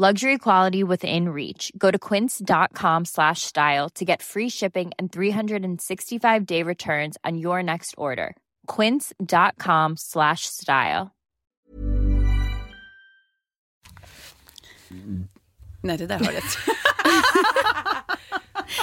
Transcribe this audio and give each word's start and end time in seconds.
Luxury 0.00 0.38
quality 0.38 0.84
within 0.84 1.28
reach. 1.30 1.72
Go 1.76 1.90
to 1.90 1.98
quince.com 1.98 3.04
slash 3.04 3.42
style 3.42 3.88
to 3.96 4.04
get 4.04 4.22
free 4.22 4.48
shipping 4.48 4.92
and 4.96 5.10
365 5.12 6.46
day 6.46 6.62
returns 6.62 7.16
on 7.24 7.36
your 7.36 7.64
next 7.64 7.96
order. 7.96 8.36
Quince.com 8.68 9.96
slash 9.96 10.46
style. 10.46 11.10
Nej, 15.82 15.98
det 15.98 16.06
där 16.06 16.18
hördes. 16.18 16.44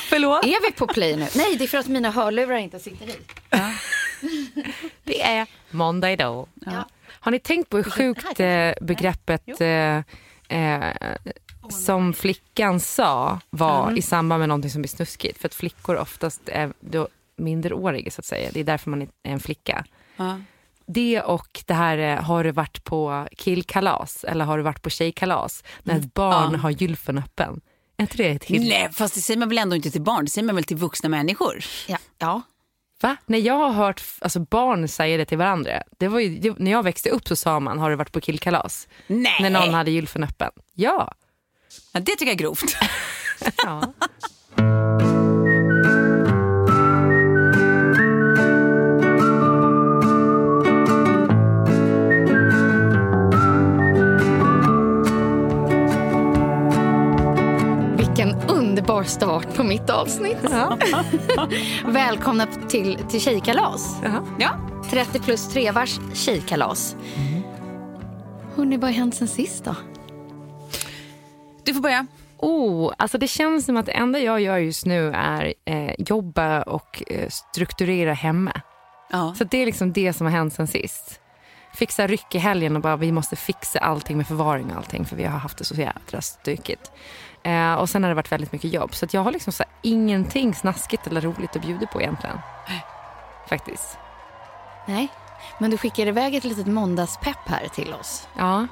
Förlåt? 0.09 0.45
är 0.45 0.69
vi 0.69 0.71
på 0.71 0.87
play 0.87 1.15
nu? 1.15 1.27
Nej, 1.35 1.55
det 1.55 1.63
är 1.63 1.67
för 1.67 1.77
att 1.77 1.87
mina 1.87 2.11
hörlurar 2.11 2.57
inte 2.57 2.79
sitter 2.79 3.09
i. 3.09 3.15
Det 5.03 5.21
är 5.21 5.47
måndag 5.71 6.11
idag. 6.11 6.47
Ja. 6.65 6.89
Har 7.07 7.31
ni 7.31 7.39
tänkt 7.39 7.69
på 7.69 7.77
hur 7.77 7.83
sjukt 7.83 8.39
eh, 8.39 8.73
begreppet 8.81 9.61
eh, 9.61 10.01
eh, 10.47 10.93
som 11.69 12.13
flickan 12.13 12.79
sa 12.79 13.39
var 13.49 13.83
Mm. 13.83 13.97
i 13.97 14.01
samband 14.01 14.39
med 14.39 14.49
någonting 14.49 14.71
som 14.71 14.83
är 14.83 14.87
snuskigt? 14.87 15.37
För 15.41 15.47
att 15.47 15.55
flickor 15.55 15.95
oftast 15.97 16.41
är 16.49 16.73
då 16.79 17.07
minderåriga 17.37 18.11
så 18.11 18.21
att 18.21 18.25
säga. 18.25 18.49
Det 18.53 18.59
är 18.59 18.63
därför 18.63 18.89
man 18.89 19.01
är 19.01 19.07
en 19.23 19.39
flicka. 19.39 19.85
Ja. 20.17 20.39
Det 20.87 21.21
och 21.21 21.63
det 21.65 21.73
här, 21.73 21.97
eh, 21.97 22.21
har 22.23 22.43
du 22.43 22.51
varit 22.51 22.83
på 22.83 23.27
killkalas 23.37 24.23
eller 24.23 24.45
har 24.45 24.57
du 24.57 24.63
varit 24.63 24.81
på 24.81 24.89
tjejkalas? 24.89 25.63
När 25.83 25.95
ett 25.99 26.13
barn 26.13 26.43
Mm. 26.43 26.53
Ja. 26.53 26.57
har 26.59 26.69
gylfen 26.69 27.17
öppen. 27.17 27.61
Är 27.97 28.01
inte 28.03 28.17
det 28.17 28.29
ett 28.29 28.43
hit? 28.43 28.61
Nej, 28.69 28.89
fast 28.93 29.15
det 29.15 29.21
säger 29.21 29.39
man 29.39 29.49
väl 29.49 29.57
ändå 29.57 29.75
inte 29.75 29.91
till 29.91 30.01
barn, 30.01 30.25
det 30.25 30.31
säger 30.31 30.45
man 30.45 30.55
väl 30.55 30.63
till 30.63 30.77
vuxna 30.77 31.09
människor? 31.09 31.63
Ja. 31.87 31.97
ja. 32.17 32.41
Va? 33.05 33.17
När 33.25 33.39
jag 33.39 33.53
har 33.53 33.71
hört 33.71 34.03
alltså, 34.19 34.39
barn 34.39 34.87
säga 34.87 35.17
det 35.17 35.25
till 35.25 35.37
varandra. 35.37 35.83
Det 35.97 36.07
var 36.07 36.19
ju, 36.19 36.39
det, 36.39 36.59
när 36.59 36.71
jag 36.71 36.83
växte 36.83 37.09
upp 37.09 37.27
så 37.27 37.35
sa 37.35 37.59
man, 37.59 37.79
har 37.79 37.89
du 37.89 37.95
varit 37.95 38.11
på 38.11 38.21
killkalas? 38.21 38.87
Nej. 39.07 39.37
När 39.41 39.49
någon 39.49 39.73
hade 39.73 39.91
gylfen 39.91 40.23
öppen. 40.23 40.51
Ja. 40.73 41.13
Ja, 41.93 41.99
det 41.99 42.11
tycker 42.11 42.25
jag 42.25 42.33
är 42.33 42.37
grovt. 42.37 42.75
ja. 43.65 43.93
Underbar 58.85 59.03
start 59.03 59.55
på 59.55 59.63
mitt 59.63 59.89
avsnitt. 59.89 60.37
Välkomna 61.85 62.47
till, 62.69 62.97
till 63.09 63.21
tjejkalas. 63.21 64.01
Ja. 64.39 64.59
30 64.89 65.19
plus 65.19 65.49
3 65.49 65.71
vars 65.71 65.99
tjejkalas. 66.13 66.95
Hörrni, 68.55 68.77
vad 68.77 68.89
har 68.89 68.97
hänt 68.97 69.15
sen 69.15 69.27
sist 69.27 69.65
då? 69.65 69.75
Du 71.63 71.73
får 71.73 71.81
börja. 71.81 72.07
Oh, 72.37 72.93
alltså 72.97 73.17
det 73.17 73.27
känns 73.27 73.65
som 73.65 73.77
att 73.77 73.85
det 73.85 73.91
enda 73.91 74.19
jag 74.19 74.41
gör 74.41 74.57
just 74.57 74.85
nu 74.85 75.11
är 75.15 75.53
eh, 75.65 75.93
jobba 75.97 76.61
och 76.61 77.03
eh, 77.07 77.29
strukturera 77.29 78.13
hemma. 78.13 78.61
Ja. 79.11 79.35
Så 79.37 79.43
det 79.43 79.57
är 79.57 79.65
liksom 79.65 79.93
det 79.93 80.13
som 80.13 80.25
har 80.25 80.31
hänt 80.31 80.53
sen 80.53 80.67
sist. 80.67 81.19
Fixa 81.73 82.07
ryck 82.07 82.35
i 82.35 82.37
helgen 82.37 82.75
och 82.75 82.81
bara 82.81 82.95
vi 82.95 83.11
måste 83.11 83.35
fixa 83.35 83.79
allting 83.79 84.17
med 84.17 84.27
förvaring 84.27 84.71
och 84.71 84.77
allting 84.77 85.05
för 85.05 85.15
vi 85.15 85.23
har 85.23 85.39
haft 85.39 85.57
det 85.57 85.65
så 85.65 85.75
jädra 85.75 86.21
stökigt. 86.21 86.91
Eh, 87.45 87.73
och 87.73 87.89
sen 87.89 88.03
har 88.03 88.09
det 88.09 88.15
varit 88.15 88.31
väldigt 88.31 88.51
mycket 88.51 88.73
jobb 88.73 88.95
så 88.95 89.07
jag 89.11 89.21
har 89.21 89.31
liksom 89.31 89.53
så 89.53 89.63
här, 89.63 89.71
ingenting 89.81 90.55
snaskigt 90.55 91.07
eller 91.07 91.21
roligt 91.21 91.55
att 91.55 91.61
bjuda 91.61 91.87
på 91.87 92.01
egentligen. 92.01 92.37
Faktiskt. 93.49 93.97
Nej, 94.87 95.07
men 95.59 95.71
du 95.71 95.77
skickar 95.77 96.07
iväg 96.07 96.35
ett 96.35 96.43
litet 96.43 96.67
måndagspepp 96.67 97.47
här 97.47 97.67
till 97.67 97.93
oss. 97.93 98.27
Ja. 98.37 98.67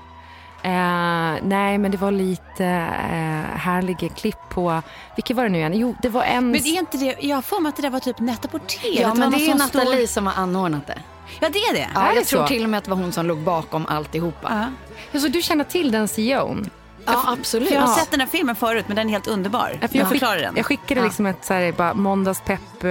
Eh, 0.63 1.43
nej, 1.43 1.77
men 1.77 1.91
det 1.91 1.97
var 1.97 2.11
lite 2.11 2.65
eh, 2.65 3.57
härliga 3.57 4.09
klipp 4.09 4.49
på... 4.49 4.81
Vilket 5.15 5.37
var 5.37 5.43
det 5.43 5.49
nu 5.49 5.57
igen? 5.57 5.73
Jo, 5.75 5.95
det 6.01 6.09
var 6.09 6.23
en... 6.23 6.51
Men 6.51 6.55
är 6.55 6.79
inte 6.79 6.97
det, 6.97 7.15
jag 7.21 7.35
har 7.37 7.41
för 7.41 7.59
mig 7.59 7.69
att 7.69 7.75
det 7.75 7.81
där 7.81 7.89
var 7.89 7.99
typ 7.99 8.19
Netta 8.19 8.47
Porter. 8.47 8.79
Ja, 9.01 9.09
det 9.09 9.15
men 9.15 9.31
det 9.31 9.49
är 9.49 9.55
Nathalie 9.55 10.07
som 10.07 10.27
har 10.27 10.33
anordnat 10.33 10.87
det. 10.87 10.99
Ja, 11.39 11.49
det 11.49 11.59
är 11.59 11.73
det. 11.73 11.89
Ja, 11.95 12.01
Är 12.01 12.09
det 12.09 12.15
jag 12.15 12.25
tror 12.25 12.41
så? 12.41 12.47
till 12.47 12.63
och 12.63 12.69
med 12.69 12.77
att 12.77 12.83
det 12.83 12.89
var 12.89 12.97
hon 12.97 13.11
som 13.11 13.25
låg 13.25 13.37
bakom 13.37 13.85
alltihopa. 13.85 14.47
Ja. 14.49 14.65
Alltså, 15.13 15.29
du 15.29 15.41
känner 15.41 15.63
till 15.63 15.91
den 15.91 16.07
CEOn? 16.07 16.69
Ja, 17.05 17.23
absolut. 17.39 17.67
För 17.67 17.75
jag 17.75 17.81
har 17.81 17.95
sett 17.95 18.11
den 18.11 18.19
här 18.19 18.27
filmen 18.27 18.55
förut, 18.55 18.85
men 18.87 18.95
den 18.95 19.07
är 19.07 19.11
helt 19.11 19.27
underbar. 19.27 19.77
Ja, 19.81 19.87
för 19.87 19.97
jag, 19.97 20.09
Förklara 20.09 20.35
skick, 20.35 20.43
den. 20.45 20.53
jag 20.55 20.65
skickade 20.65 21.03
liksom 21.03 21.25
ett 21.25 21.45
så 21.45 21.53
här, 21.53 21.71
bara 21.71 21.93
måndagspepp 21.93 22.83
eh, 22.83 22.89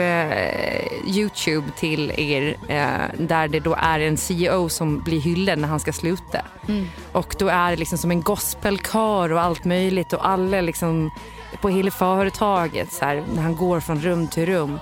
Youtube 1.16 1.66
till 1.76 2.12
er 2.16 2.56
eh, 2.68 2.86
där 3.18 3.48
det 3.48 3.60
då 3.60 3.74
är 3.78 4.00
en 4.00 4.16
CEO 4.16 4.68
som 4.68 5.00
blir 5.00 5.20
hyllad 5.20 5.58
när 5.58 5.68
han 5.68 5.80
ska 5.80 5.92
sluta. 5.92 6.38
Och 7.12 7.34
då 7.38 7.48
är 7.48 7.70
det 7.70 7.76
liksom 7.76 7.98
som 7.98 8.10
en 8.10 8.22
gospelkör 8.22 9.32
och 9.32 9.40
allt 9.40 9.64
möjligt 9.64 10.12
och 10.12 10.28
alla 10.28 10.60
liksom 10.60 11.10
på 11.60 11.68
hela 11.68 11.90
företaget 11.90 12.92
så 12.92 13.04
här, 13.04 13.24
när 13.34 13.42
han 13.42 13.56
går 13.56 13.80
från 13.80 14.00
rum 14.00 14.28
till 14.28 14.46
rum. 14.46 14.78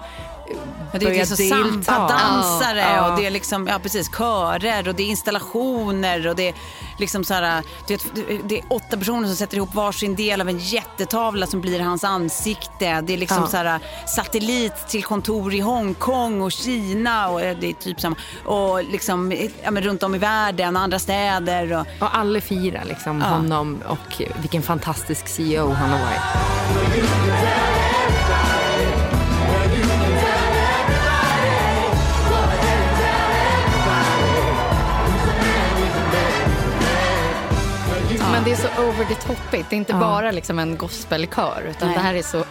Det 0.92 1.06
är 1.06 1.10
liksom 1.10 1.36
delta. 1.36 1.82
samba-dansare 1.92 2.80
Ja. 2.96 3.10
och 3.12 3.20
det 3.20 3.26
är 3.26 3.30
liksom, 3.30 3.66
ja 3.66 3.78
precis, 3.78 4.08
körer 4.16 4.88
och 4.88 4.94
det 4.94 5.02
är 5.02 5.06
installationer 5.06 6.26
och 6.28 6.36
det 6.36 6.48
är 6.48 6.54
liksom 6.98 7.24
så 7.24 7.34
här, 7.34 7.62
du 7.86 7.94
vet, 7.94 8.06
det 8.48 8.58
är 8.58 8.64
åtta 8.68 8.96
personer 8.96 9.26
som 9.26 9.36
sätter 9.36 9.56
ihop 9.56 9.74
varsin 9.74 10.16
del 10.16 10.40
av 10.40 10.48
en 10.48 10.58
jättetavla 10.58 11.46
som 11.46 11.60
blir 11.60 11.80
hans 11.80 12.04
ansikte. 12.04 13.00
Det 13.00 13.12
är 13.12 13.16
liksom 13.16 13.38
Ja. 13.42 13.46
så 13.46 13.56
här 13.56 13.80
satellit 14.06 14.88
till 14.88 15.04
kontor 15.04 15.54
i 15.54 15.60
Hongkong 15.60 16.40
och 16.42 16.52
Kina 16.52 17.28
och 17.28 17.40
eh, 17.42 17.56
det 17.60 17.68
är 17.70 17.72
typ 17.74 18.00
samma, 18.00 18.16
och 18.44 18.84
liksom 18.84 19.32
ja, 19.64 19.70
men 19.70 19.82
runt 19.82 20.02
om 20.02 20.14
i 20.14 20.18
världen 20.18 20.76
och 20.76 20.82
andra 20.82 20.98
städer 20.98 21.72
och 21.72 21.86
Och 22.08 22.16
alla 22.16 22.40
firar 22.40 22.84
liksom 22.84 23.20
Ja. 23.20 23.26
honom 23.26 23.82
och 23.88 24.22
vilken 24.40 24.62
fantastisk 24.62 25.28
CEO 25.28 25.72
han 25.72 25.90
har 25.90 25.98
varit. 25.98 27.79
Men 38.40 38.44
det 38.48 38.52
är 38.52 38.56
så 38.56 38.82
over 38.82 39.04
the 39.04 39.14
topigt. 39.14 39.70
Det 39.70 39.76
är 39.76 39.78
inte 39.78 39.94
bara 39.94 40.30
liksom 40.30 40.58
en 40.58 40.76
gospelkör 40.76 41.62
utan 41.70 41.88
Nej. 41.88 41.96
det 41.96 42.02
här 42.02 42.14
är 42.14 42.22
så 42.22 42.44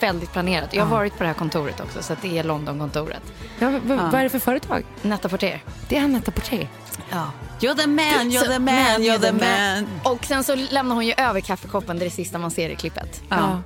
väldigt 0.00 0.32
planerat. 0.32 0.74
Jag 0.74 0.84
har 0.84 0.90
varit 0.96 1.12
på 1.16 1.22
det 1.22 1.26
här 1.26 1.34
kontoret 1.34 1.80
också 1.80 2.02
så 2.02 2.12
att 2.12 2.22
det 2.22 2.38
är 2.38 2.44
Londonkontoret. 2.44 3.22
Ja, 3.58 3.68
v- 3.68 3.80
Vad 3.84 4.14
är 4.14 4.22
det 4.22 4.28
för 4.30 4.38
företag? 4.38 4.84
Netta 5.02 5.28
Porter. 5.28 5.62
Det 5.88 5.96
är 5.96 6.02
Anetta 6.04 6.30
Porter. 6.30 6.68
Ja. 7.10 7.30
You're 7.60 7.74
the 7.76 7.86
man, 7.86 8.04
you're 8.30 8.52
the 8.52 8.58
man, 8.58 8.74
you're 8.74 9.18
the 9.18 9.32
man. 9.32 9.88
Och 10.14 10.24
sen 10.24 10.44
så 10.44 10.54
lämnar 10.54 10.94
hon 10.94 11.06
ju 11.06 11.14
över 11.16 11.40
kaffekoppen, 11.40 11.98
det 11.98 12.04
är 12.04 12.10
det 12.10 12.14
sista 12.14 12.38
man 12.38 12.50
ser 12.50 12.70
i 12.70 12.76
klippet. 12.76 13.22
Ja. 13.28 13.62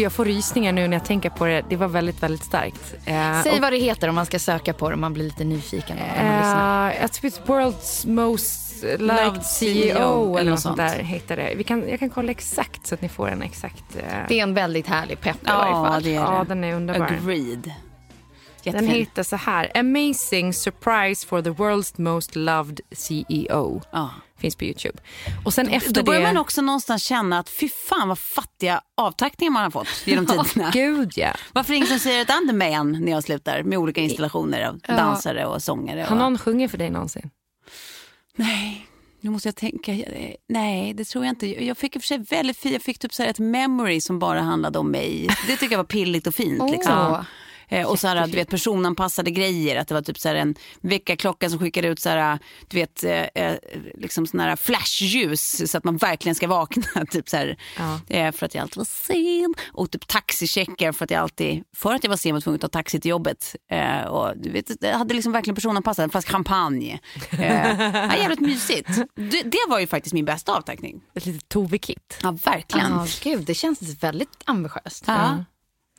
Gud, 0.00 0.04
jag 0.04 0.12
får 0.12 0.24
rysningar 0.24 0.72
nu 0.72 0.88
när 0.88 0.96
jag 0.96 1.04
tänker 1.04 1.30
på 1.30 1.44
det. 1.46 1.64
Det 1.68 1.76
var 1.76 1.88
väldigt, 1.88 2.22
väldigt 2.22 2.44
starkt. 2.44 2.94
Eh, 3.04 3.42
Säg 3.42 3.52
och- 3.52 3.58
vad 3.60 3.72
det 3.72 3.78
heter 3.78 4.08
om 4.08 4.14
man 4.14 4.26
ska 4.26 4.38
söka 4.38 4.72
på 4.74 4.88
det 4.88 4.94
om 4.94 5.00
man 5.00 5.12
blir 5.12 5.24
lite 5.24 5.44
nyfiken. 5.44 5.96
man 5.96 6.92
jag 7.00 7.12
tror 7.12 7.30
it's 7.30 7.40
world's 7.46 8.08
most 8.08 8.82
liked 8.82 9.00
Loved 9.00 9.42
CEO, 9.44 9.94
CEO 9.94 10.36
eller 10.38 10.50
något 10.50 10.60
sånt 10.60 10.76
där 10.76 10.98
heter 10.98 11.36
det. 11.36 11.54
Vi 11.56 11.64
kan, 11.64 11.88
jag 11.88 11.98
kan 11.98 12.10
kolla 12.10 12.30
exakt 12.30 12.86
så 12.86 12.94
att 12.94 13.02
ni 13.02 13.08
får 13.08 13.28
en 13.28 13.42
exakt... 13.42 13.96
eh, 13.96 14.02
Det 14.28 14.38
är 14.38 14.42
en 14.42 14.54
väldigt 14.54 14.86
härlig 14.86 15.20
pepp 15.20 15.36
i 15.36 15.38
Ja, 15.46 15.56
varje 15.58 15.90
fall. 15.90 16.02
det 16.02 16.10
är 16.10 16.14
ja, 16.14 16.38
det. 16.48 16.48
den 16.48 16.64
är 16.64 16.74
underbar. 16.74 17.06
Agreed. 17.06 17.62
Den 17.62 18.74
Jättefin. 18.74 18.88
heter 18.88 19.22
så 19.22 19.36
här. 19.36 19.70
Amazing 19.74 20.52
surprise 20.52 21.26
for 21.26 21.42
the 21.42 21.50
world's 21.50 22.00
most 22.00 22.36
loved 22.36 22.80
CEO. 22.92 23.82
Ja. 23.92 24.10
Finns 24.40 24.56
på 24.56 24.64
Youtube. 24.64 24.98
Och 25.44 25.54
sen 25.54 25.68
efter 25.68 25.92
Då 25.92 26.02
börjar 26.02 26.20
det... 26.20 26.26
man 26.26 26.36
också 26.36 26.62
någonstans 26.62 27.02
känna 27.02 27.38
att 27.38 27.48
fy 27.48 27.68
fan 27.68 28.08
vad 28.08 28.18
fattiga 28.18 28.80
avtackningar 28.96 29.50
man 29.50 29.62
har 29.62 29.70
fått 29.70 29.88
genom 30.04 30.26
tiderna. 30.54 30.70
Gud 30.72 31.12
ja. 31.16 31.32
Varför 31.52 31.74
ingen 31.74 31.88
som 31.88 31.98
säger 31.98 32.22
ett 32.22 32.28
the 32.48 32.52
man 32.52 32.92
när 32.92 33.12
jag 33.12 33.22
slutar 33.24 33.62
med 33.62 33.78
olika 33.78 34.00
installationer 34.00 34.68
av 34.68 34.78
dansare 34.78 35.46
och 35.46 35.62
sångare? 35.62 36.02
Har 36.02 36.16
någon 36.16 36.38
sjungit 36.38 36.70
för 36.70 36.78
dig 36.78 36.90
någonsin? 36.90 37.30
Nej, 38.36 38.86
nu 39.20 39.30
måste 39.30 39.48
jag 39.48 39.56
tänka. 39.56 39.92
Nej, 40.48 40.94
det 40.94 41.04
tror 41.04 41.24
jag 41.24 41.32
inte. 41.32 41.64
Jag 41.64 41.78
fick 41.78 41.96
i 41.96 41.98
och 41.98 42.02
för 42.02 42.06
sig 42.06 42.18
väldigt 42.18 42.56
fint. 42.56 42.72
Jag 42.72 42.82
fick 42.82 42.98
typ 42.98 43.14
så 43.14 43.22
ett 43.22 43.38
memory 43.38 44.00
som 44.00 44.18
bara 44.18 44.40
handlade 44.40 44.78
om 44.78 44.90
mig. 44.90 45.28
Det 45.46 45.56
tycker 45.56 45.72
jag 45.72 45.78
var 45.78 45.84
pilligt 45.84 46.26
och 46.26 46.34
fint. 46.34 46.70
Liksom. 46.70 47.24
Eh, 47.70 47.86
Och 47.86 47.98
så 48.00 48.08
här, 48.08 48.26
du 48.26 48.32
vet, 48.36 48.48
personanpassade 48.50 49.30
grejer. 49.30 49.76
Att 49.76 49.88
det 49.88 49.94
var 49.94 50.02
typ 50.02 50.18
så 50.18 50.28
här 50.28 50.34
en 50.34 50.54
väckarklocka 50.80 51.50
som 51.50 51.58
skickade 51.58 51.88
ut 51.88 52.00
så 52.00 52.08
här, 52.08 52.38
du 52.68 52.76
vet, 52.76 53.04
eh, 53.04 53.12
eh, 53.34 53.54
liksom 53.94 54.26
såna 54.26 54.42
här 54.42 54.56
flashljus 54.56 55.70
så 55.70 55.78
att 55.78 55.84
man 55.84 55.96
verkligen 55.96 56.34
ska 56.34 56.48
vakna. 56.48 56.82
Typ 57.10 57.28
så 57.28 57.36
här, 57.36 57.56
Ja. 57.78 58.00
eh, 58.16 58.32
för 58.32 58.46
att 58.46 58.54
jag 58.54 58.62
alltid 58.62 58.76
var 58.76 58.84
sen. 58.84 59.54
Och 59.72 59.90
typ 59.90 60.06
taxicheckar 60.08 60.92
för 60.92 61.04
att 61.04 61.10
jag 61.10 61.20
alltid, 61.22 61.62
för 61.76 61.94
att 61.94 62.04
jag 62.04 62.08
var 62.10 62.16
sen 62.16 62.32
var 62.34 62.40
tvungen 62.40 62.56
att 62.56 62.60
ta 62.72 62.78
taxi 62.78 63.00
till 63.00 63.08
jobbet. 63.10 63.56
Och 64.08 64.32
du 64.36 64.50
vet, 64.50 64.70
jag 64.80 64.98
hade 64.98 65.14
liksom 65.14 65.32
verkligen 65.32 65.54
personanpassat, 65.54 66.02
en 66.02 66.10
flaska 66.10 66.32
champagne. 66.32 66.98
Eh, 67.30 67.40
ja, 67.94 68.16
jävligt 68.16 68.40
mysigt. 68.40 68.88
Det, 69.14 69.42
det 69.42 69.58
var 69.68 69.78
ju 69.80 69.86
faktiskt 69.86 70.12
min 70.14 70.24
bästa 70.24 70.52
avtackning. 70.56 71.00
Ett 71.14 71.26
litet 71.26 71.48
Tove-kit. 71.48 72.18
Ja, 72.22 72.36
verkligen. 72.44 72.90
Ja, 72.92 73.06
gud, 73.22 73.44
det 73.44 73.54
känns 73.54 73.82
väldigt 74.02 74.28
ambitiöst. 74.44 75.04
Ja. 75.06 75.44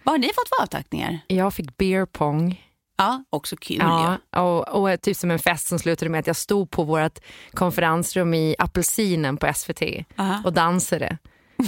Vad 0.03 0.13
har 0.13 0.19
ni 0.19 0.27
fått 0.27 0.49
för 0.49 0.63
avtackningar? 0.63 1.19
Jag 1.27 1.53
fick 1.53 1.77
beer 1.77 2.05
pong. 2.05 2.67
Ja, 2.97 3.23
också 3.29 3.55
kul 3.57 3.77
Ja, 3.79 4.17
ju. 4.33 4.39
och, 4.39 4.67
och 4.67 5.01
typ 5.01 5.17
som 5.17 5.31
en 5.31 5.39
fest 5.39 5.67
som 5.67 5.79
slutade 5.79 6.09
med 6.09 6.19
att 6.19 6.27
jag 6.27 6.35
stod 6.35 6.71
på 6.71 6.83
vårt 6.83 7.19
konferensrum 7.53 8.33
i 8.33 8.55
Apelsinen 8.59 9.37
på 9.37 9.53
SVT 9.53 9.81
Aha. 10.17 10.41
och 10.45 10.53
dansade. 10.53 11.17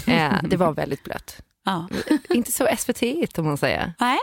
Eh, 0.07 0.33
det 0.44 0.57
var 0.57 0.71
väldigt 0.74 1.03
blött. 1.03 1.41
Ja. 1.65 1.88
Inte 2.30 2.51
så 2.51 2.68
SVT-igt 2.77 3.39
om 3.39 3.45
man 3.45 3.57
säger. 3.57 3.94
Nej, 4.00 4.18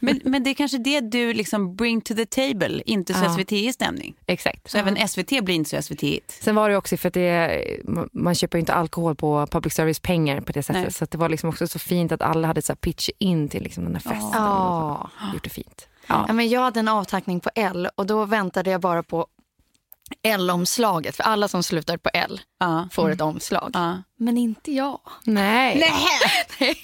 men, 0.00 0.20
men 0.24 0.42
det 0.42 0.50
är 0.50 0.54
kanske 0.54 0.78
det 0.78 1.00
du 1.00 1.32
liksom 1.34 1.76
bring 1.76 2.00
to 2.00 2.14
the 2.14 2.26
table, 2.26 2.82
inte 2.86 3.14
så 3.14 3.24
Ja. 3.24 3.36
SVT-stämning. 3.36 4.14
Exakt. 4.26 4.70
Så 4.70 4.78
även 4.78 5.08
SVT 5.08 5.44
blir 5.44 5.54
inte 5.54 5.70
så 5.70 5.82
SVT-igt. 5.82 6.38
Sen 6.42 6.54
var 6.54 6.70
det 6.70 6.76
också 6.76 6.96
för 6.96 7.08
att 7.08 7.14
det, 7.14 7.64
man 8.12 8.34
köper 8.34 8.58
ju 8.58 8.60
inte 8.60 8.74
alkohol 8.74 9.14
på 9.14 9.46
public 9.46 9.74
service 9.74 10.00
pengar 10.00 10.40
på 10.40 10.52
det 10.52 10.62
sättet. 10.62 10.82
Nej. 10.82 10.92
Så 10.92 11.04
att 11.04 11.10
det 11.10 11.18
var 11.18 11.28
liksom 11.28 11.48
också 11.48 11.68
så 11.68 11.78
fint 11.78 12.12
att 12.12 12.22
alla 12.22 12.46
hade 12.46 12.62
så 12.62 12.72
här 12.72 12.76
pitch 12.76 13.08
in 13.18 13.48
till 13.48 13.62
liksom 13.62 13.84
den 13.84 13.94
här 13.94 14.00
festen. 14.00 14.30
Ja. 14.32 15.10
Och 15.28 15.34
gjort 15.34 15.44
det 15.44 15.50
fint. 15.50 15.88
Ja, 16.06 16.32
men 16.32 16.48
jag 16.48 16.60
hade 16.60 16.80
en 16.80 16.88
avtackning 16.88 17.40
på 17.40 17.50
L 17.54 17.88
och 17.94 18.06
då 18.06 18.24
väntade 18.24 18.70
jag 18.70 18.80
bara 18.80 19.02
på 19.02 19.26
L-omslaget. 20.22 21.16
För 21.16 21.22
alla 21.22 21.48
som 21.48 21.62
slutar 21.62 21.96
på 21.96 22.10
L 22.14 22.40
Ja. 22.58 22.88
får 22.92 23.10
ett 23.10 23.20
omslag. 23.20 23.70
Ja. 23.74 24.02
Men 24.18 24.38
inte 24.38 24.72
jag. 24.72 25.00
Nej. 25.24 25.78
Nej. 25.78 26.74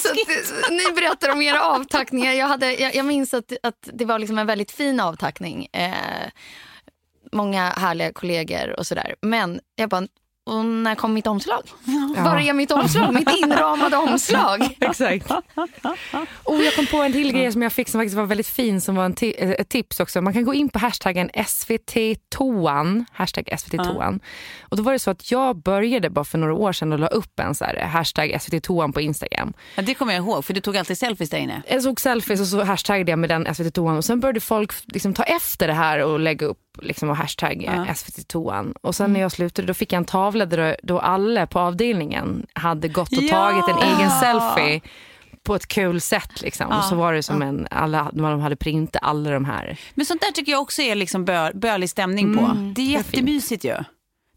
Så 0.02 0.72
ni 0.72 0.92
berättar 0.94 1.30
om 1.32 1.42
era 1.42 1.62
avtackningar. 1.62 2.32
Jag, 2.32 2.46
hade, 2.46 2.74
jag, 2.74 2.94
jag 2.94 3.06
minns 3.06 3.34
att, 3.34 3.52
att 3.62 3.88
det 3.92 4.04
var 4.04 4.18
liksom 4.18 4.38
en 4.38 4.46
väldigt 4.46 4.70
fin 4.70 5.00
avtackning. 5.00 5.66
Eh, 5.72 5.94
många 7.32 7.70
härliga 7.70 8.12
kollegor 8.12 8.78
och 8.78 8.86
sådär. 8.86 9.14
Men 9.20 9.60
jag 9.76 9.88
bara, 9.88 10.06
och 10.46 10.64
när 10.64 10.94
kom 10.94 11.14
mitt 11.14 11.26
omslag? 11.26 11.62
Var 12.16 12.36
är 12.36 12.52
mitt 12.52 12.70
omslag? 12.70 13.14
Mitt 13.14 13.30
inramade 13.44 13.96
omslag? 13.96 14.76
Exakt. 14.80 15.30
Och 16.42 16.56
jag 16.64 16.74
kom 16.76 16.86
på 16.86 16.96
en 16.96 17.12
till 17.12 17.32
grej 17.32 17.52
som 17.52 17.62
jag 17.62 17.72
fick 17.72 17.88
som 17.88 18.00
faktiskt 18.00 18.16
var 18.16 18.24
väldigt 18.24 18.46
fin 18.46 18.80
som 18.80 18.94
var 18.94 19.04
en 19.04 19.14
eh, 19.20 19.50
ett 19.50 19.68
tips 19.68 20.00
också. 20.00 20.20
Man 20.20 20.32
kan 20.32 20.44
gå 20.44 20.54
in 20.54 20.68
på 20.68 20.78
hashtaggen 20.78 21.30
SVT-toan, 21.46 23.04
hashtag 23.12 23.48
SVT-toan. 23.58 24.20
Och 24.62 24.76
då 24.76 24.82
var 24.82 24.92
det 24.92 24.98
så 24.98 25.10
att 25.10 25.30
jag 25.30 25.62
började 25.62 26.10
bara 26.10 26.24
för 26.24 26.38
några 26.38 26.54
år 26.54 26.72
sedan 26.72 26.92
och 26.92 26.98
la 26.98 27.06
upp 27.06 27.40
en 27.40 27.54
så 27.54 27.64
här 27.64 27.76
hashtag 27.86 28.36
SVT-toan 28.40 28.92
på 28.92 29.00
Instagram. 29.00 29.52
Ja, 29.74 29.82
det 29.82 29.94
kommer 29.94 30.12
jag 30.12 30.22
ihåg, 30.24 30.44
för 30.44 30.54
du 30.54 30.60
tog 30.60 30.76
alltid 30.76 30.98
selfies 30.98 31.30
där 31.30 31.38
inne. 31.38 31.62
Jag 31.68 31.82
såg 31.82 32.00
selfies 32.00 32.40
och 32.40 32.46
så 32.46 32.62
hashtaggade 32.62 33.12
jag 33.12 33.18
med 33.18 33.30
den 33.30 33.54
SVT-toan 33.54 33.96
och 33.96 34.04
sen 34.04 34.20
började 34.20 34.40
folk 34.40 34.72
liksom 34.86 35.14
ta 35.14 35.22
efter 35.22 35.66
det 35.66 35.74
här 35.74 36.02
och 36.04 36.20
lägga 36.20 36.46
upp 36.46 36.58
liksom 36.82 37.10
och 37.10 37.16
hashtag 37.16 37.70
SVT-toan. 37.96 38.74
Och 38.80 38.94
sen 38.94 39.12
när 39.12 39.20
jag 39.20 39.32
slutade 39.32 39.66
då 39.68 39.74
fick 39.74 39.92
jag 39.92 39.96
en 39.98 40.04
tavla 40.04 40.46
där 40.46 40.76
då 40.82 40.98
alla 41.00 41.46
på 41.46 41.60
avdelningen 41.60 42.46
hade 42.52 42.88
gått 42.88 43.12
och 43.12 43.22
Ja! 43.22 43.50
tagit 43.50 43.76
en 43.76 43.94
egen 43.94 44.10
selfie 44.10 44.80
på 45.42 45.54
ett 45.54 45.68
kul 45.68 46.00
sätt. 46.00 46.42
Liksom. 46.42 46.66
Och 46.66 46.84
så 46.84 46.94
var 46.94 47.12
det 47.12 47.22
som 47.22 47.42
en, 47.42 47.66
alla, 47.70 48.10
de 48.12 48.40
hade 48.40 48.56
printat 48.56 49.02
alla 49.02 49.30
de 49.30 49.44
här. 49.44 49.78
Men 49.94 50.06
sånt 50.06 50.20
där 50.20 50.30
tycker 50.30 50.52
jag 50.52 50.62
också 50.62 50.82
är 50.82 50.94
liksom 50.94 51.24
bö, 51.24 51.50
bölig 51.54 51.90
stämning 51.90 52.36
på. 52.36 52.56
Det 52.74 52.82
är 52.82 52.86
jättemysigt 52.86 53.64
ju. 53.64 53.74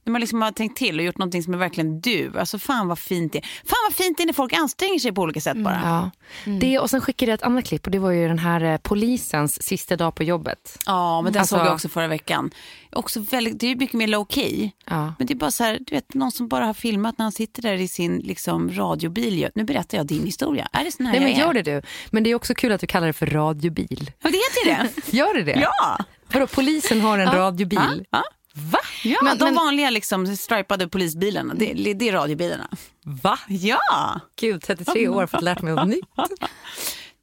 När 0.08 0.12
man 0.12 0.22
liksom 0.22 0.42
har 0.42 0.52
tänkt 0.52 0.78
till 0.78 1.00
och 1.00 1.06
gjort 1.06 1.18
någonting 1.18 1.44
som 1.44 1.54
är 1.54 1.58
verkligen 1.58 2.02
du. 2.02 2.32
Alltså 2.40 2.60
fan 2.60 2.88
vad 2.88 3.00
fint 3.00 3.34
det 3.34 3.40
är. 3.40 3.42
Fan 3.42 3.78
vad 3.88 3.96
fint 3.96 4.18
det 4.18 4.24
är 4.24 4.26
när 4.26 4.34
folk 4.34 4.54
anstränger 4.54 5.00
sig 5.00 5.12
på 5.12 5.22
olika 5.22 5.42
sätt 5.42 5.58
bara. 5.58 5.82
Ja. 5.84 6.12
Det, 6.60 6.80
och 6.80 6.90
sen 6.90 7.02
skickade 7.02 7.32
jag 7.32 7.38
ett 7.38 7.44
annat 7.44 7.66
klipp 7.66 7.86
och 7.86 7.92
det 7.92 8.00
var 8.00 8.12
ju 8.12 8.28
den 8.28 8.40
här 8.40 8.64
eh, 8.64 8.78
polisens 8.78 9.64
sista 9.64 9.96
dag 9.96 10.16
på 10.16 10.24
jobbet. 10.24 10.80
Ja, 10.86 11.22
men 11.22 11.34
den 11.34 11.40
Alltså- 11.40 11.58
såg 11.58 11.66
jag 11.66 11.74
också 11.74 11.90
förra 11.90 12.08
veckan. 12.08 12.52
Också 12.92 13.20
väldigt, 13.20 13.60
det 13.60 13.66
är 13.66 13.70
ju 13.70 13.76
mycket 13.76 13.94
mer 13.96 14.08
low 14.08 14.26
key. 14.30 14.70
Ja. 14.86 15.14
Men 15.18 15.28
det 15.28 15.34
är 15.34 15.36
bara 15.36 15.52
så 15.52 15.64
här, 15.64 15.78
du 15.82 15.96
vet, 15.96 16.14
någon 16.14 16.32
som 16.32 16.48
bara 16.48 16.66
har 16.66 16.74
filmat 16.74 17.18
när 17.18 17.26
han 17.26 17.32
sitter 17.32 17.62
där 17.62 17.74
i 17.76 17.88
sin 17.88 18.18
liksom, 18.18 18.72
radiobil. 18.72 19.50
Nu 19.56 19.64
berättar 19.64 19.98
jag 19.98 20.08
din 20.08 20.26
historia. 20.26 20.68
Är 20.74 20.84
det 20.84 20.92
sån 20.92 21.06
här 21.06 21.14
Nej, 21.14 21.22
men 21.22 21.30
jag 21.32 21.40
gör 21.40 21.54
det 21.54 21.62
du. 21.62 21.82
Men 22.10 22.24
det 22.24 22.30
är 22.30 22.36
också 22.36 22.54
kul 22.56 22.72
att 22.72 22.82
du 22.82 22.88
kallar 22.88 23.08
det 23.08 23.14
för 23.14 23.26
radiobil. 23.26 24.12
Ja, 24.22 24.30
det 24.30 24.38
heter 24.38 24.84
det. 24.84 25.12
Gör 25.18 25.34
det 25.34 25.44
det? 25.44 25.60
ja. 25.62 25.98
Vadå, 26.34 26.48
polisen 26.48 27.02
har 27.02 27.18
en 27.20 27.32
radiobil? 27.32 28.06
ja. 28.10 28.24
Va? 28.72 28.80
ja 29.04 29.18
Men- 29.24 29.38
de 29.38 29.46
men- 29.46 29.56
vanliga 29.56 29.90
liksom, 29.90 30.38
stripade 30.38 30.88
polisbilarna, 30.88 31.54
det, 31.54 31.94
det 31.94 32.10
är 32.10 32.14
radiobilarna. 32.14 32.68
Va? 33.04 33.40
Ja. 33.48 34.20
Gud, 34.40 34.62
33 34.64 35.08
år 35.08 35.26
för 35.28 35.38
att 35.38 35.44
lärt 35.44 35.62
mig 35.62 35.74
något 35.74 35.88
nytt. 35.88 36.06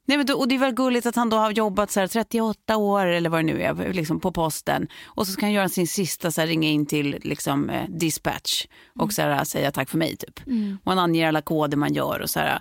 Nej, 0.07 0.17
men 0.17 0.25
då, 0.25 0.33
och 0.33 0.47
det 0.47 0.55
är 0.55 0.59
väl 0.59 0.71
gulligt 0.73 1.05
att 1.05 1.15
han 1.15 1.29
då 1.29 1.37
har 1.37 1.51
jobbat 1.51 1.91
så 1.91 1.99
här 1.99 2.07
38 2.07 2.77
år 2.77 3.05
eller 3.05 3.29
vad 3.29 3.39
det 3.39 3.43
nu 3.53 3.61
är 3.61 3.93
liksom 3.93 4.19
på 4.19 4.31
posten 4.31 4.87
och 5.05 5.27
så 5.27 5.33
ska 5.33 5.45
han 5.45 5.53
göra 5.53 5.69
sin 5.69 5.87
sista 5.87 6.31
så 6.31 6.41
här, 6.41 6.47
ringa 6.47 6.69
in 6.69 6.85
till 6.85 7.19
liksom, 7.23 7.69
eh, 7.69 7.89
dispatch 7.89 8.65
och 8.99 9.13
så 9.13 9.21
här, 9.21 9.43
säga 9.43 9.71
tack 9.71 9.89
för 9.89 9.97
mig 9.97 10.17
typ. 10.17 10.39
Och 10.83 10.91
han 10.91 10.99
anger 10.99 11.27
alla 11.27 11.41
koder 11.41 11.77
man 11.77 11.93
gör 11.93 12.19
och 12.19 12.29
så 12.29 12.39
här, 12.39 12.59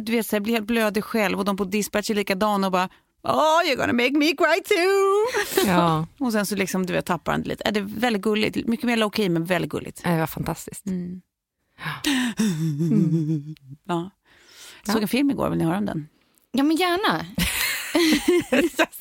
du 0.00 0.12
vet 0.12 0.26
så 0.26 0.36
här, 0.36 0.40
blir 0.40 0.54
helt 0.54 0.66
blödig 0.66 1.04
själv 1.04 1.38
och 1.38 1.44
de 1.44 1.56
på 1.56 1.64
dispatch 1.64 2.10
är 2.10 2.14
likadana 2.14 2.66
och 2.66 2.72
bara 2.72 2.88
Oh, 3.28 3.60
you're 3.64 3.76
gonna 3.76 3.92
make 3.92 4.10
me 4.12 4.26
cry 4.26 4.60
too. 4.64 5.66
Ja, 5.66 6.06
Och 6.20 6.32
sen 6.32 6.46
så 6.46 6.56
liksom, 6.56 6.86
du 6.86 6.92
vet, 6.92 7.06
tappar 7.06 7.32
han 7.32 7.42
det 7.42 7.48
lite. 7.48 7.64
Äh, 7.64 7.72
Det 7.72 7.80
är 7.80 7.84
väldigt 8.00 8.22
gulligt. 8.22 8.56
Mycket 8.66 8.86
mer 8.86 8.96
low 8.96 9.10
key 9.10 9.28
men 9.28 9.44
väldigt 9.44 9.70
gulligt. 9.70 10.04
det 10.04 10.16
var 10.18 10.26
fantastiskt. 10.26 10.84
Ja. 13.88 14.10
Jag 14.86 14.92
såg 14.92 15.02
en 15.02 15.08
film 15.08 15.30
igår, 15.30 15.48
vill 15.50 15.58
ni 15.58 15.64
höra 15.64 15.78
om 15.78 15.86
den? 15.86 16.08
Ja, 16.52 16.62
men 16.64 16.76
gärna. 16.76 17.26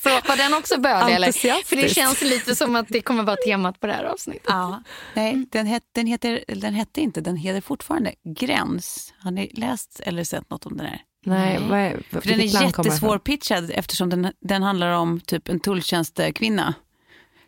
Var 0.03 0.37
den 0.37 0.53
också 0.53 0.79
bölig? 0.79 1.15
Eller? 1.15 1.27
Entusiastisk. 1.27 1.67
För 1.69 1.75
det 1.75 1.89
känns 1.89 2.21
lite 2.21 2.55
som 2.55 2.75
att 2.75 2.87
det 2.89 3.01
kommer 3.01 3.23
vara 3.23 3.35
temat 3.45 3.79
på 3.79 3.87
det 3.87 3.93
här 3.93 4.03
avsnittet. 4.03 4.43
Ja. 4.47 4.83
Nej, 5.13 5.45
den, 5.51 5.65
het, 5.65 5.83
den, 5.91 6.07
heter, 6.07 6.43
den 6.47 6.73
hette 6.73 7.01
inte, 7.01 7.21
den 7.21 7.35
heter 7.37 7.61
fortfarande 7.61 8.13
Gräns. 8.23 9.13
Har 9.19 9.31
ni 9.31 9.51
läst 9.53 9.99
eller 9.99 10.23
sett 10.23 10.49
något 10.49 10.65
om 10.65 10.77
den 10.77 10.85
här? 10.85 11.01
Nej, 11.25 11.59
vad 11.69 11.79
är, 11.79 12.01
För 12.11 12.21
den 12.21 12.31
är 12.33 12.37
vilket 12.37 12.53
land 12.61 12.73
kommer 12.75 12.89
jättesvår 12.89 13.09
ifrån? 13.09 13.19
pitchad 13.19 13.71
eftersom 13.73 14.09
den, 14.09 14.31
den 14.39 14.63
handlar 14.63 14.91
om 14.91 15.19
typ 15.19 15.49
en 15.49 15.59
tulltjänstekvinna 15.59 16.73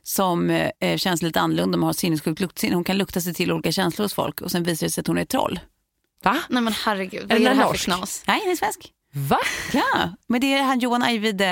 som 0.04 0.50
eh, 0.80 0.98
känns 0.98 1.22
lite 1.22 1.40
annorlunda, 1.40 1.78
har 1.80 1.94
sinnessjukt 1.94 2.40
luktsinne. 2.40 2.76
Hon 2.76 2.84
kan 2.84 2.98
lukta 2.98 3.22
sig 3.22 3.34
till 3.34 3.52
olika 3.52 3.72
känslor 3.72 4.06
hos 4.06 4.14
folk 4.14 4.42
och 4.42 4.52
sen 4.52 4.64
visar 4.64 4.88
det 4.88 4.92
sig 4.92 5.02
att 5.02 5.08
hon 5.08 5.18
är 5.18 5.22
ett 5.22 5.30
troll. 5.30 5.60
Va? 6.24 6.38
Nej 6.50 6.62
men 6.64 6.74
herregud, 6.74 7.22
vad 7.22 7.32
Är 7.32 7.36
är, 7.36 7.40
den 7.40 7.58
det 7.58 7.64
här 7.64 7.70
norsk? 7.70 7.84
för 7.86 7.92
knas? 7.92 8.24
Nej, 8.28 8.40
den 8.44 8.52
är 8.52 8.56
svensk. 8.56 8.94
Va? 9.14 9.40
Ja, 9.74 10.10
men 10.28 10.42
det 10.42 10.54
är 10.54 10.64
han 10.64 10.80
Johan 10.80 11.04
Ajvide. 11.04 11.46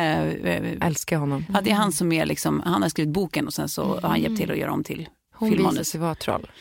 Eh, 0.43 0.87
Älskar 0.87 1.17
honom. 1.17 1.45
ja, 1.53 1.61
det 1.61 1.71
är 1.71 1.75
han 1.75 1.91
som 1.91 2.11
är 2.11 2.25
liksom, 2.25 2.61
han 2.65 2.81
har 2.81 2.89
skrivit 2.89 3.13
boken 3.13 3.47
och 3.47 3.53
sen 3.53 3.69
så 3.69 3.83
har 3.99 4.09
han 4.09 4.21
hjälpt 4.21 4.37
till 4.37 4.51
att 4.51 4.57
göra 4.57 4.71
om 4.73 4.83
till 4.83 5.09
Hon 5.33 5.49
visar 5.49 5.57
filmmanus. 5.57 5.87
sig 5.89 5.99
vara 5.99 6.15
troll. 6.15 6.51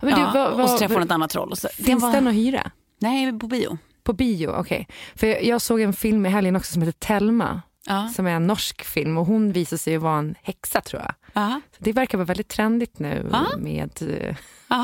Men 0.00 0.14
du, 0.14 0.20
Ja, 0.20 0.30
vad, 0.34 0.50
vad, 0.52 0.60
och 0.64 0.70
så 0.70 0.78
träffar 0.78 0.94
hon 0.94 1.02
ett 1.04 1.10
annat 1.10 1.30
troll. 1.30 1.50
Och 1.50 1.58
så, 1.58 1.68
finns 1.68 2.02
var, 2.02 2.12
den 2.12 2.26
att 2.28 2.34
hyra? 2.34 2.70
Nej, 2.98 3.38
på 3.38 3.46
bio. 3.46 3.78
På 4.02 4.12
bio? 4.12 4.48
Okej. 4.48 4.88
För 5.14 5.26
jag, 5.26 5.44
jag 5.44 5.62
såg 5.62 5.80
en 5.80 5.92
film 5.92 6.26
i 6.26 6.28
helgen 6.28 6.56
också 6.56 6.72
som 6.72 6.82
heter 6.82 6.98
Telma. 7.06 7.62
Ja. 7.86 8.08
Som 8.16 8.26
är 8.26 8.30
en 8.30 8.46
norsk 8.46 8.84
film 8.84 9.18
och 9.18 9.26
hon 9.26 9.52
visar 9.52 9.76
sig 9.76 9.96
vara 9.98 10.18
en 10.18 10.34
häxa 10.42 10.80
tror 10.80 11.02
jag. 11.02 11.14
Ja. 11.32 11.60
Så 11.78 11.84
det 11.84 11.92
verkar 11.92 12.18
vara 12.18 12.26
väldigt 12.26 12.48
trendigt 12.48 12.98
nu 12.98 13.28
Ja. 13.32 13.46
med... 13.58 13.90
eh, 14.02 14.36
Ja. 14.68 14.82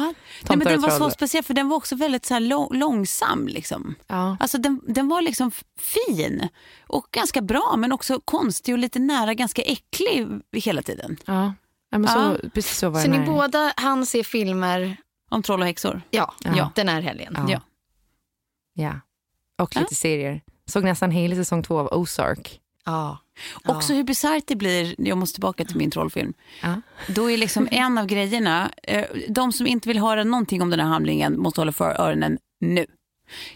Nej, 0.48 0.58
men 0.58 0.66
den 0.66 0.80
var 0.80 0.90
så 0.90 1.10
speciell 1.10 1.44
för 1.44 1.54
den 1.54 1.68
var 1.68 1.76
också 1.76 1.96
väldigt 1.96 2.26
så 2.26 2.34
här 2.34 2.40
lång, 2.40 2.68
långsam. 2.78 3.48
Liksom. 3.48 3.94
Ja. 4.06 4.36
Alltså 4.40 4.58
den, 4.58 4.80
den 4.88 5.08
var 5.08 5.22
liksom 5.22 5.50
fin 5.80 6.48
och 6.86 7.06
ganska 7.12 7.40
bra 7.42 7.74
men 7.78 7.92
också 7.92 8.20
konstig 8.24 8.74
och 8.74 8.78
lite 8.78 8.98
nära 8.98 9.34
ganska 9.34 9.62
äcklig 9.62 10.26
hela 10.52 10.82
tiden. 10.82 11.16
Ja, 11.26 11.54
ja 11.90 11.98
men 11.98 12.08
så, 12.08 12.18
Ja. 12.18 12.48
precis 12.54 12.78
så 12.78 12.88
var 12.90 13.00
Så 13.00 13.10
ni 13.10 13.16
här. 13.16 13.26
båda 13.26 13.72
han 13.76 14.06
ser 14.06 14.22
filmer, 14.22 14.96
Om 15.30 15.42
troll 15.42 15.60
och 15.60 15.66
häxor. 15.66 16.02
ja, 16.10 16.34
Ja. 16.56 16.70
den 16.74 16.88
här 16.88 17.00
helgen. 17.00 17.36
Ja. 17.48 17.60
Ja. 18.74 19.00
Ja. 19.56 19.64
Och 19.64 19.76
Ja. 19.76 19.80
lite 19.80 19.94
serier. 19.94 20.40
Såg 20.66 20.84
nästan 20.84 21.10
hela 21.10 21.34
säsong 21.36 21.62
två 21.62 21.78
av 21.78 21.88
Ozark. 21.92 22.60
Ja. 22.84 23.18
Också 23.64 23.92
hur 23.94 24.04
bisarrt 24.04 24.44
det 24.46 24.56
blir, 24.56 24.94
jag 24.98 25.18
måste 25.18 25.34
tillbaka 25.34 25.64
till 25.64 25.76
min 25.76 25.90
trollfilm. 25.90 26.34
Ja. 26.62 26.80
Då 27.08 27.30
är 27.30 27.36
liksom 27.36 27.68
en 27.70 27.98
av 27.98 28.06
grejerna, 28.06 28.70
eh, 28.82 29.04
de 29.28 29.52
som 29.52 29.66
inte 29.66 29.88
vill 29.88 29.98
höra 29.98 30.24
någonting 30.24 30.62
om 30.62 30.70
den 30.70 30.80
här 30.80 30.86
handlingen 30.86 31.40
måste 31.40 31.60
hålla 31.60 31.72
för 31.72 32.00
öronen 32.00 32.38
nu. 32.60 32.86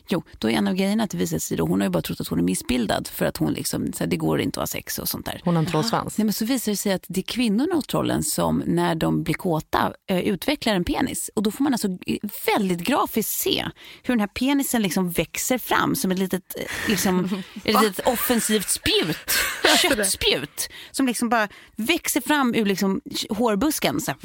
Jo, 0.08 0.22
då 0.38 0.50
är 0.50 0.54
en 0.54 0.68
av 0.68 0.74
grejerna 0.74 1.04
att 1.04 1.10
det 1.10 1.16
visar 1.16 1.38
sig 1.38 1.56
då, 1.56 1.66
hon 1.66 1.80
har 1.80 1.86
ju 1.86 1.90
bara 1.90 2.02
trott 2.02 2.20
att 2.20 2.28
hon 2.28 2.38
är 2.38 2.42
missbildad 2.42 3.08
för 3.08 3.26
att 3.26 3.36
hon 3.36 3.52
liksom, 3.52 3.92
så 3.92 3.98
här, 3.98 4.06
det 4.06 4.16
går 4.16 4.40
inte 4.40 4.60
att 4.60 4.62
ha 4.62 4.66
sex 4.66 4.98
och 4.98 5.08
sånt 5.08 5.26
där. 5.26 5.40
Hon 5.44 5.56
har 5.56 5.62
en 5.62 5.70
trollsvans. 5.70 6.18
Nej, 6.18 6.24
men 6.24 6.32
så 6.32 6.44
visar 6.44 6.72
det 6.72 6.76
sig 6.76 6.92
att 6.92 7.04
det 7.08 7.20
är 7.20 7.24
kvinnorna 7.24 7.74
hos 7.74 7.86
trollen 7.86 8.22
som 8.22 8.62
när 8.66 8.94
de 8.94 9.22
blir 9.22 9.34
kåta 9.34 9.92
eh, 10.10 10.18
utvecklar 10.18 10.74
en 10.74 10.84
penis. 10.84 11.30
Och 11.34 11.42
då 11.42 11.50
får 11.50 11.64
man 11.64 11.72
alltså 11.74 11.88
väldigt 12.46 12.80
grafiskt 12.80 13.32
se 13.32 13.66
hur 14.02 14.14
den 14.14 14.20
här 14.20 14.26
penisen 14.26 14.82
liksom 14.82 15.10
växer 15.10 15.58
fram 15.58 15.94
som 15.96 16.10
ett 16.10 16.18
litet, 16.18 16.56
eh, 16.56 16.64
liksom, 16.88 17.24
ett 17.64 17.82
litet 17.82 18.06
offensivt 18.06 18.68
spjut, 18.68 19.16
köttspjut. 19.82 20.68
Som 20.90 21.06
liksom 21.06 21.28
bara 21.28 21.48
växer 21.76 22.20
fram 22.20 22.54
ur 22.54 22.64
liksom 22.66 23.00
hårbusken. 23.30 24.00
Så 24.00 24.10
här. 24.10 24.18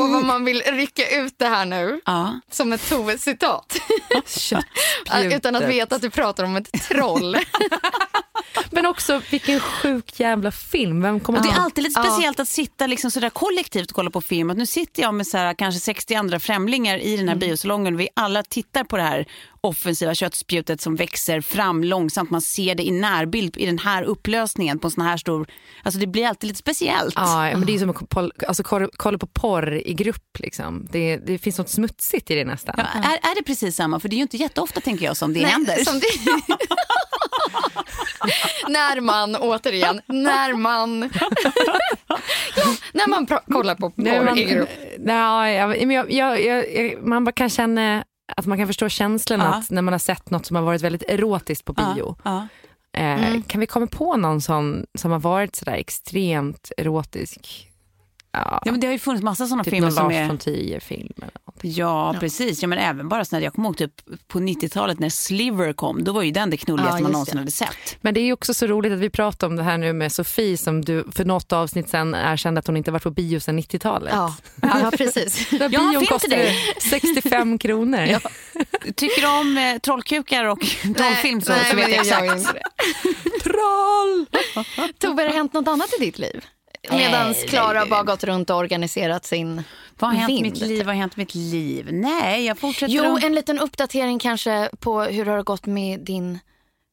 Och 0.00 0.10
vad 0.10 0.24
man 0.24 0.44
vill 0.44 0.62
rycka 0.66 1.02
ut 1.20 1.34
det 1.38 1.46
här 1.48 1.64
nu 1.66 2.00
Ja. 2.04 2.40
som 2.50 2.72
ett 2.72 2.80
Tove-citat. 2.90 3.35
Köttspjutet. 4.26 5.32
Utan 5.36 5.56
att 5.56 5.62
veta 5.62 5.96
att 5.96 6.02
du 6.02 6.10
pratar 6.10 6.44
om 6.44 6.56
ett 6.56 6.72
troll. 6.88 7.36
Men 8.70 8.86
också 8.86 9.20
vilken 9.30 9.60
sjuk 9.60 10.20
jävla 10.20 10.50
film. 10.50 11.02
Vem 11.02 11.20
kommer 11.20 11.42
det 11.42 11.48
är 11.48 11.60
alltid 11.60 11.84
lite 11.84 12.02
speciellt 12.02 12.40
att 12.40 12.48
sitta 12.48 12.86
liksom 12.86 13.10
sådär 13.10 13.30
kollektivt 13.30 13.90
och 13.90 13.94
kolla 13.94 14.10
på 14.10 14.20
film. 14.20 14.50
Att 14.50 14.56
nu 14.56 14.66
sitter 14.66 15.02
jag 15.02 15.14
med 15.14 15.26
så 15.26 15.38
här, 15.38 15.54
kanske 15.54 15.80
60 15.80 16.14
andra 16.14 16.40
främlingar 16.40 16.98
i 16.98 17.16
den 17.16 17.28
här 17.28 17.36
biosalongen. 17.36 17.96
Vi 17.96 18.08
alla 18.14 18.42
tittar 18.42 18.84
på 18.84 18.96
det 18.96 19.02
här 19.02 19.26
offensiva 19.66 20.14
köttspjutet 20.14 20.80
som 20.80 20.96
växer 20.96 21.40
fram 21.40 21.84
långsamt. 21.84 22.30
Man 22.30 22.40
ser 22.40 22.74
det 22.74 22.82
i 22.82 22.90
närbild 22.90 23.56
i 23.56 23.66
den 23.66 23.78
här 23.78 24.02
upplösningen 24.02 24.78
på 24.78 24.86
en 24.86 24.90
sån 24.90 25.04
här 25.04 25.16
stor... 25.16 25.46
Alltså 25.82 26.00
det 26.00 26.06
blir 26.06 26.26
alltid 26.26 26.48
lite 26.48 26.58
speciellt. 26.58 27.14
Ja, 27.16 27.50
men 27.52 27.66
det 27.66 27.74
är 27.74 27.78
som 27.78 27.90
att 27.90 27.96
kolla, 28.10 28.30
alltså, 28.48 28.62
kolla- 28.62 29.18
på 29.18 29.26
porr 29.26 29.74
i 29.74 29.94
grupp. 29.94 30.38
Liksom. 30.38 30.88
Det, 30.92 31.16
det 31.16 31.38
finns 31.38 31.58
något 31.58 31.68
smutsigt 31.68 32.30
i 32.30 32.34
det 32.34 32.44
nästan. 32.44 32.74
Ja, 32.78 32.84
är, 32.84 33.30
är 33.30 33.34
det 33.34 33.42
precis 33.42 33.76
samma? 33.76 34.00
För 34.00 34.08
det 34.08 34.14
är 34.14 34.16
ju 34.16 34.22
inte 34.22 34.36
jätteofta 34.36 34.80
tänker 34.80 35.04
jag 35.04 35.16
som 35.16 35.32
det 35.34 35.42
Nej, 35.42 35.50
händer. 35.50 35.84
som 35.84 36.00
det... 36.00 36.06
när 38.68 39.00
man, 39.00 39.36
återigen, 39.36 40.00
när 40.06 40.54
man... 40.54 41.02
ja, 42.56 42.66
när 42.92 43.08
man 43.08 43.26
kollar 43.26 43.74
på 43.74 43.90
porr 43.90 44.38
i 44.38 44.44
grupp. 44.44 44.68
nej, 44.98 45.54
jag, 45.56 45.68
men 45.86 45.90
jag, 45.96 46.12
jag, 46.12 46.44
jag, 46.44 47.02
man 47.02 47.24
bara 47.24 47.32
kan 47.32 47.50
känna 47.50 48.04
att 48.36 48.46
man 48.46 48.58
kan 48.58 48.66
förstå 48.66 48.88
känslan 48.88 49.40
Ja. 49.40 49.46
att 49.46 49.70
när 49.70 49.82
man 49.82 49.94
har 49.94 49.98
sett 49.98 50.30
något 50.30 50.46
som 50.46 50.56
har 50.56 50.62
varit 50.62 50.82
väldigt 50.82 51.02
erotiskt 51.08 51.64
på 51.64 51.72
bio. 51.72 52.16
Ja, 52.24 52.48
Eh, 52.92 53.42
Kan 53.46 53.60
vi 53.60 53.66
komma 53.66 53.86
på 53.86 54.16
någon 54.16 54.40
sån 54.40 54.86
som 54.98 55.10
har 55.12 55.18
varit 55.18 55.56
sådär 55.56 55.72
extremt 55.72 56.72
erotisk? 56.76 57.70
Ja, 58.32 58.62
ja, 58.64 58.70
men 58.72 58.80
det 58.80 58.86
har 58.86 58.92
ju 58.92 58.98
funnits 58.98 59.24
massa 59.24 59.46
sådana 59.46 59.64
typ 59.64 59.70
filmer 59.74 59.86
någon 59.88 59.96
som 59.96 60.04
Lars 60.04 60.14
är... 60.14 60.28
von 60.28 60.38
Trier-film. 60.38 61.12
Eller 61.64 61.70
något. 61.84 62.14
Ja, 62.14 62.16
precis. 62.20 62.62
Ja, 62.62 62.68
men 62.68 62.78
även 62.78 63.08
bara 63.08 63.24
såna, 63.24 63.42
jag 63.42 63.52
kommer 63.54 63.68
ihåg 63.68 63.76
typ 63.76 63.92
på 64.28 64.38
90-talet 64.38 64.98
när 64.98 65.08
Sliver 65.08 65.72
kom, 65.72 66.04
då 66.04 66.12
var 66.12 66.22
ju 66.22 66.30
den 66.30 66.50
det 66.50 66.56
knulligaste 66.56 66.96
Ja, 66.98 67.02
man 67.02 67.12
någonsin 67.12 67.34
det. 67.34 67.38
hade 67.40 67.50
sett. 67.50 67.96
Men 68.00 68.14
det 68.14 68.20
är 68.20 68.32
också 68.32 68.54
så 68.54 68.66
roligt 68.66 68.92
att 68.92 68.98
vi 68.98 69.10
pratar 69.10 69.46
om 69.46 69.56
det 69.56 69.62
här 69.62 69.78
nu 69.78 69.92
med 69.92 70.12
Sofie 70.12 70.56
som 70.56 70.84
du 70.84 71.04
för 71.12 71.24
något 71.24 71.52
avsnitt 71.52 71.88
sen 71.88 72.14
erkände 72.14 72.58
att 72.58 72.66
hon 72.66 72.76
inte 72.76 72.90
varit 72.90 73.02
på 73.02 73.10
bio 73.10 73.40
sedan 73.40 73.58
90-talet. 73.60 74.12
Ja, 74.14 74.34
ja 74.62 74.92
precis. 74.96 75.52
En 75.60 75.70
bion 75.70 75.98
till 75.98 76.08
kostade 76.08 76.36
dig. 76.36 76.56
65 76.90 77.58
kronor. 77.58 78.18
Tycker 78.96 79.20
du 79.22 79.40
om 79.40 79.58
eh, 79.58 79.78
trollkukar 79.78 80.44
och 80.44 80.60
trollfilm 80.96 81.40
så, 81.40 81.52
nej, 81.52 81.70
så 81.70 81.76
vet 81.76 81.88
jag 81.88 82.06
exakt. 82.26 82.46
Troll! 83.42 84.26
Tove, 84.98 85.22
har 85.22 85.28
det 85.28 85.34
hänt 85.36 85.52
något 85.52 85.68
annat 85.68 85.88
i 86.00 86.04
ditt 86.04 86.18
liv? 86.18 86.44
Medan 86.90 87.34
Klara 87.34 87.86
bara 87.86 88.02
gått 88.02 88.24
runt 88.24 88.50
och 88.50 88.56
organiserat 88.56 89.24
sin 89.24 89.62
Vad 89.98 90.10
har 90.10 90.16
hänt 90.16 90.30
vind. 90.30 90.42
mitt 90.42 90.60
liv? 90.60 90.78
Vad 90.78 90.86
har 90.86 91.00
hänt 91.00 91.16
mitt 91.16 91.34
liv? 91.34 91.88
Nej, 91.92 92.44
jag 92.44 92.58
fortsätter 92.58 92.94
Jo, 92.94 93.16
att... 93.16 93.24
en 93.24 93.34
liten 93.34 93.58
uppdatering 93.58 94.18
kanske 94.18 94.70
på 94.80 95.02
hur 95.02 95.24
det 95.24 95.30
har 95.30 95.42
gått 95.42 95.66
med 95.66 96.00
din... 96.00 96.38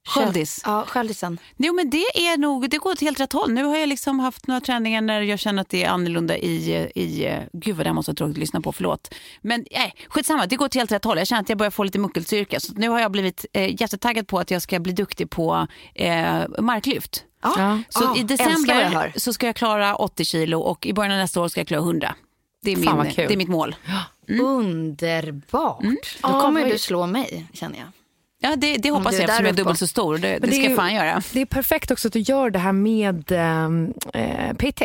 Sköldis. 0.08 0.62
Ja, 0.66 0.86
sköldisen. 0.88 1.38
Jo, 1.58 1.74
men 1.74 1.90
det 1.90 1.98
är 1.98 2.38
nog, 2.38 2.70
det 2.70 2.78
går 2.78 2.92
åt 2.92 3.02
helt 3.02 3.20
rätt 3.20 3.34
håll. 3.34 3.52
Nu 3.54 3.64
har 3.64 3.78
jag 3.78 3.90
liksom 3.90 4.20
haft 4.20 4.48
några 4.48 4.62
träningar 4.62 5.02
när 5.02 5.22
jag 5.22 5.40
känner 5.40 5.62
att 5.62 5.70
det 5.70 5.84
är 5.84 5.90
annorlunda 5.90 6.38
i, 6.38 6.74
i 6.96 7.40
gud 7.54 7.76
vad 7.76 7.86
det 7.86 7.90
här 7.90 7.94
måste 7.94 8.10
jag 8.10 8.18
tråkigt 8.18 8.34
att 8.36 8.40
lyssna 8.40 8.62
på, 8.62 8.72
förlåt. 8.72 9.16
Men 9.42 9.66
nej, 9.72 9.94
skitsamma, 10.08 10.46
det 10.46 10.56
går 10.56 10.66
åt 10.66 10.76
helt 10.76 10.92
rätt 10.92 11.04
håll. 11.06 11.18
Jag 11.18 11.28
känner 11.28 11.42
att 11.42 11.50
jag 11.50 11.58
börjar 11.58 11.72
få 11.72 11.84
lite 11.84 12.00
muckelstyrka. 12.00 12.60
Så 12.60 12.74
nu 12.76 12.90
har 12.90 13.00
jag 13.00 13.12
blivit 13.12 13.46
eh, 13.54 13.82
jättetaggad 13.82 14.28
på 14.28 14.40
att 14.40 14.52
jag 14.52 14.62
ska 14.62 14.80
bli 14.80 14.94
duktig 14.94 15.30
på 15.30 15.68
eh, 15.96 16.42
marklyft. 16.60 17.24
Ja. 17.44 17.80
Så 17.90 18.04
Ja, 18.04 18.18
i 18.18 18.24
december 18.24 19.14
så 19.20 19.34
ska 19.34 19.46
jag 19.46 19.56
klara 19.56 19.96
80 19.96 20.26
kilo 20.26 20.60
och 20.60 20.86
i 20.86 20.94
början 20.94 21.12
av 21.12 21.18
nästa 21.18 21.42
år 21.42 21.48
ska 21.48 21.60
jag 21.60 21.68
klara 21.68 21.82
100. 21.82 22.16
Det 22.64 22.72
är, 22.72 22.76
Fan, 22.76 22.98
min, 23.04 23.14
det 23.16 23.34
är 23.34 23.38
mitt 23.38 23.48
mål. 23.50 23.76
Underbart. 24.42 25.82
Då 25.82 25.96
Ja, 26.22 26.42
kommer 26.42 26.62
vad- 26.62 26.72
du 26.72 26.78
slå 26.78 27.08
mig, 27.08 27.46
känner 27.54 27.78
jag. 27.80 27.88
Ja, 28.40 28.56
det, 28.56 28.78
det 28.78 28.92
hoppas 28.92 29.14
jag 29.14 29.22
eftersom 29.24 29.46
jag 29.46 29.54
är 29.54 29.58
dubbelt 29.58 29.80
så 29.80 29.88
stor. 29.88 30.18
Det, 30.18 30.28
det 30.28 30.40
Men 30.40 30.50
ska 30.50 30.60
jag 30.62 30.70
ju- 30.70 30.76
fan 30.76 30.94
göra. 30.96 31.22
Det 31.34 31.42
är 31.42 31.46
perfekt 31.46 31.92
också 31.92 32.08
att 32.08 32.14
du 32.14 32.20
gör 32.20 32.50
det 32.50 32.60
här 32.60 32.72
med 32.72 33.32
eh, 33.32 34.54
PT. 34.54 34.82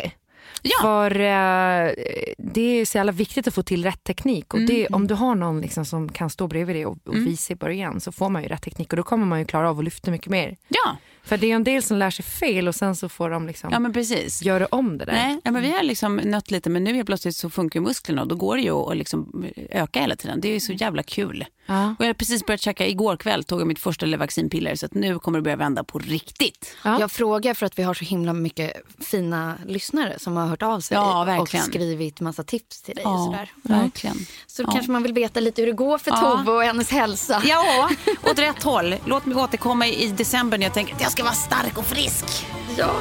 Ja. 0.62 0.78
För 0.82 1.10
eh, 1.10 1.90
det 2.38 2.60
är 2.80 2.84
så 2.84 2.98
jävla 2.98 3.12
viktigt 3.12 3.48
att 3.48 3.54
få 3.54 3.62
till 3.62 3.84
rätt 3.84 4.04
teknik. 4.04 4.54
Och 4.54 4.60
det, 4.60 4.86
Om 4.86 5.06
du 5.06 5.14
har 5.14 5.34
någon 5.34 5.60
liksom 5.60 5.84
som 5.84 6.08
kan 6.12 6.30
stå 6.30 6.46
bredvid 6.46 6.76
dig 6.76 6.86
och, 6.86 6.98
och 7.06 7.16
visa 7.16 7.52
i 7.52 7.56
början 7.56 8.00
så 8.00 8.12
får 8.12 8.28
man 8.28 8.42
ju 8.42 8.48
rätt 8.48 8.62
teknik 8.62 8.92
och 8.92 8.96
då 8.96 9.02
kommer 9.02 9.26
man 9.26 9.38
ju 9.38 9.44
klara 9.44 9.70
av 9.70 9.78
att 9.78 9.84
lyfta 9.84 10.10
mycket 10.10 10.28
mer. 10.30 10.56
Ja, 10.68 10.96
För 11.28 11.36
det 11.38 11.50
är 11.50 11.54
en 11.54 11.64
del 11.64 11.82
som 11.82 11.96
lär 11.96 12.10
sig 12.10 12.24
fel 12.24 12.68
och 12.68 12.74
sen 12.74 12.96
så 12.96 13.08
får 13.08 13.30
de 13.30 13.46
liksom 13.46 13.70
ja 13.72 13.78
men 13.78 13.92
precis. 13.92 14.42
göra 14.42 14.66
om 14.70 14.98
det 14.98 15.04
där. 15.04 15.12
Nej, 15.12 15.40
ja, 15.44 15.50
men 15.50 15.62
vi 15.62 15.70
har 15.72 15.82
liksom 15.82 16.16
nött 16.16 16.50
lite 16.50 16.70
men 16.70 16.84
nu 16.84 16.94
helt 16.94 17.06
plötsligt 17.06 17.36
så 17.36 17.50
funkar 17.50 17.80
musklerna 17.80 18.22
och 18.22 18.28
då 18.28 18.34
går 18.36 18.56
det 18.56 18.62
ju 18.62 18.72
att 18.72 18.96
liksom 18.96 19.44
öka 19.70 20.00
hela 20.00 20.16
tiden. 20.16 20.40
Det 20.40 20.48
är 20.48 20.52
ju 20.52 20.60
så 20.60 20.72
jävla 20.72 21.02
kul. 21.02 21.44
Ja. 21.66 21.94
Och 21.98 22.04
jag 22.04 22.08
har 22.08 22.14
precis 22.14 22.46
börjat 22.46 22.60
käka, 22.60 22.86
igår 22.86 23.16
kväll 23.16 23.44
tog 23.44 23.60
jag 23.60 23.66
mitt 23.66 23.78
första 23.78 24.06
Levaxinpiller 24.06 24.74
så 24.74 24.86
att 24.86 24.94
nu 24.94 25.18
kommer 25.18 25.38
det 25.38 25.42
börja 25.42 25.56
vända 25.56 25.84
på 25.84 25.98
riktigt. 25.98 26.76
Ja. 26.84 27.00
Jag 27.00 27.10
frågar 27.10 27.54
för 27.54 27.66
att 27.66 27.78
vi 27.78 27.82
har 27.82 27.94
så 27.94 28.04
himla 28.04 28.32
mycket 28.32 28.72
fina 29.00 29.54
lyssnare 29.66 30.18
som 30.18 30.36
har 30.36 30.46
hört 30.46 30.62
av 30.62 30.80
sig 30.80 30.94
Ja, 30.94 31.20
och 31.20 31.28
verkligen. 31.28 31.66
skrivit 31.66 32.20
massa 32.20 32.44
tips 32.44 32.82
till 32.82 32.94
dig. 32.94 33.04
och 33.04 33.24
sådär. 33.24 33.50
verkligen. 33.62 34.16
Så 34.46 34.62
då 34.62 34.68
Ja. 34.68 34.72
kanske 34.72 34.92
man 34.92 35.02
vill 35.02 35.12
veta 35.12 35.40
lite 35.40 35.62
hur 35.62 35.66
det 35.66 35.72
går 35.72 35.98
för 35.98 36.10
Ja. 36.10 36.16
Tove 36.36 36.52
och 36.52 36.62
hennes 36.62 36.90
hälsa. 36.90 37.42
Ja, 37.44 37.90
åt 38.22 38.38
rätt 38.38 38.62
håll. 38.62 38.94
Låt 39.04 39.26
mig 39.26 39.36
återkomma 39.36 39.86
i 39.86 40.08
december 40.08 40.58
när 40.58 40.66
jag 40.66 40.74
tänker 40.74 40.94
att 40.94 41.00
jag 41.00 41.12
ska 41.18 41.24
vara 41.24 41.34
stark 41.34 41.78
och 41.78 41.86
frisk. 41.86 42.46
Ja. 42.76 42.94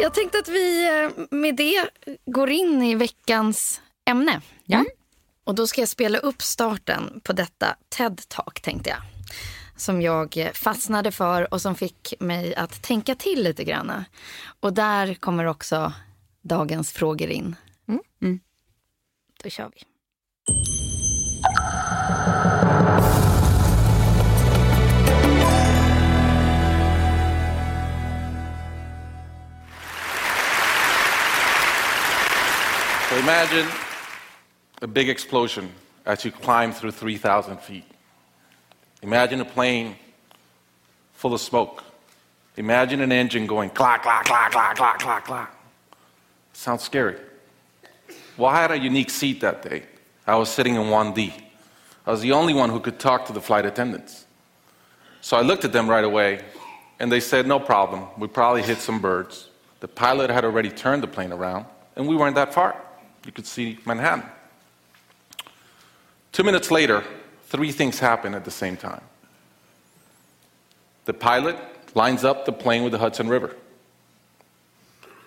Jag 0.00 0.14
tänkte 0.14 0.38
att 0.38 0.48
vi 0.48 0.88
eh, 0.88 1.24
med 1.30 1.56
det 1.56 1.90
går 2.26 2.50
in 2.50 2.82
i 2.82 2.94
veckans 2.94 3.80
ämne. 4.04 4.40
Ja. 4.64 4.84
Och 5.44 5.54
då 5.54 5.66
ska 5.66 5.80
jag 5.80 5.88
spela 5.88 6.18
upp 6.18 6.42
starten 6.42 7.20
på 7.24 7.32
detta 7.32 7.76
TED-talk 7.96 8.60
tänkte 8.62 8.90
jag. 8.90 8.98
Som 9.76 10.02
jag 10.02 10.50
fastnade 10.54 11.12
för 11.12 11.54
och 11.54 11.60
som 11.60 11.74
fick 11.74 12.14
mig 12.20 12.54
att 12.54 12.82
tänka 12.82 13.14
till 13.14 13.42
lite 13.42 13.64
grann. 13.64 14.04
Och 14.60 14.72
där 14.72 15.14
kommer 15.14 15.44
också 15.44 15.92
dagens 16.42 16.92
frågor 16.92 17.28
in. 17.28 17.56
Mm. 18.22 18.40
Då 19.42 19.50
kör 19.50 19.70
vi. 19.74 19.82
Imagine 33.20 33.68
a 34.80 34.86
big 34.86 35.10
explosion 35.10 35.70
as 36.06 36.24
you 36.24 36.32
climb 36.32 36.72
through 36.72 36.90
3,000 36.90 37.60
feet. 37.60 37.84
Imagine 39.02 39.42
a 39.42 39.44
plane 39.44 39.96
full 41.12 41.34
of 41.34 41.40
smoke. 41.40 41.84
Imagine 42.56 43.02
an 43.02 43.12
engine 43.12 43.46
going 43.46 43.68
clack, 43.70 44.02
clack, 44.02 44.24
clack, 44.24 44.52
clack, 44.52 44.76
clack, 44.76 44.98
clack, 44.98 45.24
clack. 45.26 45.54
Sounds 46.54 46.82
scary. 46.82 47.16
Well, 48.38 48.48
I 48.48 48.62
had 48.62 48.70
a 48.70 48.78
unique 48.78 49.10
seat 49.10 49.42
that 49.42 49.60
day. 49.62 49.82
I 50.26 50.36
was 50.36 50.48
sitting 50.48 50.76
in 50.76 50.82
1D. 50.82 51.32
I 52.06 52.10
was 52.10 52.22
the 52.22 52.32
only 52.32 52.54
one 52.54 52.70
who 52.70 52.80
could 52.80 52.98
talk 52.98 53.26
to 53.26 53.34
the 53.34 53.40
flight 53.40 53.66
attendants. 53.66 54.24
So 55.20 55.36
I 55.36 55.42
looked 55.42 55.66
at 55.66 55.72
them 55.72 55.90
right 55.90 56.04
away, 56.04 56.42
and 56.98 57.12
they 57.12 57.20
said, 57.20 57.46
No 57.46 57.60
problem. 57.60 58.06
We 58.16 58.28
probably 58.28 58.62
hit 58.62 58.78
some 58.78 58.98
birds. 58.98 59.50
The 59.80 59.88
pilot 59.88 60.30
had 60.30 60.46
already 60.46 60.70
turned 60.70 61.02
the 61.02 61.06
plane 61.06 61.32
around, 61.32 61.66
and 61.96 62.08
we 62.08 62.16
weren't 62.16 62.36
that 62.36 62.54
far. 62.54 62.76
You 63.24 63.32
could 63.32 63.46
see 63.46 63.78
Manhattan. 63.84 64.24
Two 66.32 66.42
minutes 66.42 66.70
later, 66.70 67.04
three 67.44 67.72
things 67.72 67.98
happen 67.98 68.34
at 68.34 68.44
the 68.44 68.50
same 68.50 68.76
time. 68.76 69.02
The 71.04 71.14
pilot 71.14 71.56
lines 71.94 72.24
up 72.24 72.46
the 72.46 72.52
plane 72.52 72.82
with 72.82 72.92
the 72.92 72.98
Hudson 72.98 73.28
River. 73.28 73.56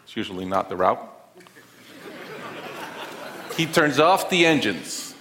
It's 0.03 0.15
usually 0.15 0.45
not 0.45 0.69
the 0.69 0.75
route. 0.75 1.01
he 3.57 3.65
turns 3.65 3.99
off 3.99 4.29
the 4.29 4.45
engines. 4.45 5.13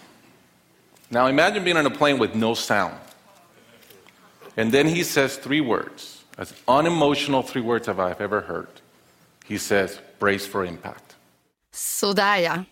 Now 1.10 1.26
imagine 1.26 1.64
being 1.64 1.76
on 1.76 1.84
a 1.84 1.90
plane 1.90 2.18
with 2.18 2.34
no 2.34 2.54
sound. 2.54 2.96
And 4.56 4.72
then 4.72 4.86
he 4.86 5.02
says 5.02 5.36
three 5.36 5.60
words, 5.60 6.22
as 6.38 6.54
unemotional 6.68 7.42
three 7.42 7.62
words 7.62 7.86
have 7.86 7.98
I 7.98 8.14
ever 8.18 8.42
heard. 8.42 8.68
He 9.44 9.58
says, 9.58 10.00
brace 10.18 10.46
for 10.46 10.64
impact. 10.64 11.11
Sådär 11.74 12.36
ja. 12.36 12.64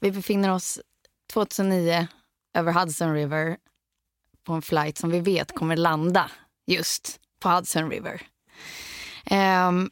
Vi 0.00 0.10
befinner 0.10 0.54
oss 0.54 0.80
2009 1.32 2.08
över 2.54 2.72
Hudson 2.72 3.14
River 3.14 3.56
på 4.44 4.52
en 4.52 4.62
flight 4.62 4.98
som 4.98 5.10
vi 5.10 5.20
vet 5.20 5.54
kommer 5.54 5.76
landa 5.76 6.30
just 6.66 7.20
på 7.40 7.48
Hudson 7.48 7.90
River. 7.90 8.22
Ehm, 9.24 9.90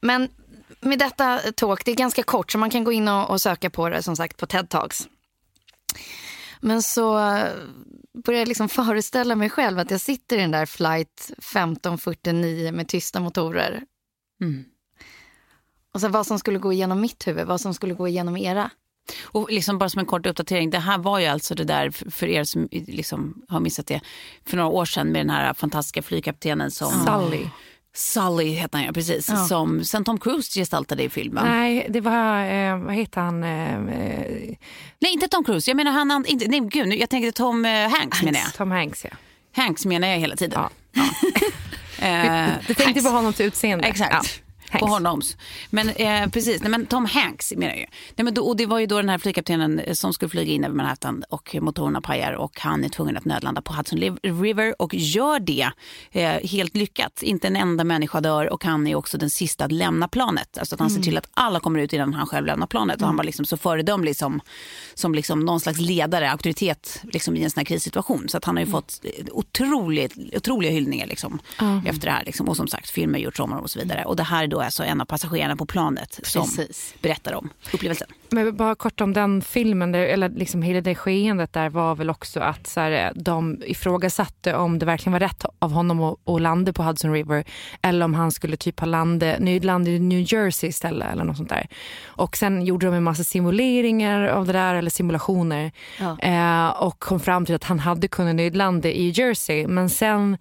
men 0.00 0.28
med 0.80 0.98
detta 0.98 1.38
talk, 1.38 1.84
det 1.84 1.90
är 1.90 1.96
ganska 1.96 2.22
kort 2.22 2.52
så 2.52 2.58
man 2.58 2.70
kan 2.70 2.84
gå 2.84 2.92
in 2.92 3.08
och, 3.08 3.30
och 3.30 3.40
söka 3.40 3.70
på 3.70 3.88
det 3.88 4.02
som 4.02 4.16
sagt 4.16 4.36
på 4.36 4.46
TED 4.46 4.68
Talks. 4.68 5.08
Men 6.60 6.82
så 6.82 7.18
eh, 7.18 7.52
började 8.24 8.40
jag 8.40 8.48
liksom 8.48 8.68
föreställa 8.84 9.36
mig 9.36 9.50
själv 9.50 9.78
att 9.78 9.90
jag 9.90 10.00
sitter 10.00 10.36
i 10.38 10.40
den 10.40 10.50
där 10.50 10.66
flight 10.66 11.30
1549 11.30 12.72
med 12.72 12.88
tysta 12.88 13.20
motorer. 13.20 13.82
Och 15.94 16.00
så 16.00 16.08
vad 16.08 16.26
som 16.26 16.38
skulle 16.38 16.58
gå 16.58 16.72
igenom 16.72 17.00
mitt 17.00 17.26
huvud, 17.26 17.46
vad 17.46 17.60
som 17.60 17.74
skulle 17.74 17.94
gå 17.94 18.08
igenom 18.08 18.36
era. 18.36 18.70
Och 19.24 19.50
liksom 19.50 19.78
bara 19.78 19.88
som 19.88 19.98
en 19.98 20.06
kort 20.06 20.26
uppdatering, 20.26 20.70
det 20.70 20.78
här 20.78 20.98
var 20.98 21.18
ju 21.18 21.26
alltså 21.26 21.54
det 21.54 21.64
där 21.64 21.90
för- 22.10 22.26
er 22.26 22.44
som 22.44 22.68
liksom 22.70 23.42
har 23.48 23.60
missat 23.60 23.86
det 23.86 24.00
för 24.46 24.56
några 24.56 24.70
år 24.70 24.84
sedan 24.84 25.08
med 25.12 25.20
den 25.20 25.30
här 25.30 25.54
fantastiska 25.54 26.02
flygkaptenen 26.02 26.70
som 26.70 26.92
Sully. 26.92 27.46
Sully 27.94 28.44
heter 28.52 28.78
han 28.78 28.86
ja, 28.86 28.92
precis, 28.92 29.30
som 29.48 29.84
sen 29.84 30.04
Tom 30.04 30.18
Cruise 30.20 30.60
gestaltade 30.60 31.02
i 31.02 31.08
filmen. 31.08 31.44
Nej, 31.46 31.86
det 31.90 32.00
var, 32.00 32.44
eh, 32.44 32.78
vad 32.78 32.94
heter 32.94 33.20
han? 33.20 33.44
Eh, 33.44 33.74
eh, 33.74 34.56
Nej 35.00 35.12
inte 35.12 35.28
Tom 35.28 35.44
Cruise, 35.44 35.70
jag 35.70 35.76
menar 35.76 35.90
han, 35.92 36.10
han 36.10 36.26
inte, 36.26 36.48
nej 36.48 36.60
gud, 36.60 36.88
nu- 36.88 36.96
jag 36.96 37.10
tänkte 37.10 37.32
Tom 37.32 37.64
eh, 37.64 37.88
Hanks 37.88 38.22
menar 38.22 38.40
jag. 38.40 38.54
Tom 38.54 38.70
Hanks, 38.70 39.04
ja. 39.04 39.10
Hanks 39.56 39.86
menar 39.86 40.08
jag 40.08 40.18
hela 40.18 40.36
tiden. 40.36 40.60
Ja. 40.92 41.02
Eh, 42.02 42.48
Du 42.60 42.74
tänkte 42.74 42.84
Hanks. 42.84 43.02
på 43.04 43.10
honoms 43.10 43.40
utseende. 43.40 43.84
Exakt. 43.88 44.42
Ja. 44.72 44.78
På 44.78 44.86
Hanks. 44.86 44.94
honoms. 44.94 45.36
Men 45.70 45.88
eh, 45.88 46.28
precis, 46.28 46.60
nej, 46.60 46.70
men 46.70 46.86
Tom 46.86 47.06
Hanks 47.06 47.52
menar 47.56 47.72
jag 47.72 47.78
ju. 47.78 47.86
Nej, 48.16 48.24
men 48.24 48.34
då, 48.34 48.42
och 48.42 48.56
det 48.56 48.66
var 48.66 48.78
ju 48.78 48.86
då 48.86 48.96
den 48.96 49.08
här 49.08 49.18
flygkaptenen 49.18 49.78
eh, 49.78 49.92
som 49.92 50.12
skulle 50.12 50.28
flyga 50.28 50.52
in 50.52 50.64
över 50.64 50.74
Manhattan 50.74 51.24
och 51.28 51.56
motorerna 51.60 52.00
pajar 52.00 52.32
och 52.32 52.60
han 52.60 52.84
är 52.84 52.88
tvungen 52.88 53.16
att 53.16 53.24
nödlanda 53.24 53.62
på 53.62 53.72
Hudson 53.72 53.98
River 54.22 54.82
och 54.82 54.94
gör 54.94 55.40
det 55.40 55.70
eh, 56.10 56.48
helt 56.48 56.76
lyckat. 56.76 57.22
Inte 57.22 57.46
en 57.46 57.56
enda 57.56 57.84
människa 57.84 58.20
dör 58.20 58.52
och 58.52 58.64
han 58.64 58.86
är 58.86 58.94
också 58.94 59.18
den 59.18 59.30
sista 59.30 59.64
att 59.64 59.72
lämna 59.72 60.08
planet. 60.08 60.58
Alltså 60.58 60.74
att 60.74 60.80
han 60.80 60.90
ser 60.90 61.02
till 61.02 61.18
att 61.18 61.28
alla 61.34 61.60
kommer 61.60 61.80
ut 61.80 61.92
innan 61.92 62.14
han 62.14 62.26
själv 62.26 62.46
lämnar 62.46 62.66
planet 62.66 63.00
och 63.00 63.06
han 63.06 63.16
var 63.16 63.24
liksom 63.24 63.44
så 63.44 63.56
föredömlig 63.56 64.16
som, 64.16 64.40
som 64.94 65.14
liksom 65.14 65.40
någon 65.40 65.60
slags 65.60 65.80
ledare, 65.80 66.30
auktoritet 66.30 67.02
liksom 67.02 67.36
i 67.36 67.44
en 67.44 67.50
sån 67.50 67.60
här 67.60 67.64
krissituation. 67.64 68.28
Så 68.28 68.36
att 68.36 68.44
han 68.44 68.56
har 68.56 68.64
ju 68.64 68.70
fått 68.70 69.00
eh, 69.02 69.26
otroligt, 69.32 70.36
otroliga 70.36 70.70
hyllningar 70.70 71.06
liksom, 71.06 71.38
efter 71.86 72.06
det 72.06 72.12
här. 72.12 72.24
Liksom. 72.24 72.48
Och 72.48 72.56
som 72.56 72.68
sagt, 72.68 72.90
filmer 72.90 73.18
gjorts 73.18 73.40
om 73.40 73.50
honom 73.50 73.64
och 73.64 73.70
så 73.70 73.78
vidare. 73.78 74.04
Och 74.04 74.16
det 74.16 74.22
här 74.22 74.42
är 74.42 74.48
då 74.48 74.59
alltså 74.62 74.84
en 74.84 75.00
av 75.00 75.04
passagerarna 75.04 75.56
på 75.56 75.66
planet 75.66 76.20
som 76.22 76.42
Precis. 76.42 76.94
berättar 77.02 77.34
om 77.34 77.48
upplevelsen. 77.72 78.08
Men 78.30 78.56
bara 78.56 78.74
kort 78.74 79.00
om 79.00 79.12
den 79.12 79.42
filmen, 79.42 79.94
eller 79.94 80.28
liksom 80.28 80.62
hela 80.62 80.80
det 80.80 80.94
skeendet 80.94 81.52
där 81.52 81.68
var 81.68 81.94
väl 81.94 82.10
också 82.10 82.40
att 82.40 82.66
så 82.66 82.80
här, 82.80 83.12
de 83.14 83.62
ifrågasatte 83.66 84.54
om 84.54 84.78
det 84.78 84.86
verkligen 84.86 85.12
var 85.12 85.20
rätt 85.20 85.44
av 85.58 85.72
honom 85.72 86.00
att, 86.00 86.28
att 86.28 86.40
landa 86.40 86.72
på 86.72 86.82
Hudson 86.82 87.12
River 87.12 87.44
eller 87.82 88.04
om 88.04 88.14
han 88.14 88.30
skulle 88.30 88.56
typ 88.56 88.80
ha 88.80 88.86
landat, 88.86 89.38
nödland 89.38 89.88
i 89.88 89.98
New 89.98 90.32
Jersey 90.32 90.68
istället 90.68 91.12
eller 91.12 91.24
något 91.24 91.36
sånt 91.36 91.48
där. 91.48 91.66
Och 92.04 92.36
sen 92.36 92.64
gjorde 92.64 92.86
de 92.86 92.94
en 92.94 93.02
massa 93.02 93.24
simuleringar 93.24 94.24
av 94.26 94.46
det 94.46 94.52
där, 94.52 94.74
eller 94.74 94.90
simulationer 94.90 95.72
eh, 96.22 96.68
och 96.68 96.98
kom 96.98 97.20
fram 97.20 97.46
till 97.46 97.54
att 97.54 97.64
han 97.64 97.78
hade 97.78 98.08
kunnat 98.08 98.34
nödlanda 98.34 98.88
i 98.88 99.10
Jersey 99.10 99.66
men 99.66 99.90
sen 99.90 100.38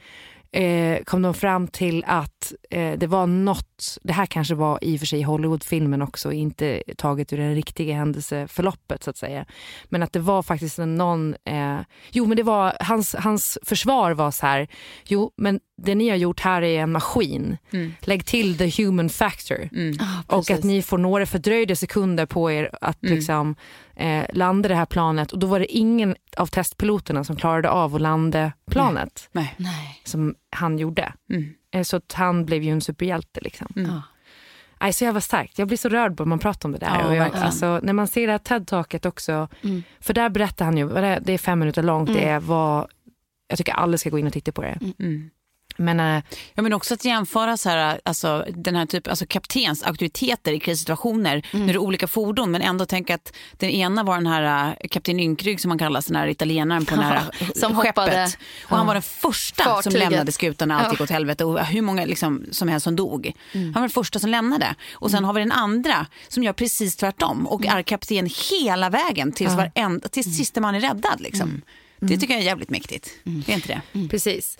eh, 0.51 1.03
kom 1.03 1.21
de 1.21 1.33
fram 1.33 1.67
till 1.67 2.03
att 2.07 2.38
eh, 2.69 2.97
det 2.97 3.07
var 3.07 3.27
något, 3.27 3.97
det 4.03 4.13
här 4.13 4.25
kanske 4.25 4.55
var 4.55 4.79
i 4.81 4.95
och 4.95 4.99
för 4.99 5.07
sig 5.07 5.21
Hollywoodfilmen 5.21 6.01
också, 6.01 6.31
inte 6.31 6.83
taget 6.97 7.33
ur 7.33 7.37
det 7.37 7.53
riktiga 7.53 7.95
händelseförloppet 7.95 9.03
så 9.03 9.09
att 9.09 9.17
säga. 9.17 9.45
Men 9.85 10.03
att 10.03 10.13
det 10.13 10.19
var 10.19 10.43
faktiskt 10.43 10.77
någon, 10.77 11.35
eh, 11.45 11.79
jo 12.11 12.25
men 12.25 12.37
det 12.37 12.43
var, 12.43 12.77
hans, 12.79 13.15
hans 13.19 13.57
försvar 13.63 14.11
var 14.11 14.31
så 14.31 14.45
här, 14.45 14.67
jo 15.05 15.31
men 15.37 15.59
det 15.81 15.95
ni 15.95 16.09
har 16.09 16.17
gjort 16.17 16.39
här 16.39 16.61
är 16.61 16.79
en 16.79 16.91
maskin, 16.91 17.57
lägg 17.99 18.25
till 18.25 18.57
the 18.57 18.83
human 18.83 19.09
factor. 19.09 19.69
och 20.27 20.51
att 20.51 20.63
ni 20.63 20.81
får 20.81 20.97
några 20.97 21.25
fördröjda 21.25 21.75
sekunder 21.75 22.25
på 22.25 22.51
er 22.51 22.69
att 22.81 22.97
liksom, 23.01 23.55
eh, 23.95 24.25
landa 24.33 24.69
det 24.69 24.75
här 24.75 24.85
planet 24.85 25.31
och 25.31 25.39
då 25.39 25.47
var 25.47 25.59
det 25.59 25.77
ingen 25.77 26.15
av 26.37 26.47
testpiloterna 26.47 27.23
som 27.23 27.35
klarade 27.35 27.69
av 27.69 27.95
att 27.95 28.01
landa 28.01 28.51
planet 28.71 29.29
Nej. 29.31 29.55
som 30.03 30.35
han 30.49 30.79
gjorde. 30.79 31.13
Eh, 31.33 31.39
Så 31.83 31.97
att 31.97 32.13
han 32.13 32.45
blev 32.45 32.63
ju 32.63 32.71
en 32.71 32.81
superhjälte. 32.81 33.39
Liksom. 33.41 33.67
Ja. 33.75 34.01
Nej, 34.81 34.93
så 34.93 35.03
jävla 35.03 35.21
starkt. 35.21 35.59
Jag 35.59 35.67
blir 35.67 35.77
så 35.77 35.89
rörd 35.89 36.19
när 36.19 36.25
man 36.25 36.39
pratar 36.39 36.69
om 36.69 36.73
det 36.73 36.79
där. 36.79 36.99
Ja, 36.99 37.07
och 37.07 37.15
jag, 37.15 37.35
alltså, 37.45 37.79
när 37.83 37.93
man 37.93 38.07
ser 38.07 38.27
det 38.27 38.31
här 38.33 38.37
TED-taket 38.39 39.05
också, 39.05 39.47
för 39.99 40.13
där 40.13 40.29
berättar 40.29 40.65
han 40.65 40.77
ju, 40.77 40.89
det, 40.89 41.33
är- 41.33 41.37
fem 41.37 41.59
minuter 41.59 41.83
långt, 41.83 42.09
det 42.13 42.23
är 42.29 42.39
vad, 42.39 42.87
jag 43.47 43.57
tycker 43.57 43.73
alla 43.73 43.97
ska 43.97 44.09
gå 44.09 44.19
in 44.19 44.27
och 44.27 44.33
titta 44.33 44.51
på 44.51 44.61
det. 44.61 44.79
Men 45.79 45.99
eh, 45.99 46.23
Ja, 46.53 46.61
men 46.61 46.73
också 46.73 46.93
att 46.93 47.05
jämföra 47.05 47.57
så 47.57 47.69
här, 47.69 48.01
alltså, 48.05 48.45
den 48.55 48.75
här 48.75 48.85
typ, 48.85 49.07
alltså 49.07 49.25
kaptens 49.25 49.83
auktoriteter 49.83 50.51
i 50.53 50.59
krissituationer 50.59 51.47
när 51.51 51.67
det 51.67 51.73
är 51.73 51.77
olika 51.77 52.07
fordon 52.07 52.51
men 52.51 52.61
ändå 52.61 52.85
tänka 52.85 53.15
att 53.15 53.33
den 53.57 53.69
ena 53.69 54.03
var 54.03 54.15
den 54.15 54.27
här 54.27 54.75
äh, 54.81 54.87
kapten 54.89 55.19
Ynkrygg 55.19 55.61
som 55.61 55.71
han 55.71 55.77
kallas, 55.77 56.05
den 56.05 56.15
här 56.15 56.27
italienaren 56.27 56.85
på 56.85 56.95
den 56.95 57.03
här 57.03 57.23
som 57.55 57.75
skeppet. 57.75 57.85
hoppade. 57.97 58.29
Och 58.63 58.77
han 58.77 58.87
var 58.87 58.93
den 58.93 59.01
första 59.03 59.63
som 59.63 59.73
Fartyget. 59.73 59.99
lämnade 59.99 60.31
skutan 60.31 60.67
när 60.67 60.75
allt 60.75 60.85
Ja. 60.85 60.91
gick 60.91 61.01
åt 61.01 61.09
helvete 61.09 61.45
och 61.45 61.59
hur 61.65 61.81
många 61.81 62.05
liksom, 62.05 62.45
som 62.51 62.67
helst 62.67 62.83
som 62.83 62.95
dog. 62.95 63.31
Han 63.53 63.73
var 63.73 63.81
den 63.81 63.89
första 63.89 64.19
som 64.19 64.29
lämnade. 64.29 64.75
Och 64.93 65.11
sen 65.11 65.23
har 65.25 65.33
vi 65.33 65.39
den 65.39 65.51
andra 65.51 66.05
som 66.27 66.43
gör 66.43 66.53
precis 66.53 66.95
tvärtom 66.95 67.47
och 67.47 67.65
är 67.65 67.81
kapten 67.81 68.29
hela 68.51 68.89
vägen 68.89 69.31
tills, 69.31 69.53
varenda, 69.53 70.07
tills 70.07 70.37
sista 70.37 70.61
man 70.61 70.75
är 70.75 70.79
räddad. 70.79 71.21
Liksom. 71.21 71.61
Det 71.99 72.17
tycker 72.17 72.33
jag 72.33 72.41
är 72.41 72.45
jävligt 72.45 72.69
mäktigt. 72.69 73.09
Det 73.23 73.51
är 73.51 73.55
inte 73.55 73.81
det? 73.93 74.07
Precis. 74.07 74.57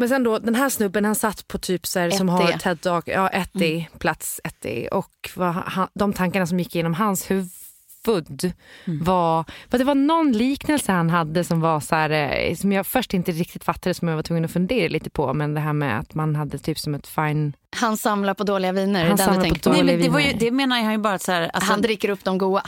Men 0.00 0.08
sen 0.08 0.22
då, 0.22 0.38
den 0.38 0.54
här 0.54 0.68
snubben 0.68 1.04
han 1.04 1.14
satt 1.14 1.48
på 1.48 1.58
typ 1.58 1.86
så 1.86 1.98
här, 1.98 2.10
som 2.10 2.28
har. 2.28 2.52
TED 2.52 2.80
Talk, 2.80 3.08
ja 3.08 3.28
ett 3.28 3.50
D, 3.52 3.86
plats 3.98 4.40
ett 4.44 4.56
D. 4.60 4.88
Och 4.92 5.30
vad 5.36 5.54
han, 5.54 5.88
de 5.94 6.12
tankarna 6.12 6.46
som 6.46 6.58
gick 6.58 6.74
igenom 6.74 6.94
hans 6.94 7.30
huvud 7.30 8.52
var, 8.84 9.44
för 9.70 9.78
det 9.78 9.84
var 9.84 9.94
någon 9.94 10.32
liknelse 10.32 10.92
han 10.92 11.10
hade 11.10 11.44
som 11.44 11.60
var 11.60 11.80
så 11.80 11.94
här, 11.94 12.10
eh, 12.10 12.54
som 12.54 12.72
jag 12.72 12.86
först 12.86 13.14
inte 13.14 13.32
riktigt 13.32 13.64
fattade 13.64 13.94
som 13.94 14.08
jag 14.08 14.16
var 14.16 14.22
tvungen 14.22 14.44
att 14.44 14.50
fundera 14.50 14.88
lite 14.88 15.10
på. 15.10 15.34
Men 15.34 15.54
det 15.54 15.60
här 15.60 15.72
med 15.72 15.98
att 15.98 16.14
man 16.14 16.36
hade 16.36 16.58
typ 16.58 16.78
som 16.78 16.94
ett 16.94 17.06
fine, 17.06 17.52
Han 17.76 17.96
samlar 17.96 18.34
på 18.34 18.44
dåliga 18.44 18.72
viner, 18.72 19.04
Han 19.04 19.06
är 19.06 19.10
det 19.10 19.10
den 19.10 19.18
samlar 19.18 19.34
du 19.34 19.48
på 19.48 19.54
tänker 19.54 19.70
på? 19.70 19.76
dåliga 19.76 19.84
Nej, 19.84 19.96
men 19.96 20.04
det, 20.04 20.10
var 20.12 20.20
ju, 20.20 20.32
det 20.38 20.50
menar 20.50 20.82
han 20.82 20.92
ju 20.92 20.98
bara 20.98 21.14
att 21.14 21.22
så 21.22 21.32
här, 21.32 21.50
alltså, 21.52 21.72
Han 21.72 21.82
dricker 21.82 22.08
upp 22.10 22.24
de 22.24 22.38
goa. 22.38 22.62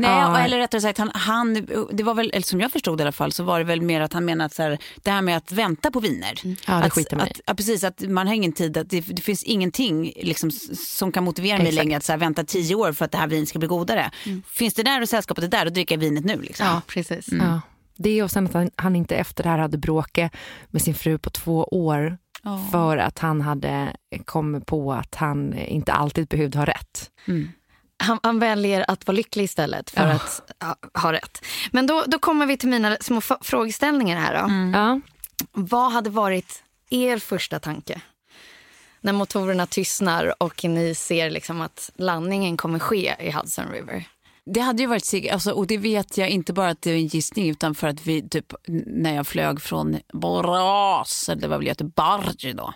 Nej, 0.00 0.10
Ja. 0.10 0.38
eller 0.40 0.58
rättare 0.58 0.80
sagt, 0.80 0.98
han, 0.98 1.10
han, 1.14 1.66
det 1.92 2.02
var 2.02 2.14
väl, 2.14 2.30
eller 2.30 2.42
som 2.46 2.60
jag 2.60 2.72
förstod 2.72 3.00
i 3.00 3.02
alla 3.02 3.12
fall, 3.12 3.32
så 3.32 3.44
var 3.44 3.58
det 3.58 3.64
väl 3.64 3.82
mer 3.82 4.00
att 4.00 4.12
han 4.12 4.24
menade 4.24 4.46
att 4.46 4.54
så 4.54 4.62
här, 4.62 4.78
det 5.02 5.10
här 5.10 5.22
med 5.22 5.36
att 5.36 5.52
vänta 5.52 5.90
på 5.90 6.00
viner. 6.00 6.34
Ja, 6.44 6.54
det 6.66 6.74
att, 6.74 6.92
skiter 6.92 7.16
man 7.16 7.26
att, 7.26 7.40
ja, 7.46 7.54
precis, 7.54 7.84
att 7.84 8.00
man 8.08 8.26
har 8.26 8.34
ingen 8.34 8.52
tid, 8.52 8.76
att 8.76 8.90
det, 8.90 9.00
det 9.00 9.22
finns 9.22 9.42
ingenting 9.42 10.12
liksom, 10.16 10.50
som 10.76 11.12
kan 11.12 11.24
motivera 11.24 11.56
mig 11.58 11.66
Exakt. 11.66 11.84
längre 11.84 11.96
att 11.96 12.04
så 12.04 12.12
här, 12.12 12.18
vänta 12.18 12.44
tio 12.44 12.74
år 12.74 12.92
för 12.92 13.04
att 13.04 13.12
det 13.12 13.18
här 13.18 13.26
vinet 13.28 13.48
ska 13.48 13.58
bli 13.58 13.68
godare. 13.68 14.10
Finns 14.46 14.74
det 14.74 14.82
där 14.82 15.02
och 15.02 15.08
sällskapet 15.08 15.44
är 15.44 15.48
där, 15.48 15.64
då 15.64 15.70
dricker 15.70 15.94
jag 15.94 16.00
vinet 16.00 16.24
nu. 16.24 16.40
Liksom. 16.40 16.66
Ja, 16.66 16.82
precis. 16.86 17.28
ja. 17.30 17.60
Det 17.96 18.22
och 18.22 18.30
sen 18.30 18.46
att 18.46 18.54
han, 18.54 18.70
han 18.76 18.96
inte 18.96 19.16
efter 19.16 19.42
det 19.44 19.50
här 19.50 19.58
hade 19.58 19.78
bråkat 19.78 20.32
med 20.70 20.82
sin 20.82 20.94
fru 20.94 21.18
på 21.18 21.30
två 21.30 21.64
år. 21.64 22.18
För 22.72 22.96
att 22.96 23.18
han 23.18 23.40
hade 23.40 23.96
kommit 24.24 24.66
på 24.66 24.92
att 24.92 25.14
han 25.14 25.58
inte 25.58 25.92
alltid 25.92 26.26
behövde 26.28 26.58
ha 26.58 26.64
rätt. 26.64 27.10
Han, 27.98 28.18
han 28.22 28.38
väljer 28.38 28.84
att 28.90 29.06
vara 29.06 29.16
lycklig 29.16 29.44
istället 29.44 29.90
för 29.90 30.06
Ja. 30.08 30.12
att 30.12 30.52
ja, 30.58 30.76
ha 31.00 31.12
rätt. 31.12 31.44
Men 31.70 31.86
då, 31.86 32.04
då 32.06 32.18
kommer 32.18 32.46
vi 32.46 32.56
till 32.56 32.68
mina 32.68 32.96
små 33.00 33.20
frågeställningar 33.40 34.20
här. 34.20 34.34
Då. 34.42 34.78
Ja. 34.78 35.00
Vad 35.52 35.92
hade 35.92 36.10
varit 36.10 36.62
er 36.90 37.18
första 37.18 37.58
tanke? 37.60 38.00
När 39.00 39.12
motorerna 39.12 39.66
tystnar 39.66 40.42
och 40.42 40.64
ni 40.64 40.94
ser 40.94 41.30
liksom 41.30 41.60
att 41.60 41.90
landningen 41.96 42.56
kommer 42.56 42.78
ske 42.78 43.16
i 43.20 43.30
Hudson 43.30 43.64
River. 43.72 44.04
Det 44.54 44.60
hade 44.60 44.82
ju 44.82 44.88
varit 44.88 45.04
sig, 45.04 45.30
alltså, 45.30 45.50
och 45.50 45.66
det 45.66 45.78
vet 45.78 46.18
jag 46.18 46.28
inte 46.28 46.52
bara 46.52 46.68
att 46.68 46.82
det 46.82 46.90
är 46.90 46.94
en 46.94 47.06
gissning 47.06 47.50
utan 47.50 47.74
för 47.74 47.88
att 47.88 48.06
vi 48.06 48.28
typ 48.28 48.52
när 48.86 49.14
jag 49.14 49.26
flög 49.26 49.60
från 49.60 49.98
Borås, 50.12 51.28
eller 51.28 51.42
det 51.42 51.48
var 51.48 51.58
väl 51.58 51.66
Göteborg 51.66 52.52
då, 52.54 52.74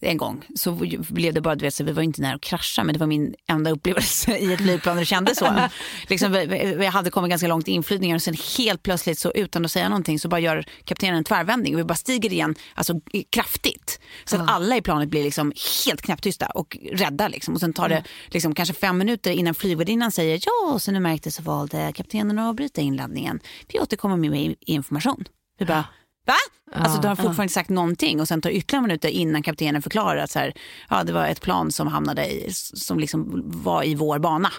en 0.00 0.16
gång 0.16 0.44
så 0.56 0.72
blev 1.08 1.34
det 1.34 1.40
bara, 1.40 1.54
du 1.54 1.64
vet, 1.64 1.74
så 1.74 1.84
vi 1.84 1.92
var 1.92 2.02
inte 2.02 2.22
nära 2.22 2.34
att 2.34 2.40
krascha 2.40 2.84
men 2.84 2.92
det 2.92 2.98
var 2.98 3.06
min 3.06 3.34
enda 3.46 3.70
upplevelse 3.70 4.36
i 4.36 4.52
ett 4.52 4.60
flygplan 4.60 4.96
det 4.96 5.04
kändes 5.04 5.38
så. 5.38 5.56
liksom, 6.08 6.32
vi, 6.32 6.74
vi 6.78 6.86
hade 6.86 7.10
kommit 7.10 7.30
ganska 7.30 7.48
långt 7.48 7.68
i 7.68 7.72
inflygningen 7.72 8.14
och 8.14 8.22
sen 8.22 8.36
helt 8.58 8.82
plötsligt 8.82 9.18
så 9.18 9.32
utan 9.32 9.64
att 9.64 9.70
säga 9.70 9.88
någonting 9.88 10.18
så 10.18 10.28
bara 10.28 10.40
gör 10.40 10.64
kaptenen 10.84 11.14
en 11.14 11.24
tvärvändning 11.24 11.74
och 11.74 11.80
vi 11.80 11.84
bara 11.84 11.94
stiger 11.94 12.32
igen 12.32 12.54
alltså, 12.74 13.00
kraftigt. 13.30 14.00
Så 14.24 14.36
att 14.36 14.50
alla 14.50 14.76
i 14.76 14.82
planet 14.82 15.08
blir 15.08 15.24
liksom 15.24 15.52
helt 15.86 16.02
knäpptysta 16.02 16.46
och 16.46 16.78
rädda 16.92 17.28
liksom. 17.28 17.54
och 17.54 17.60
sen 17.60 17.72
tar 17.72 17.88
det 17.88 18.04
liksom, 18.26 18.54
kanske 18.54 18.74
fem 18.74 18.98
minuter 18.98 19.30
innan 19.30 19.54
flygvärdinnan 19.54 20.12
säger 20.12 20.40
ja, 20.44 20.78
så 20.78 20.92
nu 20.92 21.00
märkte 21.08 21.30
så 21.30 21.42
valde 21.42 21.92
kaptenen 21.92 22.38
att 22.38 22.56
bryta 22.56 22.80
inladdningen. 22.80 23.40
Vi 23.68 23.80
återkommer 23.80 24.16
med 24.16 24.54
information. 24.60 25.24
Vi 25.58 25.66
bara, 25.66 25.84
va? 26.26 26.34
Alltså 26.72 27.00
du 27.00 27.08
har 27.08 27.16
fortfarande 27.16 27.42
inte 27.42 27.54
sagt 27.54 27.70
någonting 27.70 28.20
och 28.20 28.28
sen 28.28 28.40
tar 28.40 28.50
ytterligare 28.50 28.82
minuter 28.82 29.08
innan 29.08 29.42
kaptenen 29.42 29.82
förklarar 29.82 30.16
att 30.16 30.30
så 30.30 30.38
här, 30.38 30.52
ja, 30.90 31.04
det 31.04 31.12
var 31.12 31.26
ett 31.26 31.40
plan 31.40 31.72
som 31.72 31.86
hamnade 31.86 32.26
i, 32.26 32.50
som 32.52 32.98
liksom 32.98 33.42
var 33.44 33.84
i 33.86 33.94
vår 33.94 34.18
bana. 34.18 34.50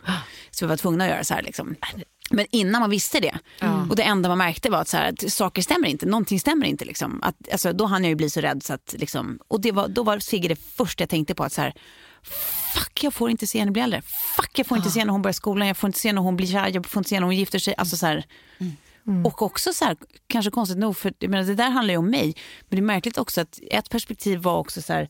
Så 0.51 0.65
vi 0.65 0.69
var 0.69 0.77
tvungna 0.77 1.03
att 1.03 1.09
göra 1.09 1.23
så 1.23 1.33
här 1.33 1.41
liksom. 1.41 1.75
Men 2.31 2.45
innan 2.51 2.81
man 2.81 2.89
visste 2.89 3.19
det 3.19 3.39
och 3.89 3.95
det 3.95 4.03
enda 4.03 4.29
man 4.29 4.37
märkte 4.37 4.69
var 4.69 4.81
att, 4.81 4.87
så 4.87 4.97
här, 4.97 5.09
att 5.11 5.31
saker 5.31 5.61
stämmer 5.61 5.87
inte, 5.87 6.05
någonting 6.05 6.39
stämmer 6.39 6.65
inte. 6.67 6.85
Liksom. 6.85 7.19
Att, 7.23 7.35
alltså, 7.51 7.73
då 7.73 7.85
hann 7.85 8.03
jag 8.03 8.09
ju 8.09 8.15
bli 8.15 8.29
så 8.29 8.41
rädd 8.41 8.63
så 8.63 8.73
att 8.73 8.95
liksom, 8.97 9.39
och 9.47 9.61
det 9.61 9.71
var, 9.71 9.87
då 9.87 10.03
var 10.03 10.19
Sigge 10.19 10.47
det 10.47 10.55
första 10.55 11.01
jag 11.01 11.09
tänkte 11.09 11.35
på 11.35 11.43
att 11.43 11.53
så 11.53 11.61
här, 11.61 11.73
fuck 12.23 13.03
jag 13.03 13.13
får 13.13 13.29
inte 13.29 13.47
se 13.47 13.59
henne 13.59 13.71
bli 13.71 13.81
äldre. 13.81 14.01
Fuck 14.35 14.59
jag 14.59 14.67
får 14.67 14.77
inte 14.77 14.89
se 14.89 15.05
när 15.05 15.11
hon 15.11 15.21
börjar 15.21 15.33
skolan, 15.33 15.67
jag 15.67 15.77
får 15.77 15.87
inte 15.87 15.99
se 15.99 16.13
när 16.13 16.21
hon 16.21 16.35
blir 16.35 16.47
kär, 16.47 16.71
jag 16.73 16.85
får 16.85 16.99
inte 16.99 17.09
se 17.09 17.19
när 17.19 17.25
hon 17.25 17.35
gifter 17.35 17.59
sig. 17.59 17.75
Alltså 17.77 17.97
så 17.97 18.05
här, 18.05 18.25
Och 19.25 19.41
också 19.41 19.73
så 19.73 19.85
här, 19.85 19.97
kanske 20.27 20.51
konstigt 20.51 20.77
nog, 20.77 20.97
för 20.97 21.13
jag 21.19 21.29
menar, 21.31 21.43
det 21.43 21.55
där 21.55 21.69
handlar 21.69 21.93
ju 21.93 21.97
om 21.97 22.09
mig. 22.09 22.35
Men 22.61 22.75
det 22.77 22.81
är 22.83 22.85
märkligt 22.85 23.17
också 23.17 23.41
att 23.41 23.59
ett 23.71 23.89
perspektiv 23.89 24.39
var 24.39 24.57
också 24.57 24.81
så 24.81 24.93
här, 24.93 25.09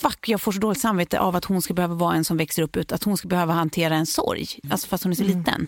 fuck 0.00 0.28
jag 0.28 0.40
får 0.40 0.52
så 0.52 0.58
dåligt 0.58 0.80
samvete 0.80 1.20
av 1.20 1.36
att 1.36 1.44
hon 1.44 1.62
ska 1.62 1.74
behöva 1.74 1.94
vara 1.94 2.14
en 2.16 2.24
som 2.24 2.36
växer 2.36 2.62
upp 2.62 2.76
ut, 2.76 2.92
att 2.92 3.04
hon 3.04 3.16
ska 3.16 3.28
behöva 3.28 3.52
hantera 3.52 3.94
en 3.96 4.06
sorg, 4.06 4.46
alltså 4.70 4.88
fast 4.88 5.04
hon 5.04 5.12
är 5.12 5.16
så 5.16 5.24
liten. 5.38 5.66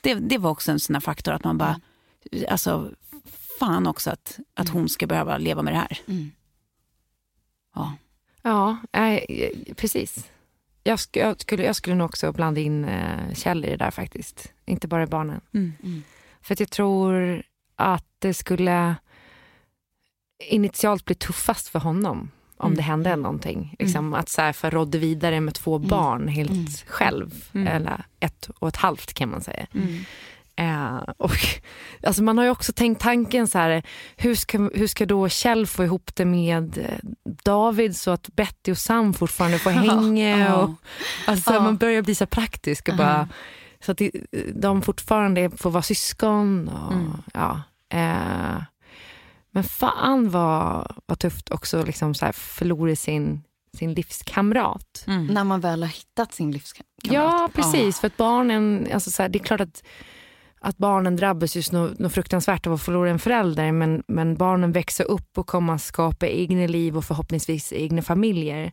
Det, 0.00 0.14
det 0.14 0.38
var 0.38 0.50
också 0.50 0.72
en 0.72 0.80
sån 0.80 0.94
här 0.94 1.00
faktor 1.00 1.32
att 1.32 1.44
man 1.44 1.58
bara, 1.58 1.80
alltså 2.48 2.90
fan 3.58 3.86
också 3.86 4.10
att, 4.10 4.38
att 4.54 4.68
hon 4.68 4.88
ska 4.88 5.06
behöva 5.06 5.38
leva 5.38 5.62
med 5.62 5.72
det 5.74 5.78
här. 5.78 6.00
Ja. 7.74 7.92
Ja, 8.46 8.76
nej, 8.92 9.24
precis. 9.76 10.30
Jag, 10.82 10.96
sk- 10.96 11.18
jag, 11.18 11.40
skulle, 11.40 11.64
jag 11.64 11.76
skulle 11.76 11.96
nog 11.96 12.04
också 12.04 12.32
blanda 12.32 12.60
in 12.60 12.84
eh, 12.84 13.34
Kjell 13.34 13.64
i 13.64 13.68
det 13.70 13.76
där 13.76 13.90
faktiskt. 13.90 14.52
Inte 14.64 14.88
bara 14.88 15.06
barnen. 15.06 15.40
För 16.42 16.52
att 16.54 16.60
jag 16.60 16.70
tror 16.70 17.42
att 17.76 18.06
det 18.18 18.34
skulle 18.34 18.94
initialt 20.50 21.04
bli 21.04 21.14
tuffast 21.14 21.68
för 21.68 21.78
honom 21.78 22.30
om 22.56 22.74
det 22.74 22.82
hände 22.82 23.16
någonting. 23.16 23.76
Liksom, 23.78 24.14
Att 24.14 24.28
så 24.28 24.42
här, 24.42 24.52
för 24.52 24.70
Rodde 24.70 24.98
vidare 24.98 25.40
med 25.40 25.54
två 25.54 25.78
barn 25.78 26.28
helt 26.28 26.84
själv. 26.86 27.44
Eller 27.66 28.04
ett 28.20 28.50
och 28.58 28.68
ett 28.68 28.76
halvt 28.76 29.12
kan 29.14 29.28
man 29.30 29.40
säga. 29.40 29.66
Eh, 30.56 30.96
och, 31.16 31.36
alltså 32.02 32.22
man 32.22 32.38
har 32.38 32.44
ju 32.44 32.50
också 32.50 32.72
tänkt 32.72 33.02
tanken 33.02 33.48
så 33.48 33.58
här, 33.58 33.82
hur 34.16 34.34
ska, 34.34 34.58
hur 34.58 34.86
ska 34.86 35.06
då 35.06 35.28
Kjell 35.28 35.66
få 35.66 35.84
ihop 35.84 36.10
det 36.14 36.24
med 36.24 36.78
eh, 36.78 37.10
David 37.42 37.96
så 37.96 38.10
att 38.10 38.28
Betty 38.36 38.72
och 38.72 38.78
Sam 38.78 39.14
fortfarande 39.14 39.58
får 39.58 39.70
hänga. 39.86 40.56
Och, 40.56 40.70
alltså 41.26 41.52
Man 41.52 41.76
börjar 41.76 42.02
bli 42.02 42.14
så 42.14 42.26
praktisk 42.26 42.88
och 42.88 42.96
bara, 42.96 43.28
så 43.80 43.92
att 43.92 44.00
de 44.54 44.82
fortfarande 44.82 45.50
får 45.50 45.70
vara 45.70 45.82
syskon. 45.82 46.68
Och, 46.68 46.92
ja, 47.34 47.62
eh, 47.92 48.62
men 49.50 49.64
fan 49.64 50.30
vad, 50.30 50.92
vad 51.06 51.18
tufft 51.18 51.50
också 51.50 51.84
liksom 51.84 52.14
så 52.14 52.24
här 52.24 52.32
förlora 52.32 52.96
sin, 52.96 53.42
sin 53.76 53.94
livskamrat. 53.94 55.04
När 55.06 55.44
man 55.44 55.60
väl 55.60 55.82
har 55.82 55.90
hittat 55.90 56.34
sin 56.34 56.50
livskamrat. 56.50 56.86
Ja, 57.02 57.48
precis. 57.54 58.00
För 58.00 58.06
att 58.06 58.16
barnen, 58.16 58.88
alltså 58.94 59.10
så 59.10 59.22
här, 59.22 59.28
det 59.28 59.38
är 59.38 59.44
klart 59.44 59.60
att, 59.60 59.82
att 60.68 60.76
barnen 60.78 61.16
drabbas 61.16 61.56
just 61.56 61.72
något, 61.72 61.98
något 61.98 62.12
fruktansvärt 62.12 62.66
av 62.66 62.72
att 62.72 62.82
förlora 62.82 63.10
en 63.10 63.18
förälder. 63.18 63.72
Men, 63.72 64.02
men 64.08 64.34
barnen 64.36 64.72
växer 64.72 65.04
upp 65.04 65.38
och 65.38 65.46
kommer 65.46 65.74
att 65.74 65.82
skapa 65.82 66.26
egna 66.26 66.66
liv 66.66 66.96
och 66.96 67.04
förhoppningsvis 67.04 67.72
egna 67.72 68.02
familjer. 68.02 68.72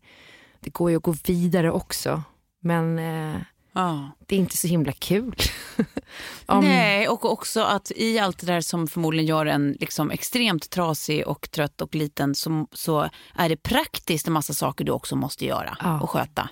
Det 0.59 0.69
går 0.69 0.89
ju 0.91 0.97
att 0.97 1.03
gå 1.03 1.15
vidare 1.25 1.71
också. 1.71 2.23
Men 2.61 2.99
eh, 2.99 3.35
Ja. 3.75 4.11
det 4.27 4.35
är 4.35 4.39
inte 4.39 4.57
så 4.57 4.67
himla 4.67 4.91
kul. 4.91 5.35
Om- 6.45 6.65
Nej, 6.65 7.07
och 7.07 7.31
också 7.31 7.61
att 7.61 7.91
i 7.95 8.19
allt 8.19 8.39
det 8.39 8.45
där 8.45 8.61
som 8.61 8.87
förmodligen 8.87 9.25
gör 9.27 9.45
en 9.45 9.77
liksom 9.79 10.11
extremt 10.11 10.69
trasig 10.69 11.27
och 11.27 11.51
trött 11.51 11.81
och 11.81 11.95
liten 11.95 12.35
så, 12.35 12.67
så 12.71 13.09
är 13.35 13.49
det 13.49 13.57
praktiskt 13.57 14.27
en 14.27 14.33
massa 14.33 14.53
saker 14.53 14.85
du 14.85 14.91
också 14.91 15.15
måste 15.15 15.45
göra 15.45 15.77
Ja. 15.79 15.99
och 16.01 16.09
sköta. 16.09 16.49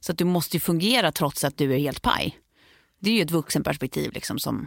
Så 0.00 0.12
att 0.12 0.18
du 0.18 0.24
måste 0.24 0.56
ju 0.56 0.60
fungera 0.60 1.12
trots 1.12 1.44
att 1.44 1.58
du 1.58 1.74
är 1.74 1.78
helt 1.78 2.02
paj. 2.02 2.38
Det 3.00 3.10
är 3.10 3.14
ju 3.14 3.22
ett 3.22 3.30
vuxenperspektiv 3.30 4.12
liksom 4.12 4.38
som, 4.38 4.66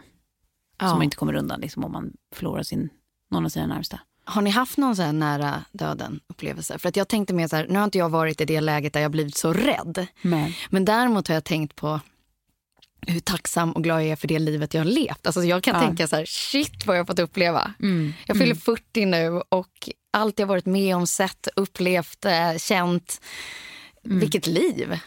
som 0.78 0.88
man 0.88 1.02
inte 1.02 1.16
kommer 1.16 1.34
undan 1.34 1.60
liksom, 1.60 1.84
om 1.84 1.92
man 1.92 2.12
förlorar 2.34 2.62
sin, 2.62 2.88
någon 3.30 3.44
av 3.44 3.48
sina 3.48 3.66
närmsta. 3.66 4.00
Har 4.24 4.42
ni 4.42 4.50
haft 4.50 4.76
någon 4.78 4.96
så 4.96 5.02
här 5.02 5.12
nära 5.12 5.64
döden 5.72 6.20
upplevelse? 6.26 6.78
För 6.78 6.88
att 6.88 6.96
jag 6.96 7.08
tänkte 7.08 7.34
mer 7.34 7.48
så 7.48 7.56
här, 7.56 7.66
nu 7.68 7.78
har 7.78 7.84
inte 7.84 7.98
jag 7.98 8.08
varit 8.08 8.40
i 8.40 8.44
det 8.44 8.60
läget 8.60 8.92
där 8.92 9.00
jag 9.00 9.10
blivit 9.10 9.36
så 9.36 9.52
rädd. 9.52 10.06
Men. 10.22 10.52
Men 10.70 10.84
däremot 10.84 11.28
har 11.28 11.34
jag 11.34 11.44
tänkt 11.44 11.74
på 11.76 12.00
hur 13.06 13.20
tacksam 13.20 13.72
och 13.72 13.84
glad 13.84 14.00
jag 14.02 14.08
är 14.08 14.16
för 14.16 14.28
det 14.28 14.38
livet 14.38 14.74
jag 14.74 14.80
har 14.80 14.90
levt. 14.90 15.26
Alltså 15.26 15.42
jag 15.44 15.62
kan 15.62 15.74
Ja. 15.74 15.80
tänka 15.86 16.06
så 16.08 16.16
här, 16.16 16.24
shit 16.26 16.86
vad 16.86 16.96
jag 16.96 17.00
har 17.00 17.06
fått 17.06 17.18
uppleva. 17.18 17.74
Jag 18.26 18.38
fyller 18.38 18.54
40 18.54 19.04
nu 19.06 19.42
och 19.48 19.88
allt 20.10 20.38
jag 20.38 20.46
varit 20.46 20.66
med 20.66 20.96
om, 20.96 21.06
sett, 21.06 21.48
upplevt, 21.56 22.24
eh, 22.24 22.56
känt. 22.58 23.20
Vilket 24.02 24.46
liv. 24.46 24.98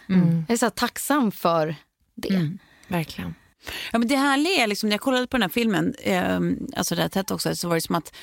Jag 0.48 0.54
är 0.54 0.58
så 0.58 0.70
tacksam 0.70 1.32
för 1.32 1.76
det. 2.16 2.58
Verkligen. 2.88 3.36
Ja, 3.92 4.00
men 4.00 4.08
det 4.08 4.16
härliga 4.16 4.64
är, 4.64 4.68
liksom, 4.68 4.90
när 4.90 4.94
jag 4.94 5.02
kollade 5.02 5.28
på 5.28 5.38
den 5.38 5.42
här 5.42 5.50
filmen, 5.50 5.94
eh, 6.00 6.40
alltså 6.76 6.96
det 6.96 7.02
här 7.02 7.10
tätt 7.10 7.32
också, 7.32 7.56
så 7.56 7.68
var 7.68 7.76
det 7.76 7.82
som 7.82 7.96
att 7.96 8.14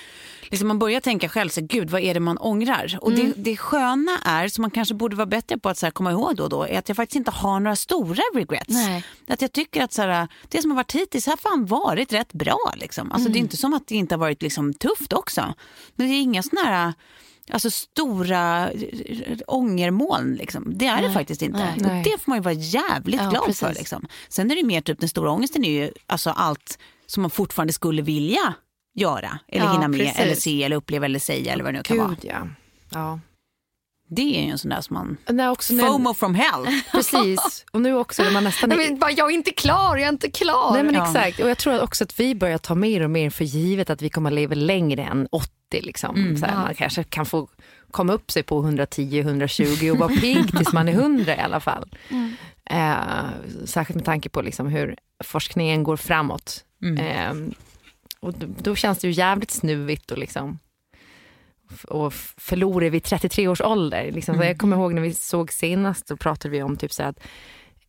liksom, 0.42 0.68
man 0.68 0.78
börjar 0.78 1.00
tänka 1.00 1.28
själv, 1.28 1.48
så, 1.48 1.60
gud 1.60 1.90
vad 1.90 2.00
är 2.00 2.14
det 2.14 2.20
man 2.20 2.38
ångrar? 2.38 2.98
Och 3.00 3.12
det, 3.12 3.32
det 3.36 3.56
sköna 3.56 4.18
är, 4.24 4.48
som 4.48 4.62
man 4.62 4.70
kanske 4.70 4.94
borde 4.94 5.16
vara 5.16 5.26
bättre 5.26 5.58
på 5.58 5.68
att 5.68 5.78
så 5.78 5.86
här, 5.86 5.90
komma 5.90 6.12
ihåg 6.12 6.36
då 6.36 6.42
och 6.44 6.50
då, 6.50 6.62
är 6.62 6.78
att 6.78 6.88
jag 6.88 6.96
faktiskt 6.96 7.16
inte 7.16 7.30
har 7.30 7.60
några 7.60 7.76
stora 7.76 8.22
regrets. 8.34 8.68
Nej. 8.68 9.04
Att 9.26 9.42
jag 9.42 9.52
tycker 9.52 9.82
att 9.82 9.92
så 9.92 10.02
här, 10.02 10.28
det 10.48 10.62
som 10.62 10.70
har 10.70 10.76
varit 10.76 10.94
hittills 10.94 11.26
har 11.26 11.36
fan 11.36 11.66
varit 11.66 12.12
rätt 12.12 12.32
bra. 12.32 12.74
Liksom. 12.76 13.12
Alltså, 13.12 13.28
Det 13.28 13.38
är 13.38 13.40
inte 13.40 13.56
som 13.56 13.74
att 13.74 13.86
det 13.86 13.94
inte 13.94 14.14
har 14.14 14.20
varit 14.20 14.42
liksom, 14.42 14.74
tufft 14.74 15.12
också. 15.12 15.54
Men 15.96 16.08
det 16.08 16.12
är 16.12 16.20
inga 16.20 16.42
såna 16.42 16.60
här 16.60 16.92
alltså, 17.50 17.70
stora 17.70 18.70
ångermoln. 19.46 20.34
Liksom. 20.34 20.72
Det 20.78 20.86
är 20.86 21.02
det 21.02 21.12
faktiskt 21.12 21.42
inte. 21.42 21.58
Nej. 21.58 21.74
Och 21.76 21.82
Nej. 21.82 22.02
det 22.04 22.10
får 22.18 22.30
man 22.30 22.38
ju 22.38 22.42
vara 22.42 22.54
jävligt 22.54 23.20
Ja, 23.20 23.30
glad 23.30 23.44
precis. 23.44 23.60
för. 23.60 23.74
Liksom. 23.74 24.06
Sen 24.28 24.50
är 24.50 24.56
det 24.56 24.62
mer 24.64 24.80
typ 24.80 25.00
den 25.00 25.08
stora 25.08 25.30
ångesten 25.30 25.64
är 25.64 25.70
ju 25.70 25.90
alltså, 26.06 26.30
allt 26.30 26.78
som 27.06 27.20
man 27.22 27.30
fortfarande 27.30 27.72
skulle 27.72 28.02
vilja 28.02 28.54
göra. 28.94 29.38
Eller 29.48 29.64
Ja, 29.64 29.72
hinna 29.72 29.88
med, 29.88 30.00
precis. 30.00 30.18
eller 30.18 30.34
se, 30.34 30.62
eller 30.64 30.76
uppleva, 30.76 31.04
eller 31.06 31.18
säga 31.18 31.52
eller 31.52 31.64
vad 31.64 31.74
det 31.74 31.78
nu 31.78 31.82
kan 31.82 31.98
vara. 31.98 32.08
Gud 32.08 32.18
ja. 32.22 32.46
ja. 32.90 33.20
Det 34.10 34.38
är 34.38 34.44
ju 34.44 34.50
en 34.50 34.58
sån 34.58 34.68
där 34.68 34.80
som 34.80 34.94
man... 34.94 35.16
Nej, 35.28 35.48
också 35.48 35.74
när- 35.74 35.86
FOMO 35.86 36.14
from 36.14 36.34
hell. 36.34 36.66
Precis. 36.92 37.64
Och 37.70 37.80
nu 37.80 37.94
också 37.94 38.22
när 38.22 38.30
man 38.30 38.44
nästan... 38.44 38.68
Nej, 38.76 38.78
men 38.90 38.98
bara, 38.98 39.10
jag 39.10 39.30
är 39.30 39.34
inte 39.34 39.50
klar, 39.50 39.96
jag 39.96 40.04
är 40.06 40.12
inte 40.12 40.30
klar. 40.30 40.72
Nej 40.72 40.82
men 40.82 40.94
Ja. 40.94 41.06
exakt. 41.06 41.40
Och 41.40 41.50
jag 41.50 41.58
tror 41.58 41.82
också 41.82 42.04
att 42.04 42.20
vi 42.20 42.34
börjar 42.34 42.58
ta 42.58 42.74
mer 42.74 43.00
och 43.02 43.10
mer 43.10 43.30
för 43.30 43.44
givet 43.44 43.90
att 43.90 44.02
vi 44.02 44.10
kommer 44.10 44.30
att 44.30 44.34
leva 44.34 44.54
längre 44.54 45.02
än 45.02 45.28
80. 45.32 45.50
Liksom. 45.82 46.36
så 46.40 46.46
här, 46.46 46.56
Man 46.56 46.74
kanske 46.74 47.04
kan 47.04 47.26
få 47.26 47.48
komma 47.90 48.12
upp 48.12 48.30
sig 48.30 48.42
på 48.42 48.62
110-120 48.62 49.90
och 49.90 49.98
vara 49.98 50.08
pigg 50.16 50.56
tills 50.56 50.72
man 50.72 50.88
är 50.88 50.92
100 50.92 51.36
i 51.36 51.40
alla 51.40 51.60
fall. 51.60 51.88
Eh, 52.70 52.94
särskilt 53.64 53.94
med 53.96 54.04
tanke 54.04 54.28
på 54.28 54.42
liksom 54.42 54.66
hur 54.68 54.96
forskningen 55.24 55.82
går 55.82 55.96
framåt. 55.96 56.64
Eh, 57.00 57.32
och 58.20 58.32
då, 58.34 58.46
då 58.58 58.74
känns 58.74 58.98
det 58.98 59.06
ju 59.06 59.12
jävligt 59.12 59.50
snuvigt 59.50 60.10
och 60.10 60.18
liksom 60.18 60.58
och 61.88 62.12
förlora 62.14 62.88
vid 62.88 63.04
33 63.04 63.48
års 63.48 63.60
ålder. 63.60 64.12
Liksom. 64.12 64.34
Så 64.34 64.44
Jag 64.44 64.58
kommer 64.58 64.76
ihåg 64.76 64.94
när 64.94 65.02
vi 65.02 65.14
såg 65.14 65.52
senast, 65.52 66.06
då 66.06 66.16
pratade 66.16 66.52
vi 66.52 66.62
om 66.62 66.76
typ 66.76 66.92
så 66.92 67.02
att 67.02 67.20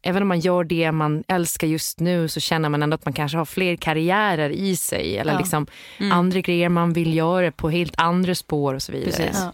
även 0.02 0.22
om 0.22 0.28
man 0.28 0.40
gör 0.40 0.64
det 0.64 0.92
man 0.92 1.24
älskar 1.28 1.68
just 1.68 2.00
nu 2.00 2.28
så 2.28 2.40
känner 2.40 2.70
man 2.70 2.84
ändå 2.84 2.96
att 2.96 3.06
man 3.06 3.14
kanske 3.14 3.38
har 3.38 3.46
fler 3.46 3.76
karriärer 3.76 4.50
i 4.50 4.76
sig 4.76 5.18
eller 5.18 5.38
liksom 5.38 5.68
andra 6.12 6.42
grejer 6.42 6.70
man 6.70 6.94
vill 6.94 7.16
göra 7.16 7.52
på 7.52 7.70
helt 7.70 7.94
andra 7.98 8.36
spår 8.36 8.74
och 8.74 8.82
så 8.82 8.92
vidare. 8.92 9.32
Ja. 9.34 9.54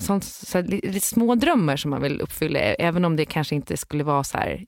Sånt, 0.00 0.24
så 0.24 0.60
lite 0.60 1.00
små 1.00 1.34
drömmar 1.34 1.76
som 1.76 1.90
man 1.90 2.02
vill 2.02 2.20
uppfylla 2.20 2.58
även 2.60 3.04
om 3.04 3.16
det 3.16 3.24
kanske 3.24 3.54
inte 3.54 3.76
skulle 3.76 4.04
vara 4.04 4.24
så 4.24 4.38
här 4.38 4.64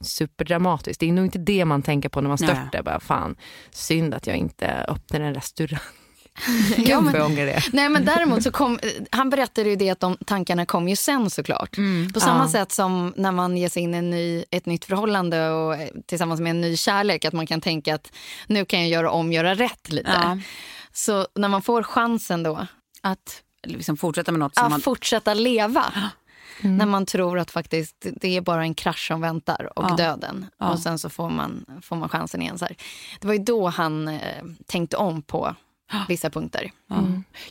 superdramatiskt. 0.00 1.00
Det 1.00 1.08
är 1.08 1.12
nog 1.12 1.24
inte 1.24 1.38
det 1.38 1.64
man 1.64 1.82
tänker 1.82 2.08
på 2.08 2.20
när 2.20 2.28
man 2.28 2.38
störtar. 2.38 2.82
Bara, 2.82 3.00
fan, 3.00 3.36
synd 3.70 4.14
att 4.14 4.26
jag 4.26 4.36
inte 4.36 4.84
öppnar 4.88 5.20
en 5.20 5.34
restaurang. 5.34 5.80
Ja, 6.76 7.00
men- 7.00 7.34
det. 7.34 7.62
Nej 7.72 7.88
men 7.88 8.04
däremot 8.04 8.42
så 8.42 8.50
kom, 8.50 8.78
han 9.10 9.30
berättade 9.30 9.70
ju 9.70 9.76
det 9.76 9.90
att 9.90 10.00
de 10.00 10.16
tankarna 10.26 10.66
kom 10.66 10.88
ju 10.88 10.96
sen 10.96 11.30
såklart. 11.30 11.76
På 12.14 12.20
samma 12.20 12.44
Ja. 12.44 12.48
sätt 12.48 12.72
som 12.72 13.12
när 13.16 13.32
man 13.32 13.56
ger 13.56 13.68
sig 13.68 13.82
in 13.82 13.94
i 13.94 13.98
en 13.98 14.10
ny, 14.10 14.44
ett 14.50 14.66
nytt 14.66 14.84
förhållande 14.84 15.50
och 15.50 15.74
eh, 15.74 15.88
tillsammans 16.06 16.40
med 16.40 16.50
en 16.50 16.60
ny 16.60 16.76
kärlek 16.76 17.24
att 17.24 17.32
man 17.34 17.46
kan 17.46 17.60
tänka 17.60 17.94
att 17.94 18.12
nu 18.46 18.64
kan 18.64 18.80
jag 18.80 18.88
göra 18.88 19.10
om, 19.10 19.32
göra 19.32 19.54
rätt 19.54 19.92
lite. 19.92 20.10
Ja. 20.14 20.38
Så 20.92 21.26
när 21.34 21.48
man 21.48 21.62
får 21.62 21.82
chansen 21.82 22.42
då 22.42 22.66
Att 23.02 23.42
liksom 23.66 23.96
fortsätta 23.96 24.32
med 24.32 24.38
något 24.38 24.54
som 24.56 24.70
man... 24.70 24.80
fortsätta 24.80 25.34
leva. 25.34 25.84
När 26.60 26.86
man 26.86 27.06
tror 27.06 27.38
att 27.38 27.50
faktiskt 27.50 28.06
det 28.20 28.36
är 28.36 28.40
bara 28.40 28.62
en 28.62 28.74
krasch 28.74 29.06
som 29.08 29.20
väntar 29.20 29.78
och 29.78 29.84
Ja. 29.90 29.96
döden. 29.96 30.46
Och 30.58 30.78
sen 30.78 30.98
så 30.98 31.08
får 31.10 31.30
man, 31.30 31.64
får 31.82 31.96
man 31.96 32.08
chansen 32.08 32.42
igen. 32.42 32.58
Så 32.58 32.64
här. 32.64 32.76
Det 33.20 33.26
var 33.26 33.34
ju 33.34 33.40
då 33.44 33.68
han 33.68 34.08
eh, 34.08 34.44
tänkte 34.66 34.96
om 34.96 35.22
på 35.22 35.54
vissa 36.08 36.30
punkter. 36.30 36.70
Ja. 36.88 36.96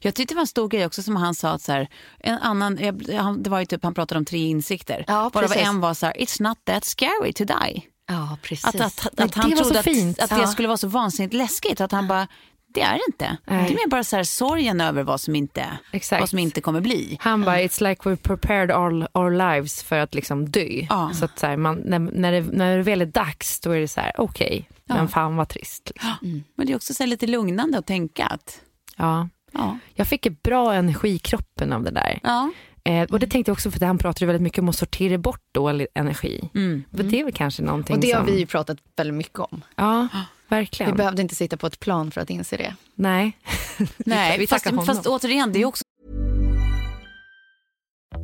Jag 0.02 0.16
tyckte 0.16 0.34
det 0.34 0.36
var 0.36 0.42
en 0.42 0.48
stor 0.48 0.68
grej 0.68 0.86
också 0.86 1.04
som 1.04 1.16
han 1.16 1.36
sa 1.36 1.50
att 1.50 1.62
så 1.62 1.72
här, 1.72 1.88
en 2.20 2.38
annan, 2.38 2.78
jag- 2.82 3.16
han, 3.24 3.44
det 3.44 3.50
var 3.50 3.60
ju 3.60 3.66
typ, 3.66 3.84
han 3.84 3.94
pratade 3.94 4.20
om 4.20 4.26
tre 4.26 4.40
insikter. 4.40 5.06
Ja, 5.08 5.30
Varav 5.34 5.54
en 5.54 5.80
var 5.82 5.94
så 5.94 6.06
här, 6.06 6.14
it's 6.14 6.42
not 6.42 6.58
that 6.66 6.86
scary 6.86 7.34
to 7.34 7.44
die. 7.46 7.82
Ja, 8.08 8.38
precis. 8.42 8.66
Att, 8.66 8.76
att, 8.76 9.08
att, 9.08 9.18
Men 9.18 9.30
han 9.36 9.52
trodde 9.52 9.80
att, 9.80 10.32
att 10.32 10.40
det 10.42 10.48
skulle 10.48 10.68
vara 10.68 10.78
så 10.78 10.88
vansinnigt 10.88 11.34
läskigt. 11.34 11.82
Att 11.82 11.92
han 11.92 12.08
bara, 12.08 12.28
det 12.74 12.82
är 12.82 12.94
det 12.94 13.02
inte. 13.08 13.38
Det 13.46 13.54
är 13.54 13.62
mer 13.70 13.90
bara 13.90 14.04
så 14.04 14.16
här 14.16 14.24
sorgen 14.24 14.82
över 14.82 15.04
vad 15.04 15.22
som 15.22 15.36
inte, 15.36 15.66
Exakt. 15.92 16.20
vad 16.20 16.30
som 16.30 16.40
inte 16.40 16.62
kommer 16.62 16.82
bli. 16.82 17.18
Han 17.22 17.44
bara, 17.44 17.60
it's 17.60 17.84
like 17.90 18.10
we 18.10 18.16
prepared 18.16 18.72
all 18.72 19.08
our 19.14 19.32
lives 19.32 19.84
för 19.84 20.00
att 20.00 20.14
liksom 20.16 20.50
dö. 20.50 20.86
Ja. 20.90 21.12
Så 21.14 21.26
att 21.26 21.40
så 21.40 21.48
här, 21.48 21.58
man, 21.58 21.82
när, 21.86 22.00
när, 22.00 22.32
det, 22.32 22.42
när 22.42 22.78
det 22.78 22.84
väl 22.84 23.02
är 23.02 23.06
dags, 23.06 23.60
då 23.60 23.72
är 23.72 23.80
det 23.80 23.88
så 23.88 24.02
här, 24.02 24.12
okej, 24.18 24.70
men 24.86 25.08
fan 25.08 25.36
vad 25.36 25.50
trist. 25.50 25.92
Liksom. 25.96 26.44
Men 26.56 26.68
det 26.68 26.74
är 26.74 26.76
också 26.76 26.94
så 26.94 27.06
lite 27.06 27.28
lugnande 27.28 27.78
att 27.78 27.86
tänka 27.88 28.26
att, 28.26 28.62
Ja. 28.96 29.30
ja. 29.52 29.78
Jag 29.94 30.08
fick 30.08 30.44
bra 30.44 30.74
energi 30.74 31.10
i 31.10 31.20
kroppen 31.20 31.74
av 31.74 31.84
det 31.84 31.92
där. 31.92 32.20
ja. 32.24 32.52
Eh, 32.84 33.04
och 33.04 33.20
det 33.20 33.28
tänkte 33.28 33.50
jag 33.50 33.54
också 33.54 33.72
för 33.72 33.78
att 33.78 33.88
han 33.88 33.98
pratade 33.98 34.26
väldigt 34.26 34.42
mycket 34.42 34.60
om 34.60 34.70
att 34.70 34.76
sortera 34.76 35.18
bort 35.18 35.42
dålig 35.52 35.88
energi. 35.94 36.50
Mm. 36.56 36.84
Men 36.90 37.10
det 37.10 37.20
är 37.20 37.24
väl 37.24 37.34
kanske 37.34 37.62
någonting 37.64 37.96
Och 37.96 38.02
det 38.02 38.12
har 38.12 38.26
som... 38.26 38.34
vi 38.34 38.40
ju 38.40 38.46
pratat 38.46 38.78
väldigt 38.96 39.14
mycket 39.16 39.40
om. 39.40 39.62
Ja, 39.76 40.08
Vi 40.50 40.56
verkligen. 40.56 40.96
behövde 40.96 41.22
inte 41.22 41.36
sitta 41.36 41.58
på 41.58 41.68
ett 41.68 41.80
plan 41.80 42.12
för 42.12 42.22
att 42.22 42.30
inse 42.30 42.58
det. 42.58 42.76
Nej. 42.96 43.38
Nej, 43.98 44.40
Vi 44.40 44.48
fast, 44.48 44.66
honom. 44.66 44.86
fast 44.86 45.08
återigen, 45.08 45.52
det 45.54 45.62
är 45.62 45.66
också 45.66 45.84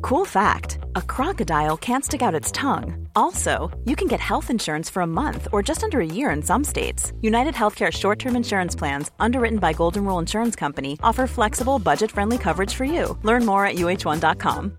Cool 0.02 0.26
fact 0.26 0.78
a 0.94 1.00
crocodile 1.16 1.76
can't 1.76 2.04
stick 2.04 2.22
out 2.22 2.40
its 2.40 2.52
tongue. 2.52 3.08
Also, 3.14 3.70
you 3.86 3.96
can 3.96 4.08
get 4.08 4.20
health 4.20 4.50
insurance 4.50 4.92
for 4.92 5.02
a 5.02 5.06
month 5.06 5.46
or 5.52 5.62
just 5.68 5.82
under 5.82 5.98
a 6.00 6.06
year 6.06 6.36
in 6.36 6.42
some 6.42 6.64
states. 6.64 7.12
United 7.22 7.54
Healthcare 7.54 7.92
short 7.92 8.18
term 8.18 8.36
insurance 8.36 8.74
plans, 8.78 9.10
underwritten 9.18 9.58
by 9.58 9.72
Golden 9.72 10.04
Rule 10.04 10.18
Insurance 10.20 10.56
Company, 10.60 10.98
offer 11.02 11.26
flexible, 11.26 11.78
budget 11.78 12.10
friendly 12.10 12.38
coverage 12.38 12.74
for 12.74 12.84
you. 12.84 13.18
Learn 13.22 13.44
more 13.46 13.66
at 13.66 13.76
uh1.com. 13.76 14.78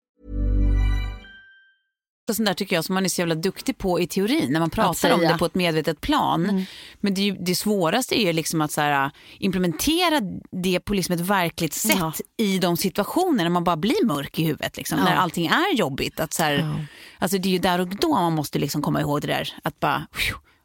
Sånt 2.33 2.45
där 2.47 2.53
tycker 2.53 2.75
jag 2.75 2.85
som 2.85 2.93
man 2.95 3.05
är 3.05 3.09
så 3.09 3.21
jävla 3.21 3.35
duktig 3.35 3.77
på 3.77 3.99
i 3.99 4.07
teorin 4.07 4.51
när 4.53 4.59
man 4.59 4.69
pratar 4.69 5.11
om 5.11 5.19
det 5.21 5.37
på 5.39 5.45
ett 5.45 5.55
medvetet 5.55 6.01
plan. 6.01 6.65
Men 6.99 7.13
det, 7.13 7.21
ju, 7.21 7.31
det 7.39 7.55
svåraste 7.55 8.21
är 8.21 8.25
ju 8.25 8.33
liksom 8.33 8.61
att 8.61 8.71
så 8.71 8.81
här, 8.81 9.11
implementera 9.37 10.21
det 10.51 10.79
på 10.79 10.93
liksom 10.93 11.15
ett 11.15 11.21
verkligt 11.21 11.73
sätt 11.73 11.95
Ja. 11.99 12.13
i 12.37 12.57
de 12.59 12.77
situationer 12.77 13.43
när 13.43 13.49
man 13.49 13.63
bara 13.63 13.77
blir 13.77 14.05
mörk 14.05 14.39
i 14.39 14.43
huvudet. 14.43 14.77
Liksom, 14.77 14.97
Ja. 14.99 15.03
När 15.05 15.15
allting 15.15 15.45
är 15.47 15.75
jobbigt. 15.75 16.19
Att 16.19 16.33
så 16.33 16.43
här, 16.43 16.87
alltså 17.19 17.37
det 17.37 17.49
är 17.49 17.51
ju 17.53 17.59
där 17.59 17.79
och 17.79 17.87
då 17.87 18.09
man 18.13 18.33
måste 18.33 18.59
liksom 18.59 18.81
komma 18.81 19.01
ihåg 19.01 19.21
det 19.21 19.27
där. 19.27 19.53
Att 19.63 19.79
bara, 19.79 20.07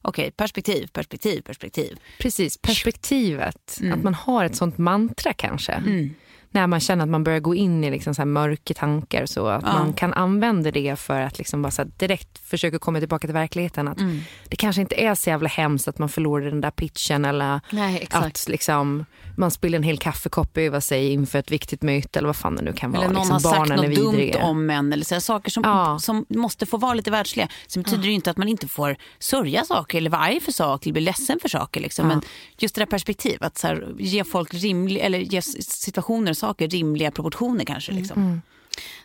okej, 0.02 0.30
perspektiv, 0.30 0.86
perspektiv, 0.92 1.40
perspektiv. 1.40 1.98
Precis, 2.18 2.58
perspektivet. 2.58 3.80
Att 3.92 4.02
man 4.02 4.14
har 4.14 4.44
ett 4.44 4.56
sånt 4.56 4.78
mantra 4.78 5.32
kanske. 5.32 5.72
Mm. 5.72 6.14
När 6.56 6.66
man 6.66 6.80
känner 6.80 7.04
att 7.04 7.10
man 7.10 7.24
börjar 7.24 7.40
gå 7.40 7.54
in 7.54 7.84
i 7.84 7.90
liksom 7.90 8.14
så 8.14 8.24
mörka 8.24 8.74
tankar. 8.74 9.26
Så 9.26 9.46
att 9.46 9.62
Ja. 9.66 9.72
man 9.72 9.92
kan 9.92 10.12
använda 10.12 10.70
det 10.70 10.96
för 10.98 11.20
att 11.20 11.38
liksom 11.38 11.62
bara 11.62 11.84
direkt 11.84 12.38
försöka 12.38 12.78
komma 12.78 12.98
tillbaka 12.98 13.26
till 13.26 13.34
verkligheten. 13.34 13.88
Att 13.88 14.00
Mm. 14.00 14.20
Det 14.48 14.56
kanske 14.56 14.80
inte 14.82 14.94
är 15.04 15.14
så 15.14 15.30
jävla 15.30 15.48
hemskt 15.48 15.88
att 15.88 15.98
man 15.98 16.08
förlorade 16.08 16.50
den 16.50 16.60
där 16.60 16.70
pitchen. 16.70 17.24
Eller 17.24 17.60
Nej, 17.70 18.06
att 18.10 18.48
liksom, 18.48 19.04
man 19.36 19.50
spiller 19.50 19.76
en 19.78 19.82
hel 19.82 19.98
kaffekopp 19.98 20.58
över 20.58 20.80
sig 20.80 21.12
inför 21.12 21.38
ett 21.38 21.50
viktigt 21.50 21.82
möte. 21.82 22.18
Eller 22.18 22.26
vad 22.26 22.36
fan 22.36 22.56
det 22.56 22.62
nu 22.62 22.72
kan 22.72 22.92
vara. 22.92 23.04
Eller 23.04 23.14
någon 23.14 23.22
liksom, 23.28 23.50
har 23.52 23.66
sagt 23.66 23.82
något 23.82 23.94
dumt 23.96 24.32
om 24.42 24.70
en. 24.70 24.92
Eller 24.92 25.04
så 25.04 25.20
saker 25.20 25.50
som, 25.50 25.62
Ja. 25.66 25.98
som 25.98 26.26
måste 26.28 26.66
få 26.66 26.76
vara 26.76 26.94
lite 26.94 27.10
världsliga. 27.10 27.48
Sen 27.66 27.82
betyder 27.82 28.02
det 28.02 28.08
ju 28.08 28.14
inte 28.14 28.30
att 28.30 28.36
man 28.36 28.48
inte 28.48 28.68
får 28.68 28.96
sörja 29.18 29.64
saker 29.64 29.98
eller 29.98 30.10
vara 30.10 30.20
arg 30.22 30.40
för 30.40 30.52
saker 30.52 30.86
eller 30.90 30.92
bli 30.92 31.02
ledsen 31.02 31.38
för 31.42 31.48
saker. 31.48 31.80
Liksom. 31.80 32.08
Men 32.08 32.20
just 32.58 32.74
det 32.74 32.80
där 32.80 32.86
perspektivet, 32.86 33.42
att 33.42 33.58
så 33.58 33.66
här, 33.66 33.94
ge 33.98 34.24
folk 34.24 34.54
rimliga, 34.54 35.04
eller 35.04 35.18
ge 35.18 35.42
situationer 35.42 36.32
saker 36.46 36.68
rimliga 36.68 37.10
proportioner 37.10 37.64
kanske. 37.64 37.92
Liksom. 37.92 38.42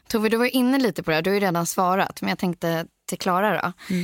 Tove, 0.08 0.30
du 0.30 0.38
var 0.38 0.56
inne 0.56 0.80
lite 0.80 1.04
på 1.04 1.12
det. 1.12 1.22
Du 1.22 1.30
har 1.30 1.36
ju 1.36 1.40
redan 1.40 1.66
svarat. 1.66 2.22
Men 2.22 2.30
jag 2.30 2.40
tänkte 2.40 2.86
till 3.10 3.18
Klara 3.18 3.62
då. 3.62 3.96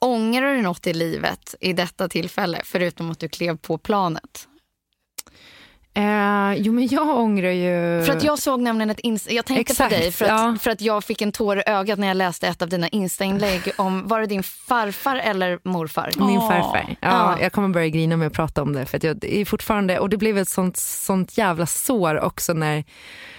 Ångrar 0.00 0.54
du 0.54 0.62
något 0.62 0.86
i 0.86 0.92
livet 0.92 1.54
i 1.60 1.72
detta 1.72 2.08
tillfälle 2.08 2.60
förutom 2.64 3.10
att 3.10 3.18
du 3.18 3.28
klev 3.28 3.56
på 3.56 3.78
planet? 3.78 4.48
Eh, 5.98 6.54
jo 6.56 6.72
men 6.72 6.86
jag 6.86 7.08
ångrar 7.18 7.50
ju... 7.50 8.04
För 8.04 8.16
att 8.16 8.22
jag 8.22 8.38
såg 8.38 8.60
nämligen 8.60 8.90
ett 8.90 9.00
ins- 9.00 9.32
jag 9.32 9.44
tänkte 9.44 9.72
Exakt, 9.72 9.94
på 9.94 10.00
dig 10.00 10.12
för 10.12 10.24
att, 10.24 10.30
ja. 10.30 10.56
för 10.60 10.70
att 10.70 10.80
jag 10.80 11.04
fick 11.04 11.22
en 11.22 11.32
tår 11.32 11.58
i 11.58 11.62
ögat 11.66 11.98
när 11.98 12.08
jag 12.08 12.16
läste 12.16 12.48
ett 12.48 12.62
av 12.62 12.68
dina 12.68 12.88
Insta-inlägg 12.88 13.72
om, 13.76 14.08
var 14.08 14.20
det 14.20 14.26
din 14.26 14.42
farfar 14.42 15.16
eller 15.16 15.58
morfar? 15.62 16.10
Min 16.16 16.40
farfar. 16.40 16.96
Ja, 17.00 17.08
Ja. 17.08 17.36
Jag 17.40 17.52
kommer 17.52 17.68
börja 17.68 17.88
grina 17.88 18.16
med 18.16 18.26
att 18.26 18.32
prata 18.32 18.62
om 18.62 18.72
det. 18.72 18.86
För 18.86 18.96
att 18.96 19.02
jag 19.04 19.16
det 19.16 19.36
är 19.40 19.44
fortfarande, 19.44 19.98
och 19.98 20.08
det 20.08 20.16
blev 20.16 20.38
ett 20.38 20.48
sånt, 20.48 20.76
sånt 20.76 21.38
jävla 21.38 21.66
sår 21.66 22.20
också 22.20 22.52
när, 22.52 22.84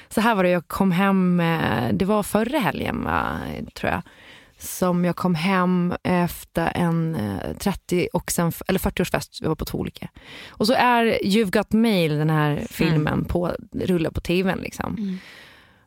så 0.09 0.21
här 0.21 0.35
var 0.35 0.43
det, 0.43 0.49
jag 0.49 0.67
kom 0.67 0.91
hem, 0.91 1.39
eh, 1.39 1.93
det 1.93 2.05
var 2.05 2.23
förra 2.23 2.59
helgen 2.59 3.03
va, 3.03 3.39
tror 3.73 3.91
jag, 3.91 4.01
som 4.59 5.05
jag 5.05 5.15
kom 5.15 5.35
hem 5.35 5.93
efter 6.03 6.71
en 6.75 7.15
eh, 7.15 7.57
30 7.57 8.07
och 8.13 8.31
sen, 8.31 8.51
eller 8.67 8.79
40-årsfest, 8.79 9.37
vi 9.41 9.47
var 9.47 9.55
på 9.55 9.65
två 9.65 9.77
olika. 9.77 10.09
Och 10.49 10.67
så 10.67 10.73
är 10.73 11.05
You've 11.05 11.57
Got 11.57 11.71
Mail, 11.71 12.17
den 12.17 12.29
här 12.29 12.67
filmen, 12.69 13.25
på, 13.25 13.55
rullar 13.71 14.11
på 14.11 14.21
tvn 14.21 14.59
liksom. 14.59 15.19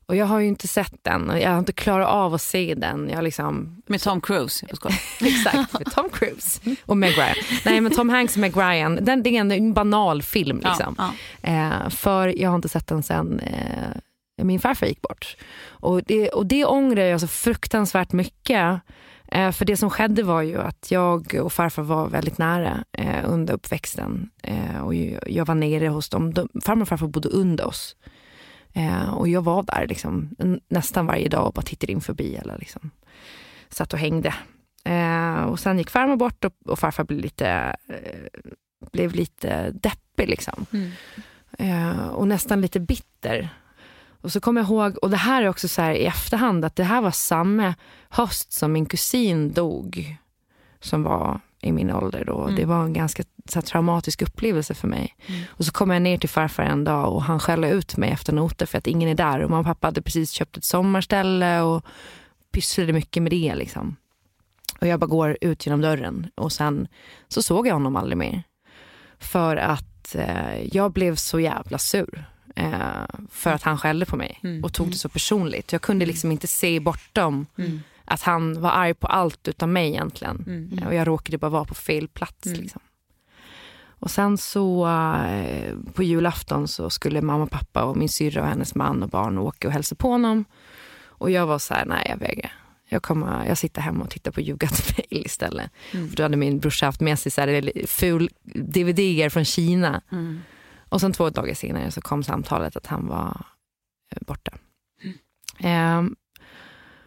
Och 0.07 0.17
jag 0.17 0.27
har 0.27 0.41
ju 0.41 0.49
inte 0.49 0.69
sett 0.69 0.95
den 1.03 1.31
och 1.31 1.39
jag 1.39 1.51
har 1.51 1.59
inte 1.59 1.73
klarat 1.73 2.09
av 2.09 2.35
att 2.35 2.43
se 2.43 2.75
den. 2.75 3.09
Jag 3.09 3.25
liksom, 3.25 3.83
Med 3.87 4.01
Tom 4.01 4.21
Cruise. 4.21 4.67
Jag. 4.69 4.93
Exakt, 5.29 5.73
med 5.73 5.93
Tom 5.93 6.11
Cruise 6.11 6.61
och 6.87 6.97
Meg 6.97 7.19
Ryan. 7.19 7.35
Nej 7.65 7.81
men 7.81 7.93
Tom 7.93 8.09
Hanks 8.09 8.35
och 8.35 8.41
Meg 8.41 8.57
Ryan, 8.57 8.99
den, 9.03 9.23
det 9.23 9.31
är 9.31 9.41
en, 9.41 9.53
en 9.53 9.73
banal 9.73 10.23
film 10.23 10.61
liksom. 10.65 10.95
Ja, 10.99 11.13
Eh, 11.43 11.89
för 11.89 12.41
jag 12.41 12.51
har 12.51 12.57
inte 12.57 12.69
sett 12.69 12.87
den 12.87 13.03
sen 13.03 13.41
eh, 13.41 13.97
min 14.45 14.61
farfar 14.61 14.87
gick 14.87 15.03
bort. 15.03 15.37
Och 15.67 16.03
det, 16.03 16.29
och 16.29 16.47
det 16.47 16.65
ångrar 16.65 17.05
jag 17.05 17.21
så 17.21 17.29
fruktansvärt 17.29 18.13
mycket. 18.13 18.81
Eh, 19.29 19.53
för 19.53 19.65
det 19.65 19.77
som 19.77 19.91
skedde 19.91 20.23
var 20.23 20.43
ju 20.43 20.61
att 20.61 20.91
jag 20.91 21.35
och 21.35 21.53
farfar 21.53 21.83
var 21.83 22.09
väldigt 22.09 22.39
nära 22.39 22.85
eh, 22.93 23.25
under 23.25 23.55
uppväxten. 23.55 24.31
Eh, 24.43 24.81
och 24.81 24.95
jag 25.27 25.47
var 25.47 25.55
nere 25.55 25.89
hos 25.89 26.09
dem. 26.09 26.35
De, 26.35 26.49
farmor 26.65 26.83
och 26.83 26.89
farfar 26.89 27.07
bodde 27.07 27.29
under 27.29 27.67
oss. 27.67 27.97
Eh, 28.73 29.15
och 29.15 29.29
jag 29.29 29.43
var 29.43 29.63
där 29.63 29.87
liksom, 29.89 30.31
nästan 30.69 31.07
varje 31.07 31.29
dag 31.29 31.47
och 31.47 31.53
bara 31.53 31.63
tittade 31.63 31.93
in 31.93 32.01
förbi 32.01 32.37
eller 32.37 32.59
liksom, 32.59 32.91
satt 33.69 33.93
och 33.93 33.99
hängde. 33.99 34.35
Eh, 34.85 35.43
och 35.43 35.61
sen 35.61 35.79
gick 35.79 35.91
farmor 35.91 36.17
bort 36.17 36.45
och, 36.45 36.55
och 36.67 36.79
farfar 36.79 37.05
blev 37.05 37.21
lite, 37.21 37.77
eh, 37.89 38.41
blev 38.93 39.15
lite 39.15 39.71
deppig 39.71 40.29
liksom. 40.29 40.67
Mm. 40.73 40.91
Och 42.11 42.29
nästan 42.29 42.61
lite 42.61 42.81
bitter. 42.81 43.49
Och 44.23 44.33
så 44.33 44.41
kommer 44.41 44.61
jag 44.61 44.69
ihåg, 44.69 44.99
och 45.03 45.11
det 45.11 45.17
här 45.17 45.43
är 45.43 45.49
också 45.49 45.69
så 45.69 45.83
här 45.83 45.95
i 45.95 46.05
efterhand, 46.05 46.65
att 46.65 46.77
det 46.77 46.85
här 46.85 47.01
var 47.01 47.11
samma 47.11 47.75
höst 48.09 48.53
som 48.53 48.73
min 48.73 48.87
kusin 48.87 49.53
dog. 49.53 50.17
Som 50.81 51.03
var 51.03 51.41
i 51.61 51.73
min 51.73 51.91
ålder 51.91 52.25
då. 52.25 52.43
Mm. 52.43 52.55
Det 52.55 52.65
var 52.65 52.85
en 52.85 52.93
ganska 52.93 53.23
så 53.49 53.59
här, 53.59 53.63
traumatisk 53.63 54.23
upplevelse 54.23 54.75
för 54.75 54.89
mig. 54.89 55.17
Mm. 55.27 55.43
Och 55.49 55.65
så 55.65 55.73
kom 55.73 55.91
jag 55.91 56.03
ner 56.03 56.19
till 56.19 56.29
farfar 56.29 56.63
en 56.63 56.85
dag 56.85 57.13
och 57.15 57.23
han 57.23 57.41
skällde 57.41 57.71
ut 57.71 57.97
mig 57.97 58.11
efter 58.11 58.33
noter 58.33 58.67
för 58.67 58.79
att 58.79 58.87
ingen 58.87 59.09
är 59.09 59.15
där. 59.15 59.41
Och 59.41 59.51
mamma 59.51 59.61
och 59.61 59.67
pappa 59.67 59.87
hade 59.87 60.03
precis 60.03 60.31
köpt 60.31 60.57
ett 60.57 60.65
sommarställe 60.65 61.61
och 61.61 61.85
pysslade 62.53 62.93
mycket 62.93 63.23
med 63.23 63.33
det. 63.33 63.55
Liksom. 63.55 63.97
Och 64.81 64.87
jag 64.87 65.01
bara 65.01 65.07
går 65.07 65.39
ut 65.41 65.67
genom 65.67 65.81
dörren 65.81 66.31
och 66.35 66.53
sen 66.53 66.89
så 67.29 67.43
såg 67.43 67.67
jag 67.67 67.75
honom 67.75 67.97
aldrig 67.97 68.19
mer. 68.19 68.43
För 69.19 69.57
att 69.57 70.15
eh, 70.15 70.63
jag 70.73 70.93
blev 70.93 71.17
så 71.17 71.41
jävla 71.41 71.79
sur. 71.79 72.32
Eh, 72.57 73.05
för 73.31 73.51
att 73.53 73.63
han 73.63 73.79
skällde 73.79 74.07
på 74.07 74.17
mig 74.17 74.39
Mm. 74.43 74.65
och 74.65 74.73
tog 74.73 74.91
det 74.91 74.97
så 74.97 75.09
personligt. 75.09 75.73
Jag 75.73 75.83
kunde 75.83 76.07
liksom 76.07 76.33
inte 76.33 76.47
se 76.47 76.81
bortom 76.81 77.47
Mm. 77.59 77.81
att 78.05 78.23
han 78.23 78.61
var 78.61 78.71
arg 78.71 78.95
på 78.95 79.07
allt 79.07 79.49
utan 79.49 79.73
mig 79.73 79.89
egentligen. 79.89 80.45
Mm. 80.47 80.87
Och 80.87 80.95
jag 80.95 81.07
råkade 81.07 81.39
bara 81.39 81.51
vara 81.51 81.65
på 81.65 81.75
fel 81.75 82.09
plats. 82.09 82.47
Mm. 82.47 82.61
Liksom. 82.61 82.81
Och 83.85 84.11
sen 84.11 84.39
så 84.39 84.87
eh, 85.27 85.75
på 85.95 86.03
julafton 86.03 86.69
så 86.69 86.91
skulle 86.91 87.23
mamma 87.23 87.45
och 87.45 87.51
pappa 87.51 87.83
och 87.85 87.97
min 87.97 88.09
syrra 88.09 88.43
och 88.43 88.49
hennes 88.49 88.75
man 88.75 89.03
och 89.03 89.09
barn 89.09 89.39
åka 89.39 89.69
och 89.69 89.73
hälsa 89.75 89.95
på 89.95 90.09
honom. 90.11 90.45
Och 91.05 91.31
jag 91.31 91.47
var 91.47 91.59
så 91.59 91.75
här, 91.75 91.85
nej 91.87 92.07
jag 92.09 92.17
vägrar. 92.17 92.53
Jag, 92.89 93.03
kommer, 93.03 93.47
jag 93.47 93.59
sitter 93.59 93.81
hemma 93.81 94.05
och 94.05 94.11
tittar 94.11 94.31
på 94.31 94.41
You 94.41 94.57
Got 94.57 94.99
Mail 94.99 95.27
istället. 95.27 95.71
Mm. 95.93 96.09
För 96.09 96.17
då 96.17 96.23
hade 96.23 96.37
min 96.37 96.59
brorsa 96.59 96.87
haft 96.87 97.01
med 97.01 97.19
sig 97.19 97.33
så 97.33 97.41
här 97.41 97.87
ful 97.87 98.29
DVD 98.45 99.33
från 99.33 99.45
Kina. 99.45 100.01
Mm. 100.13 100.41
Och 100.93 101.01
sen 101.01 101.13
två 101.13 101.31
dagar 101.31 101.55
senare 101.55 101.91
så 101.91 102.01
kom 102.01 102.23
samtalet 102.23 102.77
att 102.77 102.87
han 102.87 103.07
var 103.07 103.47
eh, 104.11 104.23
borta. 104.27 104.53
Ehm, 105.59 106.17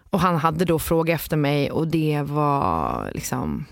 och 0.09 0.19
han 0.19 0.35
hade 0.35 0.65
då 0.65 0.79
frågat 0.79 1.15
efter 1.15 1.37
mig 1.37 1.71
och 1.71 1.87
det 1.87 2.21
var 2.21 3.11
liksom, 3.13 3.65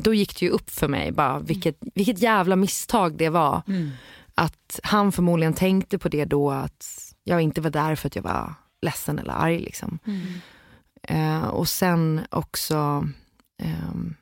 då 0.00 0.14
gick 0.14 0.40
det 0.40 0.46
ju 0.46 0.52
upp 0.52 0.70
för 0.70 0.88
mig 0.88 1.12
bara 1.12 1.38
vilket, 1.38 1.78
vilket 1.94 2.22
jävla 2.22 2.56
misstag 2.56 3.16
det 3.16 3.28
var. 3.28 3.62
Mm. 3.66 3.90
Att 4.34 4.80
han 4.82 5.12
förmodligen 5.12 5.54
tänkte 5.54 5.98
på 5.98 6.08
det 6.08 6.24
då 6.24 6.50
att 6.50 7.14
jag 7.24 7.40
inte 7.40 7.60
var 7.60 7.70
där 7.70 7.94
för 7.94 8.06
att 8.06 8.16
jag 8.16 8.22
var 8.22 8.54
ledsen 8.82 9.18
eller 9.18 9.32
arg. 9.32 9.58
Liksom. 9.58 9.98
Mm. 10.04 10.22
Eh, 11.02 11.48
och 11.48 11.68
sen 11.68 12.20
också 12.30 13.08
ehm, 13.62 14.14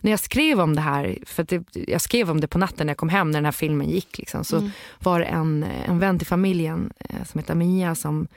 när 0.00 0.10
jag 0.10 0.20
skrev 0.20 0.60
om 0.60 0.74
det 0.74 0.80
här, 0.80 1.18
för 1.26 1.44
det, 1.44 1.64
jag 1.88 2.00
skrev 2.00 2.30
om 2.30 2.40
det 2.40 2.46
på 2.48 2.58
natten 2.58 2.86
när 2.86 2.90
jag 2.90 2.98
kom 2.98 3.08
hem 3.08 3.30
när 3.30 3.38
den 3.38 3.44
här 3.44 3.52
filmen 3.52 3.88
gick, 3.90 4.18
liksom, 4.18 4.44
så 4.44 4.56
Mm. 4.58 4.70
var 4.98 5.18
det 5.20 5.24
en, 5.26 5.62
en 5.86 5.98
vän 5.98 6.18
till 6.18 6.26
familjen 6.26 6.92
eh, 6.98 7.24
som 7.24 7.38
heter 7.40 7.54
Mia 7.54 7.94
som, 7.94 8.28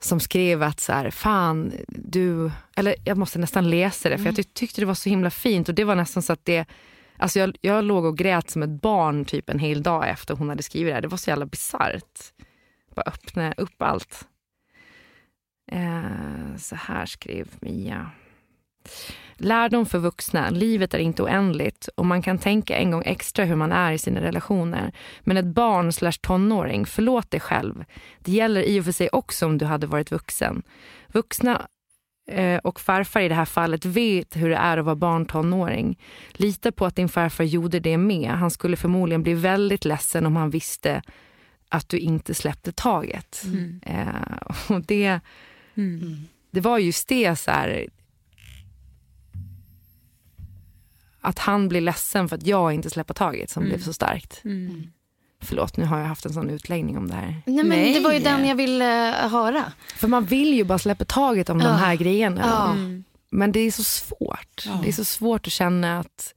som 0.00 0.20
skrev 0.20 0.62
att 0.62 0.80
så 0.80 0.92
här, 0.92 1.10
fan 1.10 1.72
du, 1.88 2.50
eller 2.76 2.94
jag 3.04 3.18
måste 3.18 3.38
nästan 3.38 3.70
läsa 3.70 4.08
det 4.08 4.18
för 4.18 4.24
jag 4.24 4.36
ty- 4.36 4.42
tyckte 4.42 4.80
det 4.80 4.86
var 4.86 4.94
så 4.94 5.08
himla 5.08 5.30
fint 5.30 5.68
och 5.68 5.74
det 5.74 5.84
var 5.84 5.94
nästan 5.94 6.22
så 6.22 6.32
att 6.32 6.44
det 6.44 6.64
Alltså 7.16 7.38
jag, 7.38 7.56
jag 7.60 7.84
låg 7.84 8.04
och 8.04 8.18
grät 8.18 8.50
som 8.50 8.62
ett 8.62 8.82
barn 8.82 9.24
typ 9.24 9.50
en 9.50 9.58
hel 9.58 9.82
dag 9.82 10.08
efter 10.08 10.34
hon 10.34 10.48
hade 10.48 10.62
skrivit 10.62 10.90
det 10.90 10.94
här. 10.94 11.00
Det 11.02 11.08
var 11.08 11.16
så 11.18 11.30
jävla 11.30 11.46
bisarrt. 11.46 12.20
Bara 12.94 13.02
öppna 13.06 13.52
upp 13.56 13.82
allt. 13.82 14.28
Eh, 15.72 16.56
så 16.58 16.76
här 16.76 17.06
skrev 17.06 17.48
Mia. 17.60 18.10
Lärdom 19.42 19.86
för 19.86 19.98
vuxna. 19.98 20.50
Livet 20.50 20.94
är 20.94 20.98
inte 20.98 21.22
oändligt 21.22 21.88
och 21.94 22.06
man 22.06 22.22
kan 22.22 22.38
tänka 22.38 22.76
en 22.76 22.90
gång 22.90 23.02
extra 23.06 23.44
hur 23.44 23.56
man 23.56 23.72
är 23.72 23.92
i 23.92 23.98
sina 23.98 24.20
relationer. 24.20 24.92
Men 25.20 25.36
ett 25.36 25.44
barn 25.46 25.92
slash 25.92 26.12
tonåring, 26.20 26.86
förlåt 26.86 27.30
dig 27.30 27.40
själv. 27.40 27.84
Det 28.18 28.32
gäller 28.32 28.62
i 28.62 28.80
och 28.80 28.84
för 28.84 28.92
sig 28.92 29.08
också 29.12 29.46
om 29.46 29.58
du 29.58 29.64
hade 29.64 29.86
varit 29.86 30.10
vuxen. 30.12 30.62
Vuxna 31.06 31.66
eh, 32.30 32.58
och 32.58 32.80
farfar 32.80 33.20
i 33.20 33.28
det 33.28 33.34
här 33.34 33.44
fallet 33.44 33.84
vet 33.84 34.36
hur 34.36 34.48
det 34.50 34.56
är 34.56 34.78
att 34.78 34.84
vara 34.84 34.96
barn 34.96 35.26
tonåring. 35.26 35.98
Lita 36.32 36.72
på 36.72 36.86
att 36.86 36.96
din 36.96 37.08
farfar 37.08 37.44
gjorde 37.44 37.80
det 37.80 37.96
med. 37.96 38.30
Han 38.30 38.50
skulle 38.50 38.76
förmodligen 38.76 39.22
bli 39.22 39.34
väldigt 39.34 39.84
ledsen 39.84 40.26
om 40.26 40.36
han 40.36 40.50
visste 40.50 41.02
att 41.68 41.88
du 41.88 41.98
inte 41.98 42.34
släppte 42.34 42.72
taget. 42.72 43.42
Mm. 43.44 43.80
Eh, 43.86 44.74
och 44.74 44.80
det, 44.86 45.20
Mm. 45.74 46.16
det 46.50 46.60
var 46.60 46.78
just 46.78 47.08
det 47.08 47.36
så 47.36 47.50
här, 47.50 47.86
att 51.22 51.38
han 51.38 51.68
blir 51.68 51.80
ledsen 51.80 52.28
för 52.28 52.36
att 52.36 52.46
jag 52.46 52.72
inte 52.72 52.90
släpper 52.90 53.14
taget 53.14 53.50
som 53.50 53.62
Mm. 53.62 53.74
blev 53.74 53.84
så 53.84 53.92
starkt. 53.92 54.40
Mm. 54.44 54.82
Förlåt, 55.44 55.76
nu 55.76 55.84
har 55.84 55.98
jag 55.98 56.06
haft 56.06 56.26
en 56.26 56.32
sån 56.32 56.50
utläggning 56.50 56.98
om 56.98 57.08
det 57.08 57.14
här. 57.14 57.42
Nej, 57.46 57.56
men 57.56 57.68
Nej. 57.68 57.94
Det 57.94 58.00
var 58.00 58.12
ju 58.12 58.18
den 58.18 58.46
jag 58.46 58.56
ville 58.56 59.20
eh, 59.24 59.28
höra. 59.30 59.72
För 59.96 60.08
man 60.08 60.24
vill 60.24 60.54
ju 60.54 60.64
bara 60.64 60.78
släppa 60.78 61.04
taget 61.04 61.50
om 61.50 61.58
de 61.58 61.64
Ja. 61.64 61.72
här 61.72 61.94
grejerna. 61.96 62.40
Ja. 62.44 62.74
Men 63.30 63.52
det 63.52 63.60
är 63.60 63.70
så 63.70 63.84
svårt. 63.84 64.62
Ja. 64.66 64.80
Det 64.82 64.88
är 64.88 64.92
så 64.92 65.04
svårt 65.04 65.46
att 65.46 65.52
känna 65.52 65.98
att 66.00 66.34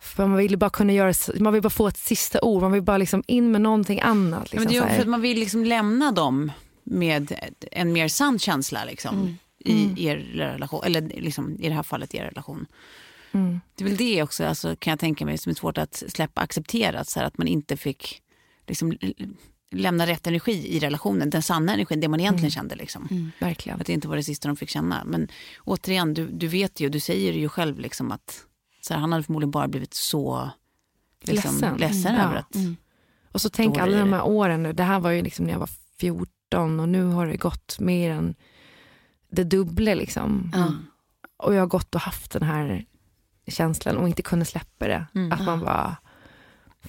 för 0.00 0.26
man 0.26 0.36
vill 0.36 0.50
ju 0.50 0.56
bara 0.56 0.70
kunna 0.70 0.92
göra, 0.92 1.12
man 1.40 1.52
vill 1.52 1.62
bara 1.62 1.70
få 1.70 1.88
ett 1.88 1.96
sista 1.96 2.40
ord, 2.42 2.62
man 2.62 2.72
vill 2.72 2.82
bara 2.82 2.98
liksom 2.98 3.22
in 3.26 3.52
med 3.52 3.60
någonting 3.60 4.00
annat. 4.00 4.42
Liksom, 4.52 4.58
men 4.64 4.68
det 4.72 4.76
är 4.76 4.80
så 4.80 4.84
ju 4.86 4.88
här. 4.88 4.94
för 4.96 5.02
att 5.02 5.08
man 5.08 5.20
vill 5.20 5.38
liksom 5.38 5.64
lämna 5.64 6.12
dem 6.12 6.52
med 6.84 7.32
en 7.72 7.92
mer 7.92 8.08
sann 8.08 8.38
känsla 8.38 8.84
liksom, 8.84 9.14
Mm. 9.16 9.36
i 9.58 9.84
Mm. 9.84 9.98
er 9.98 10.16
relation, 10.16 10.84
eller 10.84 11.00
liksom, 11.00 11.56
i 11.60 11.68
det 11.68 11.74
här 11.74 11.82
fallet 11.82 12.14
er 12.14 12.24
relation. 12.24 12.66
Mm. 13.32 13.60
Det 13.74 13.84
är 13.84 13.88
väl 13.88 13.96
det 13.96 14.22
också, 14.22 14.44
alltså, 14.44 14.76
kan 14.76 14.90
jag 14.90 14.98
tänka 14.98 15.24
mig, 15.26 15.38
som 15.38 15.50
är 15.50 15.54
svårt 15.54 15.78
att 15.78 16.02
släppa 16.08 16.40
accepterat, 16.40 17.08
så 17.08 17.18
här, 17.20 17.26
att 17.26 17.38
man 17.38 17.46
inte 17.46 17.76
fick 17.76 18.22
liksom, 18.66 18.92
lämna 19.74 20.06
rätt 20.06 20.26
energi 20.26 20.76
i 20.76 20.78
relationen, 20.78 21.30
den 21.30 21.42
sanna 21.42 21.74
energin, 21.74 22.00
det 22.00 22.08
man 22.08 22.20
egentligen 22.20 22.44
Mm. 22.44 22.50
kände. 22.50 22.74
Liksom. 22.74 23.30
Verkligen. 23.38 23.80
Att 23.80 23.86
det 23.86 23.92
inte 23.92 24.08
var 24.08 24.16
det 24.16 24.22
sista 24.22 24.48
de 24.48 24.56
fick 24.56 24.68
känna. 24.70 25.04
Men 25.04 25.28
återigen, 25.64 26.14
du, 26.14 26.26
du 26.26 26.46
vet 26.48 26.80
ju, 26.80 26.88
du 26.88 27.00
säger 27.00 27.32
ju 27.32 27.48
själv 27.48 27.78
liksom 27.78 28.12
att 28.12 28.44
så 28.80 28.94
här, 28.94 29.00
han 29.00 29.12
hade 29.12 29.24
förmodligen 29.24 29.50
bara 29.50 29.68
blivit 29.68 29.94
så 29.94 30.50
liksom, 31.22 31.50
Ledsen. 31.54 31.76
ledsen 31.76 32.14
Mm. 32.14 32.26
över 32.26 32.34
Ja. 32.34 32.40
att... 32.40 32.56
Och 33.32 33.40
så 33.40 33.50
tänk 33.50 33.78
alla 33.78 33.98
de 33.98 34.12
här 34.12 34.26
åren 34.26 34.62
nu. 34.62 34.72
Det 34.72 34.82
här 34.82 35.00
var 35.00 35.10
ju 35.10 35.22
liksom 35.22 35.44
när 35.46 35.52
jag 35.52 35.58
var 35.60 35.70
14 36.00 36.80
och 36.80 36.88
nu 36.88 37.04
har 37.04 37.26
det 37.26 37.36
gått 37.36 37.78
mer 37.80 38.10
än 38.10 38.34
det 39.32 39.44
dubbla 39.44 39.94
liksom. 39.94 40.50
Ja. 40.54 40.72
Och 41.36 41.54
jag 41.54 41.60
har 41.60 41.66
gått 41.66 41.94
och 41.94 42.00
haft 42.00 42.32
den 42.32 42.42
här 42.42 42.84
känslan 43.50 43.96
och 43.96 44.08
inte 44.08 44.22
kunnat 44.22 44.48
släppa 44.48 44.88
det. 44.88 45.06
Mm. 45.14 45.32
Att 45.32 45.44
man 45.44 45.60
bara 45.60 45.96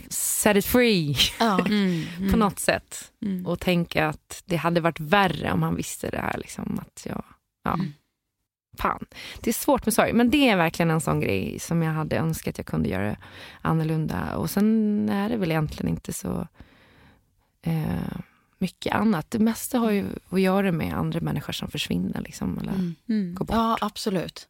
set 0.10 0.58
it 0.58 0.66
free 0.66 1.16
Ja. 1.40 1.60
Mm, 1.66 2.06
på 2.18 2.24
mm, 2.24 2.40
något 2.40 2.60
sätt. 2.60 3.12
mm. 3.22 3.46
Och 3.48 3.60
tänka 3.60 4.08
att 4.08 4.44
det 4.46 4.56
hade 4.56 4.82
varit 4.82 5.00
värre 5.00 5.52
om 5.52 5.64
han 5.64 5.76
visste 5.76 6.10
det 6.10 6.18
här. 6.22 6.38
Liksom, 6.38 6.80
att 6.82 7.06
jag, 7.06 7.24
ja. 7.64 7.74
Mm. 7.74 7.94
Fan. 8.78 9.06
Det 9.42 9.50
är 9.50 9.54
svårt 9.54 9.86
med 9.86 9.94
sorg, 9.94 10.14
men 10.14 10.30
det 10.30 10.50
är 10.50 10.58
verkligen 10.58 10.92
en 10.92 11.02
sån 11.02 11.20
grej 11.20 11.60
som 11.60 11.84
jag 11.84 11.92
hade 11.94 12.16
önskat 12.18 12.58
jag 12.58 12.68
kunde 12.68 12.90
göra 12.90 13.16
annorlunda. 13.62 14.38
Och 14.38 14.50
sen 14.50 15.10
är 15.10 15.30
det 15.30 15.38
väl 15.38 15.52
egentligen 15.52 15.88
inte 15.92 16.14
så 16.14 16.48
eh, 17.62 18.18
mycket 18.58 18.96
annat. 18.96 19.32
Det 19.32 19.40
mesta 19.40 19.78
har 19.80 19.92
ju 19.92 20.06
att 20.30 20.42
göra 20.42 20.72
med 20.72 20.94
andra 20.94 21.20
människor 21.20 21.54
som 21.54 21.68
försvinner. 21.72 22.22
Liksom, 22.22 22.58
eller 22.58 22.72
Mm. 22.74 22.96
Mm. 23.10 23.36
går 23.36 23.46
bort. 23.46 23.56
Ja, 23.56 23.78
absolut. 23.82 24.48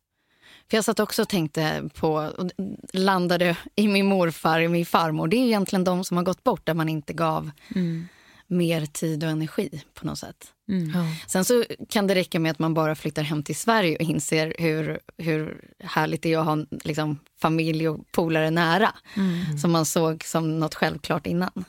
För 0.71 0.77
Jag 0.77 0.86
satt 0.86 0.99
också 0.99 1.21
och 1.21 1.29
tänkte 1.29 1.89
på, 1.93 2.13
och 2.13 2.51
landade 2.93 3.57
i 3.75 3.88
min 3.88 4.05
morfar, 4.05 4.60
i 4.60 4.67
min 4.67 4.86
farmor. 4.86 5.27
Det 5.27 5.38
är 5.38 5.45
egentligen 5.45 5.84
de 5.84 6.03
som 6.03 6.17
har 6.17 6.23
gått 6.23 6.43
bort 6.43 6.65
där 6.65 6.73
man 6.73 6.89
inte 6.89 7.13
gav 7.13 7.51
Mm. 7.75 8.07
mer 8.47 8.86
tid 8.86 9.23
och 9.23 9.29
energi 9.29 9.84
på 9.93 10.05
något 10.05 10.19
sätt. 10.19 10.53
Mm. 10.69 10.91
Ja. 10.95 11.05
Sen 11.27 11.45
så 11.45 11.65
kan 11.89 12.07
det 12.07 12.15
räcka 12.15 12.39
med 12.39 12.51
att 12.51 12.60
man 12.60 12.73
bara 12.73 12.95
flyttar 12.95 13.23
hem 13.23 13.43
till 13.43 13.55
Sverige 13.55 13.95
och 13.95 14.01
inser 14.01 14.55
hur, 14.60 14.99
hur 15.17 15.62
härligt 15.79 16.21
det 16.21 16.34
är 16.34 16.38
att 16.38 16.45
ha 16.45 16.57
liksom, 16.84 17.19
familj 17.41 17.89
och 17.89 18.12
polare 18.12 18.49
nära. 18.51 18.91
Mm. 19.17 19.57
Som 19.57 19.71
man 19.71 19.86
såg 19.86 20.23
som 20.23 20.60
något 20.60 20.75
självklart 20.75 21.27
innan. 21.27 21.65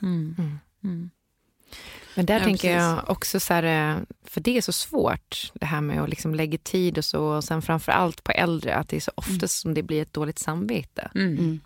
Mm. 2.15 2.19
Mm. 2.19 2.19
Mm. 2.19 2.19
Men 2.19 2.25
där 2.25 2.39
Ja, 2.39 2.43
tänker 2.43 2.75
precis. 2.75 2.97
jag 2.97 3.09
också 3.09 3.39
så 3.39 3.53
här, 3.53 3.63
eh, 3.63 4.01
för 4.23 4.41
det 4.41 4.57
är 4.57 4.61
så 4.61 4.71
svårt 4.71 5.51
det 5.53 5.65
här 5.65 5.81
med 5.81 6.01
att 6.03 6.09
liksom 6.09 6.35
lägga 6.35 6.57
tid 6.57 6.97
och 6.97 7.05
så. 7.05 7.23
Och 7.23 7.43
sen 7.43 7.61
framför 7.61 7.91
allt 7.91 8.23
på 8.23 8.31
äldre, 8.31 8.75
att 8.75 8.89
det 8.89 8.95
är 8.95 9.01
så 9.01 9.11
ofta 9.15 9.47
som 9.47 9.73
det 9.73 9.83
blir 9.83 10.01
ett 10.01 10.13
dåligt 10.13 10.39
samvete. 10.39 11.11
Mm. 11.15 11.33
Mm. 11.37 11.59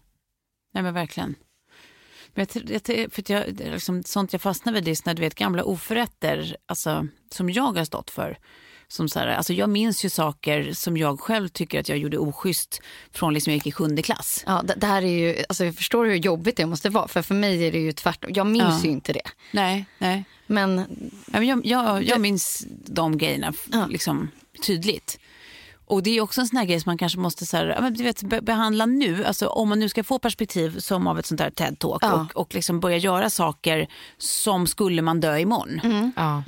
Nej 0.74 0.84
men 0.84 0.94
verkligen. 0.94 1.36
Men 2.34 2.48
jag, 2.54 2.82
jag, 2.88 3.12
för 3.14 3.32
jag, 3.32 3.44
liksom, 3.60 4.04
sånt 4.04 4.34
jag 4.34 4.42
fastnar 4.42 4.74
vid 4.74 4.84
det 4.84 4.92
är 4.92 4.96
såna, 4.96 5.14
du 5.14 5.22
vet, 5.22 5.36
gamla 5.36 5.64
oförrätter 5.64 6.58
alltså, 6.66 7.08
som 7.32 7.50
jag 7.50 7.78
har 7.78 7.86
stått 7.86 8.10
för. 8.10 8.38
Som 8.90 9.10
så 9.10 9.20
här, 9.20 9.28
alltså 9.28 9.54
jag 9.54 9.70
minns 9.70 10.06
ju 10.06 10.10
saker 10.10 10.74
som 10.74 10.98
jag 10.98 11.20
själv 11.20 11.48
tycker 11.48 11.80
att 11.80 11.90
jag 11.90 11.98
gjorde 11.98 12.18
oschysst 12.18 12.82
från 13.12 13.34
liksom 13.34 13.52
jag 13.52 13.56
gick 13.58 13.68
i 13.68 13.72
sjunde 13.72 14.02
klass. 14.02 14.44
Ja, 14.48 14.62
det, 14.64 14.74
det 14.78 14.88
här 14.88 15.02
är 15.02 15.08
ju, 15.08 15.44
alltså 15.50 15.66
jag 15.66 15.76
förstår 15.76 16.06
hur 16.06 16.16
jobbigt 16.16 16.58
det 16.58 16.66
måste 16.66 16.90
vara. 16.90 17.08
För 17.08 17.22
för 17.22 17.36
mig 17.36 17.68
är 17.68 17.72
det 17.72 17.80
ju 17.80 17.92
tvärtom. 17.92 18.32
Jag 18.34 18.48
minns 18.48 18.66
Ja. 18.68 18.82
ju 18.84 18.90
inte 18.90 19.14
det. 19.14 19.22
Nej, 19.52 19.86
nej. 19.98 20.24
Men 20.48 20.78
Ja, 21.26 21.40
men 21.40 21.48
jag, 21.48 21.66
jag, 21.66 22.04
jag 22.04 22.22
minns 22.22 22.66
de 22.86 23.18
grejerna 23.18 23.54
Ja. 23.72 23.86
liksom, 23.90 24.32
tydligt. 24.66 25.20
Och 25.86 26.04
det 26.04 26.18
är 26.18 26.22
också 26.22 26.42
en 26.42 26.48
sån 26.48 26.58
här 26.58 26.66
grej 26.66 26.80
som 26.82 26.90
man 26.90 26.98
kanske 26.98 27.20
måste 27.20 27.46
så 27.46 27.58
här, 27.58 27.90
du 27.92 28.04
vet, 28.04 28.24
be- 28.24 28.42
behandla 28.42 28.86
nu. 28.86 29.26
Alltså, 29.26 29.48
om 29.48 29.70
man 29.70 29.80
nu 29.80 29.90
ska 29.90 30.04
få 30.04 30.20
perspektiv 30.20 30.80
som 30.80 31.08
av 31.08 31.20
ett 31.20 31.26
sånt 31.26 31.42
här 31.42 31.50
TED-talk 31.50 31.98
Ja. 32.02 32.28
och, 32.34 32.42
och 32.42 32.56
liksom 32.56 32.80
börja 32.80 32.98
göra 32.98 33.30
saker 33.30 33.88
som 34.18 34.68
skulle 34.68 35.02
man 35.02 35.20
dö 35.20 35.38
imorgon. 35.40 35.80
Mm. 35.84 36.12
Ja. 36.16 36.44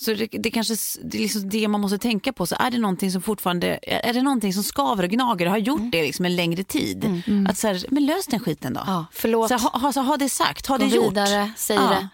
Så 0.00 0.14
det, 0.14 0.26
det 0.32 0.50
kanske 0.50 0.74
det 1.04 1.18
är 1.18 1.22
liksom 1.22 1.48
det 1.48 1.68
man 1.68 1.80
måste 1.80 1.98
tänka 1.98 2.32
på. 2.32 2.46
Så 2.46 2.56
är 2.58 2.70
det 2.70 2.78
någonting 2.78 3.10
som 3.12 3.22
fortfarande 3.22 3.78
är 3.82 4.12
det 4.12 4.22
någonting 4.22 4.52
som 4.52 4.62
skaver 4.62 5.04
och 5.04 5.10
gnager 5.10 5.46
och 5.46 5.52
har 5.52 5.58
gjort 5.58 5.92
det 5.92 6.02
liksom 6.02 6.24
en 6.24 6.36
längre 6.36 6.64
tid. 6.64 7.22
Att 7.48 7.58
så 7.58 7.66
här, 7.68 7.84
men 7.90 8.06
lös 8.06 8.26
den 8.26 8.40
skiten 8.40 8.74
då. 8.74 8.80
Ja, 8.86 9.06
förlåt. 9.12 9.48
Så, 9.48 9.54
ha, 9.56 9.78
ha, 9.78 9.92
så, 9.92 10.00
ha 10.00 10.16
det 10.16 10.28
sagt, 10.28 10.66
ha 10.66 10.76
Gå 10.76 10.84
det 10.84 10.90
gjort. 10.96 11.10
vidare, 11.10 11.50
säg 11.56 11.76
Ja. 11.76 11.82
det. 11.82 12.08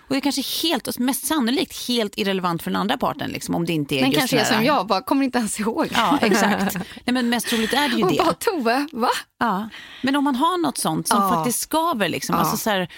Och 0.00 0.14
det 0.14 0.18
är 0.18 0.20
kanske 0.20 0.42
helt, 0.68 0.88
och 0.88 1.00
mest 1.00 1.26
sannolikt 1.26 1.88
helt 1.88 2.18
irrelevant 2.18 2.62
för 2.62 2.70
den 2.70 2.80
andra 2.80 2.96
parten. 2.98 3.30
Liksom, 3.30 3.54
om 3.54 3.66
det 3.66 3.72
inte 3.72 3.94
är 3.94 4.00
Den 4.00 4.10
just 4.10 4.18
kanske 4.18 4.38
är 4.40 4.44
som 4.44 4.64
jag, 4.64 4.86
bara 4.86 5.02
kommer 5.02 5.24
inte 5.24 5.38
ens 5.38 5.60
ihåg. 5.60 5.88
Ja, 5.94 6.18
exakt. 6.22 6.74
Nej, 7.04 7.14
men 7.14 7.28
mest 7.28 7.46
troligt 7.48 7.72
är 7.72 7.88
det 7.88 7.96
ju 7.96 8.02
Och 8.04 8.10
det. 8.10 8.16
bara 8.18 8.32
Tove, 8.32 8.86
va? 8.92 9.08
Ja. 9.38 9.68
Men 10.02 10.16
om 10.16 10.24
man 10.24 10.34
har 10.34 10.58
något 10.62 10.78
sånt 10.78 11.08
som 11.08 11.22
Ja. 11.22 11.28
faktiskt 11.28 11.60
skaver. 11.60 12.08
Liksom, 12.08 12.34
alltså, 12.34 12.56
så 12.56 12.70
här, 12.70 12.88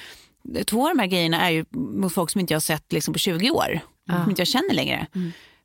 två 0.65 0.89
av 0.89 0.95
de 0.97 1.01
här 1.01 1.07
grejerna 1.07 1.41
är 1.41 1.51
ju 1.51 1.65
mot 1.73 2.13
folk 2.15 2.31
som 2.31 2.41
inte 2.41 2.53
jag 2.55 2.57
har 2.57 2.61
sett 2.63 2.93
liksom, 2.93 3.13
på 3.15 3.19
20 3.19 3.51
år. 3.51 3.81
Som 4.11 4.31
inte 4.31 4.41
jag 4.41 4.49
känner 4.49 4.75
längre. 4.75 5.07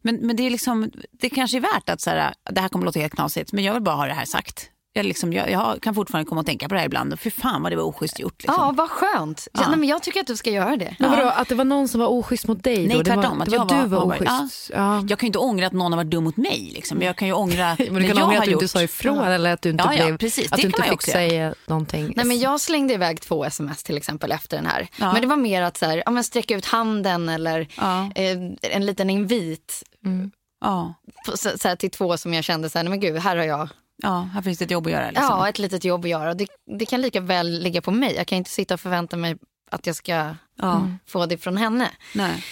Men, 0.02 0.16
men 0.16 0.36
det, 0.36 0.44
är 0.44 0.50
liksom, 0.50 0.92
det 1.12 1.30
kanske 1.30 1.58
är 1.58 1.62
värt 1.62 1.90
att 1.90 2.02
så 2.02 2.10
här, 2.10 2.34
det 2.52 2.62
här 2.62 2.70
kommer 2.70 2.86
låta 2.86 3.00
helt 3.00 3.14
knasigt, 3.14 3.54
men 3.54 3.64
jag 3.64 3.74
vill 3.74 3.84
bara 3.84 3.96
ha 3.96 4.06
det 4.06 4.14
här 4.14 4.26
sagt. 4.26 4.72
Jag, 4.98 5.06
liksom, 5.06 5.34
jag, 5.34 5.52
jag 5.52 5.82
kan 5.82 5.96
fortfarande 5.96 6.30
komma 6.30 6.40
och 6.42 6.46
tänka 6.48 6.68
på 6.70 6.74
det 6.74 6.80
här 6.80 6.86
ibland. 6.88 7.20
Fy 7.20 7.32
fan 7.32 7.64
vad 7.64 7.72
det 7.72 7.76
var 7.76 7.84
oschysst 7.84 8.20
gjort. 8.20 8.42
Liksom. 8.44 8.56
Ja, 8.60 8.72
vad 8.78 8.90
skönt. 8.90 9.48
Ja. 9.54 9.62
Ja. 9.64 9.70
nej, 9.70 9.80
men 9.80 9.90
jag 9.90 10.04
tycker 10.04 10.20
att 10.20 10.28
du 10.28 10.36
ska 10.36 10.50
göra 10.52 10.76
det. 10.78 10.96
Men 11.00 11.12
vadå, 11.12 11.30
att 11.30 11.50
det 11.50 11.56
var 11.56 11.66
någon 11.66 11.88
som 11.88 12.00
var 12.02 12.08
oschysst 12.08 12.48
mot 12.48 12.64
dig? 12.64 12.88
Nej, 12.88 12.98
då? 12.98 13.04
Det 13.04 13.14
tvärtom. 13.14 13.38
Var, 13.38 13.44
att 13.46 13.50
det 13.52 13.58
var 13.58 13.68
jag 13.76 13.84
du 13.86 13.88
var 13.90 14.06
varit- 14.06 14.22
oschysst? 14.22 14.72
Ja. 14.74 14.78
Ja. 14.78 15.04
Jag 15.10 15.20
kan 15.20 15.26
ju 15.26 15.28
inte 15.28 15.40
ångra 15.40 15.68
att 15.68 15.74
någon 15.74 15.92
har 15.92 15.98
varit 15.98 16.12
dum 16.12 16.24
mot 16.24 16.38
mig. 16.38 16.72
Liksom. 16.74 17.02
Jag 17.02 17.16
kan 17.16 17.28
ju 17.28 17.34
ångra 17.34 17.76
Men 17.80 17.94
du 17.94 18.08
kan 18.08 18.18
jag 18.18 18.28
ångra 18.28 18.38
att 18.40 18.46
du 18.46 18.52
gjort. 18.52 18.62
inte 18.62 18.72
sa 18.72 18.82
ifrån 18.82 19.18
eller 19.28 19.54
att 19.54 19.62
du 19.62 19.70
inte, 19.70 19.84
Ja, 19.88 19.94
ja, 19.96 20.06
blev, 20.06 20.18
precis. 20.18 20.52
att 20.52 20.58
Det 20.62 20.68
du 20.68 20.72
kan 20.72 20.86
inte 20.86 20.90
fick 21.06 21.14
säga 21.14 21.56
någonting. 21.66 22.14
Nej, 22.16 22.26
men 22.26 22.40
jag 22.40 22.62
slängde 22.62 22.94
iväg 22.94 23.22
två 23.22 23.46
sms 23.46 23.84
till 23.84 23.98
exempel 23.98 24.32
efter 24.32 24.58
den 24.58 24.66
här. 24.66 24.88
Ja. 24.98 25.12
Men 25.14 25.22
det 25.22 25.28
var 25.28 25.38
mer 25.38 25.62
att 25.62 25.78
så 25.78 25.86
här, 25.86 26.04
ja, 26.06 26.12
men 26.12 26.24
sträcka 26.24 26.56
ut 26.56 26.66
handen 26.66 27.30
eller 27.30 27.68
Ja. 27.78 28.10
eh, 28.16 28.38
en 28.62 28.86
liten 28.86 29.10
invit 29.10 29.84
Ja. 30.62 30.94
på- 31.26 31.38
så, 31.38 31.50
så 31.58 31.68
här, 31.68 31.76
till 31.76 31.92
två 31.92 32.18
som 32.18 32.34
jag 32.34 32.44
kände 32.44 32.70
så 32.70 32.78
här, 32.78 32.84
nej, 32.84 32.90
men 32.90 33.00
gud, 33.00 33.18
här 33.18 33.38
har 33.38 33.44
jag 33.44 33.70
ja, 34.04 34.30
här 34.34 34.42
finns 34.42 34.58
det 34.60 34.66
ett 34.66 34.72
jobb 34.72 34.86
att 34.86 34.92
göra. 34.92 35.08
Liksom. 35.10 35.24
ja, 35.30 35.50
ett 35.50 35.60
litet 35.60 35.84
jobb 35.84 36.04
att 36.06 36.10
göra. 36.10 36.34
Det, 36.34 36.48
det 36.80 36.86
kan 36.86 37.02
lika 37.02 37.22
väl 37.22 37.60
ligga 37.60 37.82
på 37.82 37.92
mig. 37.92 38.16
Jag 38.16 38.28
kan 38.28 38.38
inte 38.38 38.50
sitta 38.50 38.74
och 38.74 38.80
förvänta 38.80 39.18
mig 39.18 39.38
att 39.72 39.88
jag 39.88 39.96
ska 39.96 40.36
Ja. 40.56 40.88
få 41.08 41.26
det 41.26 41.38
från 41.38 41.58
henne. 41.58 41.92
Nej. 42.16 42.44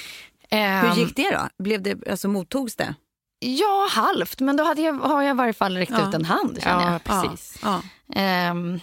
Ehm, 0.50 0.90
Hur 0.90 0.96
gick 0.96 1.16
det 1.16 1.30
då? 1.32 1.64
Blev 1.64 1.82
det, 1.82 2.08
alltså, 2.10 2.28
mottogs 2.28 2.76
det? 2.76 2.96
Ja, 3.40 3.88
halvt. 3.92 4.40
Men 4.40 4.58
då 4.58 4.64
hade 4.64 4.82
jag, 4.82 4.94
har 4.94 5.22
jag 5.22 5.36
i 5.36 5.38
varje 5.38 5.54
fall 5.54 5.78
räckt 5.78 5.92
Ja. 5.92 6.10
ut 6.10 6.16
en 6.16 6.26
hand. 6.26 6.60
Känner 6.64 6.86
Ja, 6.86 6.92
jag. 6.92 7.04
precis. 7.04 7.60
Ja. 7.64 7.82
Ehm, 8.16 8.80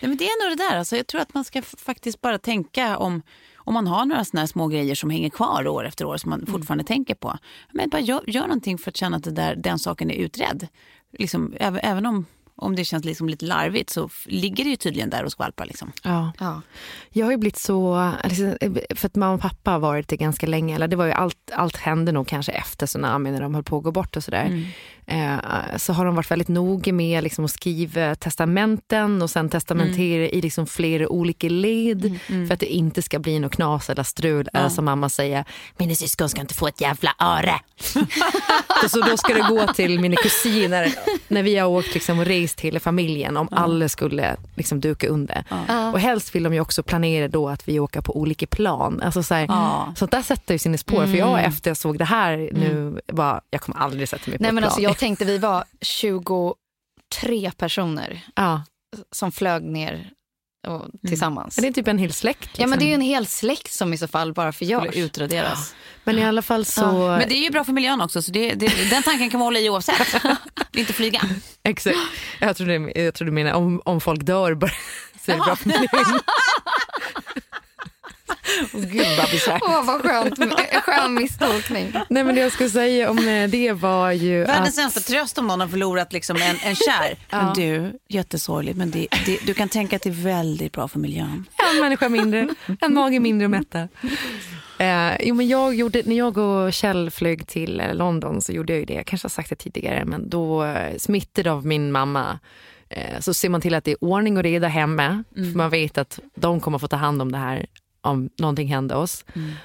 Nej, 0.00 0.08
men 0.08 0.16
det 0.16 0.24
är 0.24 0.48
nog 0.48 0.58
det 0.58 0.64
där. 0.70 0.78
Alltså, 0.78 0.96
jag 0.96 1.06
tror 1.06 1.20
att 1.20 1.34
man 1.34 1.44
ska 1.44 1.62
faktiskt 1.62 2.20
bara 2.20 2.38
tänka 2.38 2.98
om, 2.98 3.22
om 3.56 3.74
man 3.74 3.86
har 3.86 4.04
några 4.04 4.24
såna 4.24 4.46
små 4.46 4.66
grejer 4.66 4.94
som 4.94 5.10
hänger 5.10 5.30
kvar 5.30 5.68
år 5.68 5.86
efter 5.86 6.04
år 6.04 6.16
som 6.16 6.30
man 6.30 6.46
fortfarande 6.46 6.84
tänker 6.84 7.14
på. 7.14 7.38
Men 7.72 7.88
bara 7.90 8.00
gör, 8.00 8.22
gör 8.26 8.42
någonting 8.42 8.78
för 8.78 8.90
att 8.90 8.96
känna 8.96 9.16
att 9.16 9.22
det 9.24 9.30
där, 9.30 9.54
den 9.56 9.78
saken 9.78 10.10
är 10.10 10.14
utredd. 10.14 10.68
Liksom, 11.12 11.54
även, 11.60 11.80
även 11.82 12.06
om, 12.06 12.26
om 12.56 12.76
det 12.76 12.84
känns 12.84 13.04
liksom 13.04 13.28
lite 13.28 13.44
larvigt 13.44 13.90
så 13.90 14.10
ligger 14.24 14.64
det 14.64 14.70
ju 14.70 14.76
tydligen 14.76 15.10
där 15.10 15.24
och 15.24 15.32
skvalpar. 15.32 15.66
Liksom. 15.66 15.92
Ja. 16.02 16.32
ja. 16.40 16.62
Jag 17.10 17.26
har 17.26 17.30
ju 17.30 17.38
blivit 17.38 17.58
så, 17.58 18.12
liksom, 18.24 18.56
för 18.94 19.06
att 19.06 19.16
mamma 19.16 19.34
och 19.34 19.40
pappa 19.40 19.70
har 19.70 19.78
varit 19.78 20.08
det 20.08 20.16
ganska 20.16 20.46
länge, 20.46 20.74
eller 20.74 20.88
det 20.88 20.96
var 20.96 21.06
ju 21.06 21.12
allt, 21.12 21.50
allt 21.52 21.76
hände 21.76 22.12
nog 22.12 22.26
kanske 22.26 22.52
efter 22.52 22.86
tsunami 22.86 23.30
när 23.30 23.40
de 23.40 23.54
höll 23.54 23.64
på 23.64 23.78
att 23.78 23.84
gå 23.84 23.92
bort 23.92 24.16
och 24.16 24.24
sådär. 24.24 24.72
Eh, 25.10 25.76
så 25.76 25.92
har 25.92 26.04
de 26.04 26.14
varit 26.14 26.30
väldigt 26.30 26.48
noga 26.48 26.92
med 26.92 27.22
liksom, 27.24 27.44
att 27.44 27.50
skriva 27.50 28.14
testamenten 28.14 29.22
och 29.22 29.30
sen 29.30 29.48
testamentera 29.48 30.28
i 30.28 30.40
liksom, 30.40 30.66
flera 30.66 31.08
olika 31.08 31.48
led 31.48 32.18
för 32.26 32.52
att 32.54 32.60
det 32.60 32.66
inte 32.66 33.02
ska 33.02 33.18
bli 33.18 33.38
något 33.38 33.52
knas 33.52 33.90
eller 33.90 34.02
strul. 34.02 34.48
Eller 34.52 34.68
som 34.68 34.84
mamma 34.84 35.08
säger, 35.08 35.44
mina 35.76 35.94
syskon 35.94 36.28
ska 36.28 36.40
inte 36.40 36.54
få 36.54 36.68
ett 36.68 36.80
jävla 36.80 37.14
öre. 37.18 37.54
så 38.90 39.00
då 39.00 39.16
ska 39.16 39.34
det 39.34 39.46
gå 39.48 39.66
till 39.72 40.00
mina 40.00 40.16
kusiner 40.16 40.94
när 41.28 41.42
vi 41.42 41.56
har 41.56 41.68
åkt 41.68 41.94
liksom, 41.94 42.18
och 42.18 42.24
rest 42.24 42.60
hela 42.60 42.80
familjen 42.80 43.36
om 43.36 43.48
alla 43.52 43.88
skulle 43.88 44.36
liksom, 44.54 44.80
duka 44.80 45.08
under. 45.08 45.44
Och 45.92 46.00
helst 46.00 46.34
vill 46.34 46.42
de 46.42 46.54
ju 46.54 46.60
också 46.60 46.82
planera 46.82 47.28
då 47.28 47.48
att 47.48 47.68
vi 47.68 47.80
åker 47.80 48.00
på 48.00 48.16
olika 48.16 48.46
plan. 48.46 49.00
Alltså, 49.02 49.22
så 49.22 49.34
här, 49.34 49.46
Ja. 49.48 49.92
Sånt 49.96 50.10
där 50.10 50.22
sätter 50.22 50.54
ju 50.54 50.58
sina 50.58 50.78
spår. 50.78 51.06
För 51.06 51.14
jag 51.16 51.44
efter 51.44 51.70
jag 51.70 51.76
såg 51.76 51.98
det 51.98 52.04
här 52.04 52.50
nu, 52.52 53.00
bara, 53.12 53.40
jag 53.50 53.60
kommer 53.60 53.78
aldrig 53.78 54.08
sätta 54.08 54.30
mig 54.30 54.38
på 54.38 54.42
Nej, 54.42 54.48
ett 54.48 54.54
men 54.54 54.62
plan. 54.62 54.64
alltså, 54.68 54.80
jag 54.82 54.97
tänkte 54.98 55.24
vi 55.24 55.38
var 55.38 55.64
23 55.80 57.50
personer 57.56 58.24
ja. 58.34 58.64
som 59.12 59.32
flög 59.32 59.62
ner 59.62 60.10
och, 60.66 60.86
tillsammans. 61.08 61.56
Men 61.56 61.62
det 61.62 61.68
är 61.68 61.72
typ 61.72 61.88
en 61.88 61.98
hel 61.98 62.12
släkt. 62.12 62.40
Liksom. 62.40 62.62
Ja, 62.62 62.66
men 62.66 62.78
det 62.78 62.84
är 62.84 62.88
ju 62.88 62.94
en 62.94 63.00
hel 63.00 63.26
släkt 63.26 63.72
som 63.72 63.92
i 63.92 63.98
så 63.98 64.08
fall 64.08 64.32
bara 64.32 64.52
förgörs. 64.52 64.96
Utraderas. 64.96 65.74
Men 66.04 66.18
i 66.18 66.24
alla 66.24 66.42
fall 66.42 66.64
så... 66.64 66.92
Men 66.92 67.28
det 67.28 67.34
är 67.34 67.42
ju 67.42 67.50
bra 67.50 67.64
för 67.64 67.72
miljön 67.72 68.00
också, 68.00 68.22
så 68.22 68.32
det, 68.32 68.54
det, 68.54 68.90
den 68.90 69.02
tanken 69.02 69.30
kan 69.30 69.38
man 69.38 69.46
hålla 69.46 69.58
i 69.58 69.70
oavsett. 69.70 70.22
inte 70.76 70.92
flyga. 70.92 71.22
Exakt. 71.62 71.96
Jag 72.40 72.56
tror, 72.56 72.66
det, 72.66 73.00
jag 73.04 73.14
tror 73.14 73.26
du 73.26 73.32
menar 73.32 73.52
om, 73.52 73.82
om 73.84 74.00
folk 74.00 74.22
dör 74.22 74.54
bara, 74.54 74.70
så 75.24 75.30
är 75.30 75.36
det 75.36 75.42
bra 75.42 75.56
för 75.56 75.68
miljön. 75.68 76.20
Åh 78.74 78.80
gud 78.80 79.06
vad 79.18 79.30
bisarrt. 79.30 79.62
Åh, 79.64 79.84
vad 79.84 80.02
skönt. 80.02 80.54
Skön 80.84 81.14
misstolkning. 81.14 81.92
Nej 82.08 82.24
men 82.24 82.34
det 82.34 82.40
jag 82.40 82.52
skulle 82.52 82.70
säga 82.70 83.10
om 83.10 83.28
eh, 83.28 83.48
det 83.48 83.72
var 83.72 84.10
ju 84.10 84.44
Världens 84.44 84.68
att... 84.68 84.74
sämsta 84.74 85.00
tröst 85.00 85.38
om 85.38 85.46
någon 85.46 85.60
har 85.60 85.68
förlorat 85.68 86.12
liksom 86.12 86.36
en, 86.36 86.56
en 86.62 86.76
kär. 86.76 87.16
Men 87.30 87.54
du, 87.54 87.98
jättesorgligt, 88.08 88.78
men 88.78 88.90
det, 88.90 89.06
det, 89.26 89.38
du 89.46 89.54
kan 89.54 89.68
tänka 89.68 89.96
att 89.96 90.02
det 90.02 90.08
är 90.08 90.22
väldigt 90.22 90.72
bra 90.72 90.88
för 90.88 90.98
miljön. 90.98 91.44
En 91.74 91.80
människa 91.80 92.08
mindre, 92.08 92.48
en 92.80 92.94
mage 92.94 93.20
mindre 93.20 93.44
att 93.44 93.50
mätta. 93.50 93.88
Eh, 94.78 95.16
jo, 95.20 95.34
men 95.34 95.48
jag 95.48 95.74
gjorde, 95.74 96.02
när 96.04 96.16
jag 96.16 96.38
och 96.38 96.72
Kjell 96.72 97.10
flög 97.10 97.46
till 97.46 97.80
eh, 97.80 97.94
London 97.94 98.40
så 98.40 98.52
gjorde 98.52 98.72
jag 98.72 98.80
ju 98.80 98.86
det, 98.86 98.94
jag 98.94 99.06
kanske 99.06 99.24
har 99.24 99.30
sagt 99.30 99.50
det 99.50 99.56
tidigare, 99.56 100.04
men 100.04 100.28
då 100.28 100.64
eh, 100.64 100.96
smittad 100.96 101.46
av 101.46 101.66
min 101.66 101.92
mamma 101.92 102.38
eh, 102.88 103.20
så 103.20 103.34
ser 103.34 103.48
man 103.48 103.60
till 103.60 103.74
att 103.74 103.84
det 103.84 103.90
är 103.90 104.04
ordning 104.04 104.36
och 104.36 104.42
reda 104.42 104.68
hemma. 104.68 105.24
För 105.34 105.56
man 105.56 105.70
vet 105.70 105.98
att 105.98 106.20
de 106.34 106.60
kommer 106.60 106.78
få 106.78 106.88
ta 106.88 106.96
hand 106.96 107.22
om 107.22 107.32
det 107.32 107.38
här 107.38 107.66
om 108.08 108.30
någonting 108.38 108.68
hände 108.68 108.94
oss. 108.94 109.24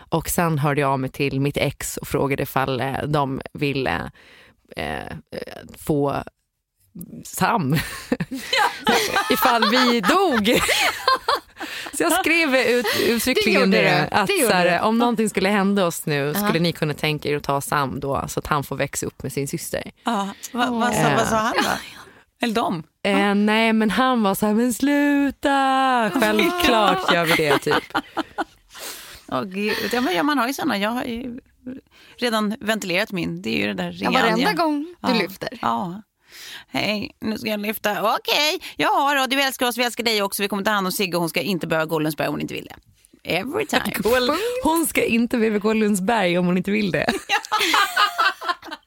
Och 0.10 0.30
sen 0.30 0.60
hörde 0.60 0.82
jag 0.82 0.92
av 0.92 1.00
mig 1.00 1.10
till 1.10 1.42
mitt 1.42 1.58
ex 1.58 1.98
och 1.98 2.08
frågade 2.08 2.44
ifall 2.44 2.82
eh, 2.82 3.04
de 3.08 3.42
ville 3.54 4.12
eh, 4.76 4.98
eh, 4.98 5.08
få 5.78 6.24
Sam. 7.26 7.74
ifall 9.30 9.70
vi 9.72 10.02
dog. 10.02 10.62
Så 11.98 12.04
jag 12.04 12.14
skrev 12.14 12.56
ut 12.56 12.86
uttryckligen 13.08 13.72
Det 13.72 13.82
det, 13.82 14.08
att 14.12 14.28
Det 14.28 14.48
så 14.48 14.54
här, 14.54 14.82
om 14.82 14.98
någonting 14.98 15.30
skulle 15.30 15.50
hända 15.50 15.86
oss 15.86 16.06
nu 16.06 16.34
skulle 16.34 16.60
ni 16.60 16.72
kunna 16.72 16.94
tänka 16.94 17.30
er 17.30 17.38
att 17.38 17.44
ta 17.44 17.62
Sam 17.62 18.00
då 18.00 18.26
så 18.28 18.40
att 18.40 18.48
han 18.48 18.64
får 18.64 18.76
växa 18.76 19.06
upp 19.06 19.24
med 19.24 19.34
sin 19.34 19.48
syster. 19.48 19.92
Ja, 20.04 20.30
vad, 20.52 20.70
vad, 20.70 20.94
sa, 20.94 21.10
vad 21.18 21.28
sa 21.28 21.36
han 21.36 21.54
då? 21.64 21.70
Eller 22.44 22.56
de? 22.56 22.84
Eh, 23.04 23.36
nej 23.36 23.74
men 23.74 23.90
han 23.90 24.24
var 24.24 24.36
så 24.36 24.46
här, 24.46 24.54
men 24.54 24.74
sluta! 24.74 26.12
Självklart 26.14 27.14
gör 27.14 27.26
vi 27.26 27.34
det 27.36 27.58
typ. 27.60 27.84
Gud. 29.46 29.74
Ja, 29.94 30.02
men, 30.02 30.16
ja, 30.16 30.24
man 30.24 30.38
har 30.38 30.48
ju 30.48 30.54
såna. 30.54 30.78
Jag 30.78 30.90
har 30.90 31.04
ju 31.04 31.40
redan 32.18 32.56
ventilerat 32.60 33.12
min. 33.12 33.42
Det 33.42 33.50
är 33.50 33.58
ju 33.62 33.68
det 33.68 33.74
där 33.74 33.92
Ja, 33.92 34.10
ringa 34.10 34.22
varenda 34.22 34.54
gång 34.54 34.86
du 35.02 35.12
Ja. 35.14 35.20
lyfter. 35.22 35.50
Ja. 35.62 36.02
Hej, 36.68 37.12
nu 37.22 37.38
ska 37.38 37.50
jag 37.50 37.60
lyfta. 37.60 38.16
Okej, 38.16 38.60
ja 38.76 39.14
då, 39.20 39.26
du 39.36 39.42
älskar 39.42 39.66
oss, 39.68 39.78
vi 39.78 39.84
älskar 39.84 40.04
dig 40.04 40.22
också. 40.22 40.42
Vi 40.42 40.48
kommer 40.48 40.64
ta 40.64 40.72
hand 40.72 40.88
om 40.88 40.92
Sigge 40.92 41.16
och 41.18 41.22
hon 41.22 41.30
ska 41.30 41.42
inte 41.42 41.68
behöva 41.68 41.86
Gollensberg 41.86 42.28
om 42.28 42.34
hon 42.34 42.42
inte 42.42 42.54
vill 42.54 42.66
det. 42.66 42.76
Every 43.30 43.66
time. 43.66 43.84
Hon 44.64 44.86
ska 44.86 45.04
inte 45.04 45.38
behöva 45.38 45.58
gå 45.58 45.74
Lundsberg 45.74 46.38
om 46.38 46.46
hon 46.46 46.58
inte 46.58 46.72
vill 46.72 46.92
det. 46.92 47.06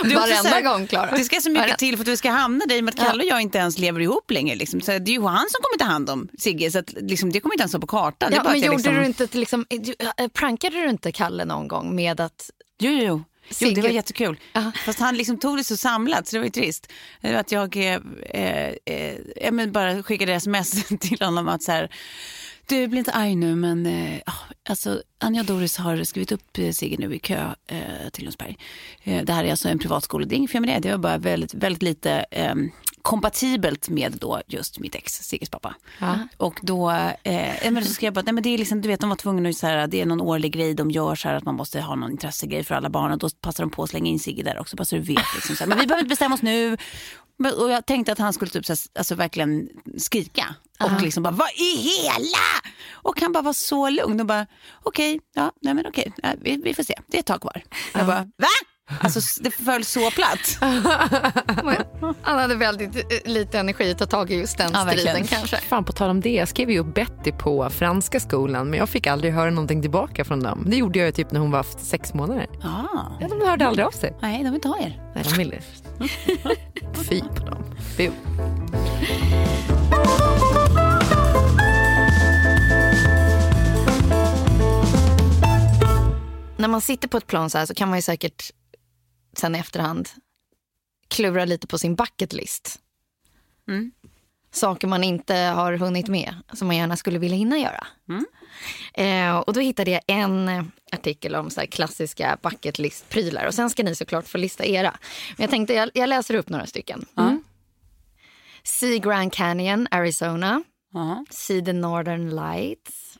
Också 0.00 0.14
Varenda 0.14 0.48
här, 0.50 0.62
gång, 0.62 0.86
Klara. 0.86 1.10
Det 1.16 1.24
ska 1.24 1.40
så 1.40 1.50
mycket 1.50 1.62
Varenda- 1.62 1.76
till 1.76 1.96
för 1.96 2.04
att 2.04 2.08
vi 2.08 2.16
ska 2.16 2.30
hamna 2.30 2.64
där 2.66 2.76
i 2.76 2.80
och 2.80 2.84
med 2.84 2.94
att 2.94 3.06
Kalle 3.06 3.22
och 3.22 3.28
jag 3.28 3.40
inte 3.40 3.58
ens 3.58 3.78
lever 3.78 4.00
ihop 4.00 4.30
längre. 4.30 4.54
Liksom. 4.56 4.80
Så 4.80 4.90
det 4.90 5.10
är 5.10 5.14
ju 5.14 5.22
han 5.22 5.46
som 5.50 5.60
kommer 5.62 5.78
ta 5.78 5.84
hand 5.84 6.10
om 6.10 6.28
Sigge, 6.38 6.70
så 6.70 6.78
att, 6.78 6.92
liksom, 6.92 7.32
det 7.32 7.40
kommer 7.40 7.54
inte 7.54 7.62
ens 7.62 7.70
stå 7.72 7.80
på 7.80 7.86
kartan. 7.86 8.32
Ja, 8.34 8.42
men 8.44 8.60
gjorde 8.60 8.76
liksom... 8.76 8.94
du 8.94 9.04
inte 9.06 9.28
liksom, 9.32 9.66
du, 9.70 9.94
äh, 10.18 10.28
prankade 10.28 10.76
du 10.76 10.88
inte 10.90 11.12
Kalle 11.12 11.44
någon 11.44 11.68
gång 11.68 11.94
med 11.94 12.20
att 12.20 12.50
Jo, 12.78 12.90
jo, 12.90 12.98
jo. 13.04 13.24
Jo, 13.48 13.54
det 13.58 13.64
Sigge- 13.74 13.82
var 13.82 13.88
jättekul. 13.88 14.38
Ja. 14.52 14.72
Fast 14.84 14.98
han 15.00 15.16
liksom 15.16 15.38
tog 15.38 15.56
det 15.56 15.64
så 15.64 15.76
samlat 15.76 16.26
så 16.28 16.36
det 16.36 16.40
var 16.40 16.44
ju 16.44 16.50
trist. 16.50 16.92
Eh, 17.20 17.38
Att 17.38 17.52
jag 17.52 17.76
eh, 17.76 17.98
eh, 18.30 18.74
eh, 19.36 19.66
bara 19.66 20.02
skickade 20.02 20.32
sms 20.32 20.70
till 21.00 21.20
honom 21.20 21.48
att 21.48 21.62
så 21.62 21.72
här, 21.72 21.90
du 22.66 22.88
blir 22.88 22.98
inte 22.98 23.12
arg 23.12 23.36
nu 23.36 23.54
men 23.54 23.86
eh, 23.86 24.18
ja, 24.26 24.32
alltså, 24.68 25.02
Anja 25.18 25.42
Doris 25.42 25.76
har 25.76 26.04
skrivit 26.04 26.32
upp 26.32 26.58
eh, 26.58 26.70
Sigge 26.70 26.96
nu 26.98 27.14
i 27.14 27.18
kö 27.18 27.54
eh, 27.66 28.08
till 28.12 28.24
Lundsberg. 28.24 28.58
Eh, 29.02 29.24
det 29.24 29.32
här 29.32 29.44
är 29.44 29.50
alltså 29.50 29.68
en 29.68 29.78
privatskola, 29.78 30.26
det 30.26 30.34
är 30.34 30.36
inget 30.36 30.50
fel 30.50 30.60
med 30.60 30.70
det. 30.70 30.88
Det 30.88 30.90
var 30.90 30.98
bara 30.98 31.18
väldigt, 31.18 31.54
väldigt 31.54 31.82
lite 31.82 32.24
eh, 32.30 32.54
kompatibelt 33.02 33.88
med 33.88 34.12
då 34.20 34.40
just 34.46 34.78
mitt 34.78 34.94
ex, 34.94 35.12
Sigges 35.12 35.50
pappa. 35.50 35.74
Och 36.36 36.60
då 36.62 36.90
eh, 37.22 37.70
men 37.70 37.84
så 37.84 37.92
skrev 37.92 38.06
jag 38.06 38.14
bara, 38.14 38.22
nej 38.22 38.34
men 38.34 38.42
det 38.42 38.48
är 38.48 38.58
liksom, 38.58 38.80
du 38.80 38.88
vet 38.88 39.00
de 39.00 39.08
var 39.08 39.16
tvungna 39.16 39.48
att 39.48 39.56
så 39.56 39.66
här, 39.66 39.86
det 39.86 40.00
är 40.00 40.06
någon 40.06 40.20
årlig 40.20 40.52
grej 40.52 40.74
de 40.74 40.90
gör 40.90 41.14
så 41.14 41.28
här 41.28 41.34
att 41.34 41.44
man 41.44 41.54
måste 41.54 41.80
ha 41.80 41.94
någon 41.94 42.10
intressegrej 42.10 42.64
för 42.64 42.74
alla 42.74 42.90
barn 42.90 43.12
och 43.12 43.18
då 43.18 43.28
passar 43.40 43.64
de 43.64 43.70
på 43.70 43.82
att 43.82 43.90
slänga 43.90 44.10
in 44.10 44.18
Sigge 44.18 44.42
där 44.42 44.60
också 44.60 44.76
bara 44.76 44.84
så 44.84 44.96
du 44.96 45.02
vet. 45.02 45.34
Liksom, 45.34 45.56
så 45.56 45.64
här, 45.64 45.68
men 45.68 45.78
vi 45.78 45.86
behöver 45.86 46.00
inte 46.00 46.08
bestämma 46.08 46.34
oss 46.34 46.42
nu. 46.42 46.76
Men- 47.36 47.54
Och 47.54 47.70
jag 47.70 47.86
tänkte 47.86 48.12
att 48.12 48.18
han 48.18 48.32
skulle 48.32 48.50
typ 48.50 48.66
så 48.66 48.72
här, 48.72 48.78
alltså 48.98 49.14
verkligen 49.14 49.68
skrika 49.98 50.54
och 50.80 51.02
liksom 51.02 51.22
bara 51.22 51.30
vad 51.34 51.48
i 51.50 51.76
hela? 51.76 52.38
Och 52.92 53.20
han 53.20 53.32
bara 53.32 53.42
var 53.42 53.52
så 53.52 53.90
lugn 53.90 54.20
och 54.20 54.26
bara 54.26 54.46
okej, 54.82 55.20
ja, 55.34 55.52
nej 55.60 55.74
men 55.74 55.86
okej, 55.86 56.12
ja, 56.22 56.28
vi, 56.40 56.56
vi 56.64 56.74
får 56.74 56.82
se, 56.82 56.94
det 57.06 57.16
är 57.16 57.20
ett 57.20 57.26
tag 57.26 57.40
kvar. 57.40 57.62
Jag 57.94 58.06
bara 58.06 58.20
va? 58.36 58.46
Alltså 59.00 59.20
det 59.42 59.50
föll 59.50 59.84
så 59.84 60.10
platt. 60.10 60.58
Han 62.22 62.38
hade 62.38 62.54
väldigt 62.54 62.96
eh, 62.96 63.02
lite 63.32 63.58
energi 63.58 63.90
att 63.92 63.98
ta 63.98 64.06
tag 64.06 64.30
i 64.30 64.34
just 64.36 64.58
den 64.58 64.70
Ja, 64.74 64.84
verkligen. 64.84 65.08
striden 65.14 65.26
kanske. 65.26 65.56
Fan 65.56 65.84
på 65.84 65.92
tal 65.92 66.10
om 66.10 66.20
det, 66.20 66.30
jag 66.34 66.48
skrev 66.48 66.70
ju 66.70 66.78
upp 66.78 66.94
Betty 66.94 67.32
på 67.32 67.70
franska 67.70 68.20
skolan 68.20 68.70
men 68.70 68.78
jag 68.78 68.88
fick 68.88 69.06
aldrig 69.06 69.32
höra 69.32 69.50
någonting 69.50 69.82
tillbaka 69.82 70.24
från 70.24 70.40
dem. 70.42 70.64
Det 70.66 70.76
gjorde 70.76 70.98
jag 70.98 71.06
ju 71.06 71.12
typ 71.12 71.30
när 71.32 71.40
hon 71.40 71.50
var 71.50 71.66
sex 71.78 72.14
månader. 72.14 72.46
Ah. 72.62 72.82
Ja, 73.20 73.28
de 73.28 73.40
hörde 73.40 73.66
aldrig 73.66 73.86
av 73.86 73.90
sig. 73.90 74.16
Nej, 74.22 74.38
de 74.38 74.44
vill 74.44 74.54
inte 74.54 74.68
ha 74.68 74.78
er. 74.78 75.02
Nej, 75.14 75.24
de 75.24 75.34
ville. 75.34 75.58
Fy 77.08 77.20
på 77.20 77.44
dem. 77.46 77.64
Fy. 77.96 78.10
När 86.56 86.68
man 86.68 86.80
sitter 86.80 87.08
på 87.08 87.16
ett 87.16 87.26
plan 87.26 87.50
så 87.50 87.58
här 87.58 87.66
så 87.66 87.74
kan 87.74 87.88
man 87.88 87.98
ju 87.98 88.02
säkert 88.02 88.50
sen 89.32 89.54
i 89.54 89.58
efterhand 89.58 90.08
klura 91.08 91.44
lite 91.44 91.66
på 91.66 91.78
sin 91.78 91.94
bucket 91.94 92.32
list. 92.32 92.78
Mm. 93.68 93.92
Saker 94.50 94.88
man 94.88 95.04
inte 95.04 95.34
har 95.34 95.72
hunnit 95.72 96.08
med, 96.08 96.34
som 96.52 96.66
man 96.66 96.76
gärna 96.76 96.96
skulle 96.96 97.18
vilja 97.18 97.36
hinna 97.36 97.58
göra. 97.58 97.86
Mm. 98.08 98.26
Eh, 98.94 99.36
och 99.36 99.52
då 99.52 99.60
hittade 99.60 99.90
jag 99.90 100.00
en 100.06 100.70
artikel 100.92 101.34
om 101.34 101.50
så 101.50 101.60
här 101.60 101.66
klassiska 101.66 102.38
bucket 102.42 102.78
list-prylar. 102.78 103.46
Och 103.46 103.54
sen 103.54 103.70
ska 103.70 103.82
ni 103.82 103.94
såklart 103.94 104.28
få 104.28 104.38
lista 104.38 104.64
era. 104.64 104.96
Men 105.36 105.42
jag 105.42 105.50
tänkte, 105.50 105.74
jag, 105.74 105.90
jag 105.94 106.08
läser 106.08 106.34
upp 106.34 106.48
några 106.48 106.66
stycken. 106.66 107.04
Mm. 107.16 107.44
See 108.62 108.98
Grand 108.98 109.32
Canyon, 109.32 109.88
Arizona. 109.90 110.62
See 111.30 111.64
the 111.64 111.72
Northern 111.72 112.30
Lights. 112.30 113.18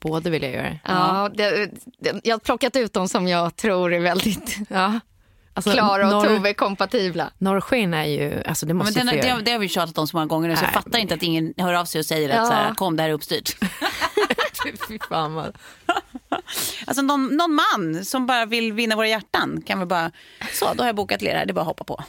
Båda 0.00 0.30
vill 0.30 0.42
jag 0.42 0.52
göra. 0.52 0.78
Ja, 0.84 1.30
det, 1.34 1.70
det, 1.98 2.20
jag 2.24 2.34
har 2.34 2.40
plockat 2.40 2.76
ut 2.76 2.92
de 2.92 3.08
som 3.08 3.28
jag 3.28 3.56
tror 3.56 3.94
är 3.94 4.00
väldigt 4.00 4.58
Ja. 4.68 5.00
Alltså, 5.54 5.70
Klara 5.72 6.06
och 6.06 6.12
norr- 6.24 6.36
Tove 6.36 6.54
kompatibla. 6.54 7.30
Norrsken 7.38 7.94
är 7.94 8.04
ju, 8.04 8.42
alltså 8.46 8.66
det 8.66 8.70
Ja, 8.70 8.74
men 8.74 8.86
måste 8.86 9.00
den, 9.00 9.06
det, 9.06 9.42
det 9.44 9.50
har 9.50 9.58
vi 9.58 9.68
tjatat 9.68 9.98
om 9.98 10.06
så 10.08 10.16
många 10.16 10.26
gånger 10.26 10.48
nu 10.48 10.56
så 10.56 10.64
jag 10.64 10.72
fattar 10.72 10.98
inte 10.98 11.14
att 11.14 11.22
ingen 11.22 11.54
hör 11.56 11.74
av 11.74 11.84
sig 11.84 11.98
och 11.98 12.06
säger 12.06 12.28
Ja. 12.28 12.40
att 12.40 12.46
så 12.46 12.52
här, 12.52 12.74
kom 12.74 12.96
det 12.96 13.02
här 13.02 13.10
är 13.10 13.14
uppstyrt. 13.14 13.56
Fy 14.88 14.98
fan 15.08 15.34
vad... 15.34 15.56
Alltså 16.86 17.02
någon, 17.02 17.26
någon 17.36 17.54
man 17.54 18.04
som 18.04 18.26
bara 18.26 18.46
vill 18.46 18.72
vinna 18.72 18.96
våra 18.96 19.08
hjärtan 19.08 19.62
kan 19.66 19.80
vi 19.80 19.86
bara, 19.86 20.10
så 20.52 20.74
då 20.74 20.82
har 20.82 20.88
jag 20.88 20.96
bokat 20.96 21.22
lera, 21.22 21.44
det 21.44 21.50
är 21.50 21.54
bara 21.54 21.60
att 21.60 21.66
hoppa 21.66 21.84
på. 21.84 22.04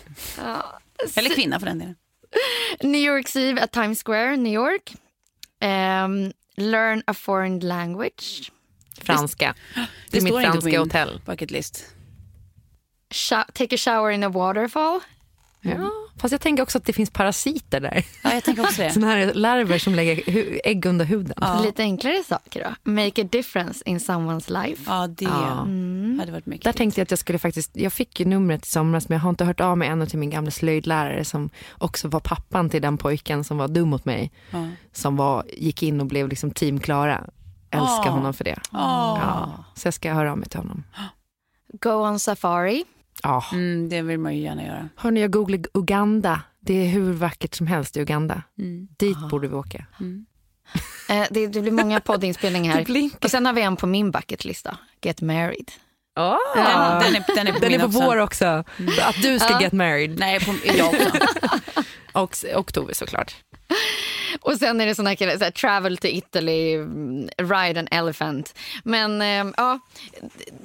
Eller 1.16 1.30
kvinna 1.36 1.60
för 1.60 1.66
den 1.68 1.80
delen. 1.80 1.96
New 2.84 3.02
York 3.02 3.36
Eve 3.36 3.62
at 3.62 3.72
Times 3.72 4.04
Square, 4.04 4.38
New 4.38 4.54
York. 4.54 4.94
Ehm, 5.62 6.32
learn 6.56 7.04
a 7.08 7.14
foreign 7.14 7.60
language. 7.60 8.52
Franska. 9.02 9.56
Det 9.76 9.82
Det 10.12 10.18
är 10.18 10.22
mitt 10.22 10.32
står 10.32 10.42
inte 10.42 10.48
på 10.48 10.52
franska 10.52 10.70
min 10.70 10.80
hotell. 10.80 11.22
bucket 11.26 11.52
list. 11.52 11.86
Take 13.54 13.76
a 13.76 13.78
shower 13.78 14.12
in 14.12 14.24
a 14.24 14.30
waterfall. 14.30 15.00
Ja. 15.62 15.92
Fast 16.18 16.32
jag 16.32 16.42
tänker 16.42 16.64
också 16.64 16.78
att 16.78 16.86
det 16.86 16.94
finns 16.94 17.10
parasiter 17.10 17.80
där. 17.80 18.06
Ja, 18.24 18.34
jag 18.34 18.44
tänker 18.44 18.64
också 18.64 18.82
det. 18.82 18.92
Såna 18.94 19.08
här 19.08 19.34
larver 19.34 19.80
som 19.80 19.96
lägger 19.96 20.24
ägg 20.68 20.86
under 20.86 21.06
huden. 21.06 21.34
Lite 21.64 21.84
enklare 21.84 22.24
saker 22.28 22.64
då. 22.84 22.92
Make 22.92 23.22
a 23.22 23.28
difference 23.32 23.84
in 23.86 23.98
someone's 24.00 24.64
life. 24.64 24.84
Ja, 24.88 25.08
det 25.08 25.26
Ja. 25.26 25.56
hade 26.20 26.32
varit 26.32 26.46
mycket. 26.46 26.64
Där 26.64 26.74
tänkte 26.74 27.02
jag 27.02 27.04
att 27.04 27.12
jag 27.12 27.20
skulle 27.20 27.40
faktiskt, 27.40 27.72
jag 27.78 27.94
fick 27.94 28.20
ju 28.20 28.26
numret 28.26 28.66
i 28.66 28.70
somras 28.70 29.10
men 29.10 29.16
jag 29.16 29.24
har 29.24 29.30
inte 29.30 29.46
hört 29.46 29.60
av 29.60 29.78
mig 29.78 29.88
ännu 29.88 30.06
till 30.06 30.20
min 30.20 30.30
gamla 30.30 30.52
slöjdlärare 30.52 31.26
som 31.26 31.50
också 31.78 32.08
var 32.08 32.20
pappan 32.20 32.70
till 32.70 32.82
den 32.82 32.98
pojken 32.98 33.44
som 33.44 33.58
var 33.58 33.68
dum 33.68 33.90
mot 33.90 34.06
mig. 34.06 34.32
Ja. 34.52 34.68
Som 34.94 35.16
var, 35.16 35.46
gick 35.58 35.84
in 35.84 36.00
och 36.02 36.06
blev 36.08 36.28
liksom 36.30 36.52
team 36.52 36.80
Klara. 36.80 37.24
Älskar 37.72 38.06
Åh. 38.08 38.12
honom 38.12 38.34
för 38.34 38.44
det. 38.44 38.60
Ja. 38.72 39.52
Så 39.76 39.88
jag 39.88 39.94
ska 39.94 40.14
höra 40.14 40.32
av 40.32 40.38
mig 40.38 40.50
till 40.50 40.60
honom. 40.60 40.84
Go 41.82 41.90
on 41.90 42.20
safari. 42.20 42.84
Ja. 43.24 43.44
Mm, 43.52 43.90
det 43.90 44.02
vill 44.02 44.20
man 44.20 44.36
ju 44.36 44.42
gärna 44.42 44.64
göra. 44.66 44.90
Hörni, 44.96 45.22
jag 45.22 45.32
googlade 45.32 45.70
Uganda. 45.74 46.42
Det 46.60 46.74
är 46.74 46.88
hur 46.90 47.14
vackert 47.14 47.56
som 47.56 47.68
helst 47.68 47.98
i 47.98 48.00
Uganda. 48.00 48.44
Mm. 48.60 48.88
Dit 48.98 49.18
borde 49.32 49.48
vi 49.48 49.56
åka. 49.56 49.86
Eh, 51.10 51.26
det, 51.32 51.48
det 51.48 51.62
blir 51.62 51.72
många 51.72 52.00
poddinspelningar 52.00 52.74
här. 52.74 53.10
Och 53.24 53.32
sen 53.32 53.46
har 53.46 53.54
vi 53.54 53.62
en 53.62 53.76
på 53.76 53.88
min 53.88 54.12
bucketlista. 54.12 54.78
Get 55.02 55.22
married. 55.22 55.72
Oh. 56.20 56.38
Den, 56.56 56.66
den, 57.04 57.16
är, 57.16 57.36
den 57.36 57.48
är 57.48 57.54
på, 57.54 57.60
Den 57.60 57.74
är 57.74 57.80
på 57.80 57.86
också. 57.86 58.00
vår 58.00 58.18
också. 58.18 58.46
Att 59.02 59.22
du 59.22 59.40
ska 59.40 59.52
Ja. 59.52 59.62
get 59.62 59.74
married. 59.74 60.20
Nej, 60.20 60.40
på, 60.40 60.54
jag 60.78 60.88
också. 60.88 61.10
Och, 62.12 62.74
Tove 62.74 62.94
såklart. 62.94 63.36
Och 64.42 64.58
sen 64.58 64.82
är 64.82 64.86
det 64.86 64.96
såna 64.96 65.10
här, 65.10 65.38
så 65.38 65.44
här 65.44 65.52
travel 65.52 65.98
to 65.98 66.08
Italy, 66.08 66.74
mm, 66.74 67.30
ride 67.38 67.80
an 67.80 67.88
elephant. 67.92 68.58
Men 68.84 69.22
eh, 69.22 69.54
ja, 69.58 69.80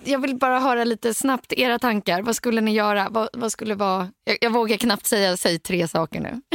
jag 0.05 0.19
vill 0.19 0.37
bara 0.37 0.61
höra 0.61 0.85
lite 0.85 1.15
snabbt 1.15 1.53
era 1.53 1.79
tankar. 1.79 2.23
Vad 2.23 2.37
skulle 2.37 2.61
ni 2.61 2.73
göra? 2.73 3.09
Vad, 3.11 3.29
vad 3.33 3.53
skulle 3.53 3.75
vara... 3.75 4.11
Jag, 4.25 4.39
jag 4.41 4.51
vågar 4.51 4.77
knappt 4.77 5.07
säga, 5.07 5.37
säg 5.37 5.59
tre 5.59 5.89
saker 5.89 6.21
nu. 6.21 6.41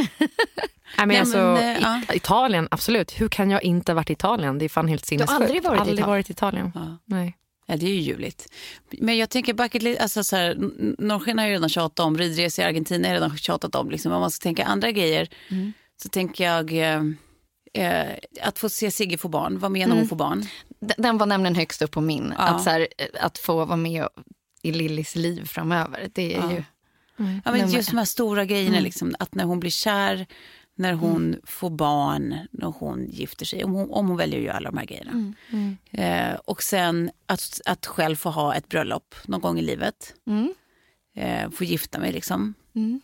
Nej, 0.96 1.06
men 1.06 1.08
Nej, 1.08 1.18
alltså, 1.18 1.36
men, 1.38 1.56
eh, 1.56 1.78
i- 1.78 1.82
ja. 1.82 2.14
Italien, 2.14 2.68
absolut. 2.70 3.20
Hur 3.20 3.28
kan 3.28 3.50
jag 3.50 3.62
inte 3.62 3.92
ha 3.92 3.94
varit 3.94 4.10
i 4.10 4.12
Italien? 4.12 4.58
Det 4.58 4.64
är 4.64 4.68
fan 4.68 4.88
helt 4.88 5.06
sinnessjukt. 5.06 5.40
aldrig 5.40 5.62
varit 5.62 5.76
i 5.76 5.80
aldrig 5.80 5.94
Italien? 5.98 6.08
varit 6.10 6.30
i 6.30 6.32
Italien. 6.32 6.72
Ja. 6.74 6.98
Nej. 7.04 7.36
Ja, 7.70 7.76
det 7.76 7.86
är 7.86 7.94
ju 7.94 8.00
ljuvligt. 8.00 8.52
Men 8.90 9.16
jag 9.18 9.30
tänker 9.30 9.54
bucket 9.54 9.82
list, 9.82 10.00
alltså 10.00 10.24
så 10.24 10.36
här, 10.36 10.56
Norrsken 10.98 11.38
har 11.38 11.46
jag 11.46 11.52
redan 11.52 11.68
tjatat 11.68 12.06
om, 12.06 12.18
ridresa 12.18 12.62
i 12.62 12.64
Argentina 12.64 13.08
har 13.08 13.14
jag 13.14 13.22
redan 13.22 13.36
tjatat 13.36 13.74
om. 13.74 13.90
Liksom. 13.90 14.12
Om 14.12 14.20
man 14.20 14.30
ska 14.30 14.42
tänka 14.42 14.64
andra 14.64 14.90
grejer 14.90 15.28
så 16.02 16.08
tänker 16.08 16.44
jag 16.44 16.72
eh, 16.72 17.02
eh, 17.72 18.16
att 18.42 18.58
få 18.58 18.68
se 18.68 18.90
Sigge 18.90 19.18
få 19.18 19.28
barn, 19.28 19.58
vara 19.58 19.68
med 19.68 19.88
när 19.88 19.96
hon 19.96 20.08
får 20.08 20.16
barn. 20.16 20.46
Den 20.80 21.18
var 21.18 21.26
nämligen 21.26 21.54
högst 21.54 21.82
upp 21.82 21.90
på 21.90 22.00
min. 22.00 22.34
Ja. 22.38 22.44
Att, 22.44 22.62
så 22.62 22.70
här, 22.70 22.88
eh, 22.98 23.06
att 23.24 23.38
få 23.38 23.64
vara 23.64 23.76
med 23.76 24.06
i 24.62 24.72
Lillis 24.72 25.16
liv 25.16 25.44
framöver. 25.44 26.08
Det 26.12 26.34
är 26.34 26.38
Ja. 26.40 26.52
ju... 26.52 26.62
Ja, 27.44 27.52
men 27.52 27.70
just 27.70 27.90
de 27.90 27.96
här 27.98 28.04
stora 28.04 28.44
grejerna, 28.44 28.80
liksom, 28.80 29.14
att 29.18 29.34
när 29.34 29.44
hon 29.44 29.60
blir 29.60 29.70
kär, 29.70 30.26
när 30.80 30.92
hon 30.92 31.36
får 31.44 31.70
barn, 31.70 32.34
när 32.50 32.66
hon 32.66 33.06
gifter 33.10 33.46
sig, 33.46 33.64
om 33.64 33.72
hon, 33.72 33.90
om 33.90 34.08
hon 34.08 34.16
väljer 34.16 34.38
att 34.38 34.44
göra 34.44 34.56
alla 34.56 34.70
de 34.70 34.78
här 34.78 34.86
grejerna. 34.86 35.34
Eh, 35.90 36.34
och 36.44 36.62
sen 36.62 37.10
att, 37.26 37.60
att 37.64 37.86
själv 37.86 38.16
få 38.16 38.30
ha 38.30 38.54
ett 38.54 38.68
bröllop 38.68 39.14
någon 39.24 39.40
gång 39.40 39.58
i 39.58 39.62
livet. 39.62 40.14
Mm. 40.26 40.54
Eh, 41.16 41.50
få 41.50 41.64
gifta 41.64 41.98
mig 41.98 42.12
liksom. 42.12 42.54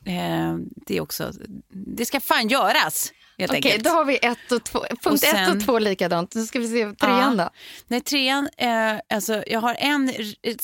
Eh, 0.04 0.56
det 0.86 0.96
är 0.96 1.00
också, 1.00 1.32
det 1.68 2.06
ska 2.06 2.20
fan 2.20 2.48
göras 2.48 3.12
Okej, 3.44 3.54
enkelt. 3.56 3.84
då 3.84 3.90
har 3.90 4.04
vi 4.04 4.18
ett 4.22 4.52
och 4.52 4.64
två, 4.64 4.80
punkt 5.02 5.22
ett 5.24 5.30
sen- 5.30 5.56
och 5.58 5.64
två 5.64 5.78
likadant. 5.78 6.34
Nu 6.34 6.46
ska 6.46 6.58
vi 6.58 6.68
se 6.68 6.92
trean 6.92 7.36
då. 7.36 7.50
Nej, 7.86 8.00
trean, 8.00 8.48
eh, 8.56 8.94
alltså 9.10 9.42
jag 9.46 9.60
har 9.60 9.76
en, 9.78 10.12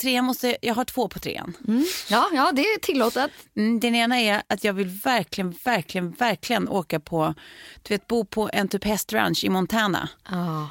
trean 0.01 0.25
måste, 0.25 0.57
jag 0.61 0.73
har 0.75 0.85
två 0.85 1.07
på 1.07 1.19
trean. 1.19 1.53
Ja, 2.09 2.29
ja, 2.33 2.51
det 2.53 2.61
är 2.61 2.79
tillåtet. 2.79 3.31
Mm, 3.57 3.79
den 3.79 3.95
ena 3.95 4.19
är 4.21 4.41
att 4.47 4.63
jag 4.63 4.73
vill 4.73 4.87
verkligen, 4.87 5.55
verkligen, 5.63 6.11
verkligen 6.11 6.69
åka 6.69 6.99
på, 6.99 7.33
du 7.83 7.93
vet 7.93 8.07
bo 8.07 8.25
på 8.25 8.49
en 8.53 8.67
typ 8.67 8.83
hästranch 8.83 9.43
i 9.43 9.49
Montana 9.49 10.09
Ja. 10.31 10.69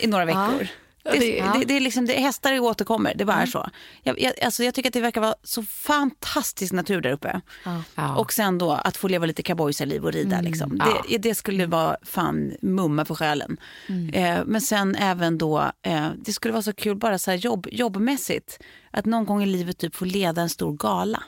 i 0.00 0.06
några 0.06 0.24
veckor. 0.24 0.68
Det, 1.12 1.18
det- 1.18 1.58
det, 1.58 1.64
det, 1.64 1.76
är 1.76 1.80
liksom, 1.80 2.06
det, 2.06 2.12
hästar 2.12 2.60
återkommer, 2.60 3.12
det 3.14 3.24
bara 3.24 3.42
är 3.42 3.46
så. 3.46 3.70
Jag, 4.02 4.20
jag, 4.20 4.32
alltså 4.44 4.64
jag 4.64 4.74
tycker 4.74 4.88
att 4.90 4.94
det 4.94 5.00
verkar 5.00 5.20
vara 5.20 5.34
så 5.42 5.62
fantastisk 5.62 6.72
natur 6.72 7.00
där 7.00 7.10
uppe. 7.12 7.40
Ja. 7.94 8.16
Och 8.16 8.32
sen 8.32 8.58
då 8.58 8.72
att 8.72 8.96
få 8.96 9.08
leva 9.08 9.26
lite 9.26 9.42
cowboysarliv 9.42 10.04
och 10.04 10.12
rida. 10.12 10.40
Liksom. 10.40 10.78
Det, 11.08 11.18
det 11.18 11.34
skulle 11.34 11.66
vara 11.66 11.96
fan 12.02 12.52
mumma 12.62 13.04
för 13.04 13.14
själen. 13.14 13.56
Eh, 14.12 14.38
men 14.46 14.60
sen 14.60 14.94
även 14.96 15.38
då, 15.38 15.70
eh, 15.82 16.08
det 16.16 16.32
skulle 16.32 16.52
vara 16.52 16.62
så 16.62 16.72
kul 16.72 16.96
bara 16.96 17.18
så 17.18 17.30
här 17.30 17.38
jobb, 17.38 17.66
jobbmässigt. 17.72 18.58
Att 18.90 19.04
någon 19.04 19.24
gång 19.26 19.42
i 19.42 19.46
livet 19.46 19.78
typ 19.78 19.96
få 19.96 20.04
leda 20.04 20.42
en 20.42 20.48
stor 20.48 20.76
gala. 20.76 21.22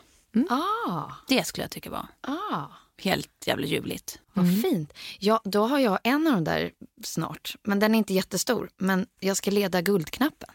Ah, 0.51 1.13
Det 1.29 1.47
skulle 1.47 1.65
jag 1.65 1.71
tycka 1.71 1.91
var 1.91 2.07
ah. 2.21 2.65
Helt 3.05 3.29
jävla 3.47 3.67
ljuvligt. 3.67 4.19
Vad 4.33 4.63
fint. 4.63 4.93
Ja, 5.19 5.41
då 5.45 5.67
har 5.67 5.79
jag 5.79 5.99
en 6.05 6.27
av 6.27 6.33
de 6.35 6.45
där 6.45 6.71
snart. 7.05 7.55
Men 7.63 7.79
den 7.81 7.95
är 7.95 7.99
inte 7.99 8.15
jättestor. 8.15 8.71
Men 8.77 9.07
jag 9.21 9.37
ska 9.37 9.51
leda 9.51 9.81
Guldknappen. 9.81 10.49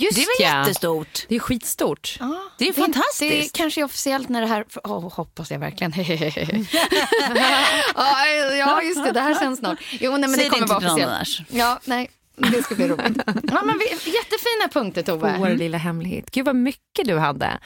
Just 0.00 0.16
Det 0.16 0.22
är 0.22 0.26
väl 0.26 0.52
ja. 0.54 0.58
jättestort? 0.60 1.26
Det 1.28 1.34
är 1.34 1.38
skitstort. 1.38 2.16
Ja, 2.20 2.42
Det 2.58 2.68
är 2.68 2.72
Det 2.72 2.80
fantastiskt. 2.80 3.54
är 3.54 3.58
kanske 3.58 3.84
officiellt 3.84 4.28
när 4.28 4.40
det 4.40 4.46
här... 4.46 4.64
Oh, 4.84 5.12
hoppas 5.14 5.50
jag 5.50 5.58
verkligen. 5.58 5.92
ja, 8.58 8.82
just 8.82 9.04
det. 9.04 9.12
Det 9.12 9.20
här 9.20 9.40
känns 9.40 9.58
snart. 9.58 9.78
Jo, 10.00 10.10
nej, 10.10 10.20
men 10.20 10.34
Säg 10.34 10.44
det 10.44 10.50
kommer 10.50 10.66
det 10.66 10.74
inte 10.74 10.86
vara 10.86 10.92
officiellt. 10.92 11.12
annars. 11.12 11.42
Ja, 11.50 11.80
nej. 11.84 12.10
Det 12.52 12.62
ska 12.62 12.74
bli 12.74 12.88
roligt. 12.88 13.18
Ja, 13.26 13.62
men 13.64 13.78
vi, 13.78 13.84
jättefina 14.10 14.68
punkter, 14.72 15.02
Tove. 15.02 15.36
Vår 15.38 15.48
lilla 15.48 15.78
hemlighet. 15.78 16.30
Gud 16.30 16.46
vad 16.46 16.56
mycket 16.56 17.06
du 17.06 17.18
hade. 17.18 17.58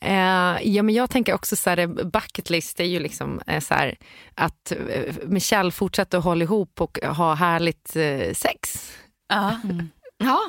Eh, 0.00 0.56
ja, 0.62 0.82
men 0.82 0.94
jag 0.94 1.10
tänker 1.10 1.34
också 1.34 1.56
så 1.56 1.70
här, 1.70 1.86
bucket 1.86 2.50
list 2.50 2.80
är 2.80 2.84
ju 2.84 2.98
liksom 2.98 3.40
eh, 3.46 3.60
så 3.60 3.74
här, 3.74 3.94
att 4.34 4.72
eh, 4.72 5.14
Michelle 5.26 5.70
fortsätter 5.70 6.18
att 6.18 6.24
hålla 6.24 6.42
ihop 6.42 6.80
och 6.80 6.98
ha 7.02 7.34
härligt 7.34 7.96
eh, 7.96 8.32
sex. 8.34 8.92
Ja. 9.28 9.60
Ja. 10.18 10.40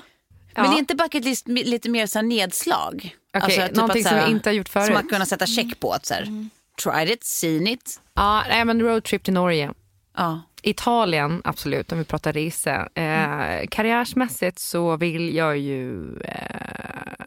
Men 0.55 0.73
är 0.73 0.77
inte 0.77 0.95
bucket 0.95 1.25
list 1.25 1.47
lite 1.47 1.89
mer 1.89 2.07
så 2.07 2.19
här 2.19 2.23
nedslag? 2.23 3.15
Okej, 3.37 3.67
typ 3.67 3.75
någonting 3.75 4.01
att 4.01 4.03
så 4.03 4.09
som 4.09 4.17
här- 4.17 4.25
jag 4.25 4.31
inte 4.31 4.49
har 4.49 4.53
gjort 4.53 4.69
förut. 4.69 4.87
Som 4.87 4.95
att 4.95 5.09
kunna 5.09 5.25
sätta 5.25 5.45
check 5.45 5.79
på. 5.79 5.91
Att 5.91 6.05
så 6.05 6.13
här, 6.13 6.49
Tried 6.83 7.09
it, 7.09 7.23
seen 7.23 7.67
it. 7.67 7.99
Ja, 8.13 8.43
nej, 8.49 8.65
men 8.65 8.81
roadtrip 8.81 9.23
till 9.23 9.33
Norge. 9.33 9.73
Ja. 10.15 10.41
Italien, 10.61 11.41
absolut, 11.43 11.91
om 11.91 11.97
vi 11.97 12.05
pratar 12.05 12.33
resa. 12.33 12.89
Eh, 12.95 13.67
Karriärsmässigt 13.71 14.59
så 14.59 14.97
vill 14.97 15.35
jag 15.35 15.57
ju... 15.57 16.17
Eh, 16.19 17.25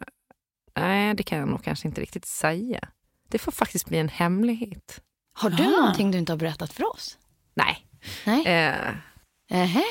nej, 0.75 1.13
det 1.13 1.23
kan 1.23 1.37
jag 1.37 1.47
nog 1.47 1.63
kanske 1.63 1.87
inte 1.87 2.01
riktigt 2.01 2.25
säga. 2.25 2.79
Det 3.29 3.37
får 3.39 3.51
faktiskt 3.51 3.89
bli 3.89 3.97
en 3.97 4.09
hemlighet. 4.09 5.01
Har 5.33 5.49
du 5.49 5.63
någonting 5.63 6.11
du 6.11 6.17
inte 6.17 6.31
har 6.31 6.37
berättat 6.37 6.73
för 6.73 6.93
oss? 6.93 7.17
Nej. 7.53 7.85
Nej. 8.25 8.45
Eh, 8.45 8.95
Ähä. 9.51 9.83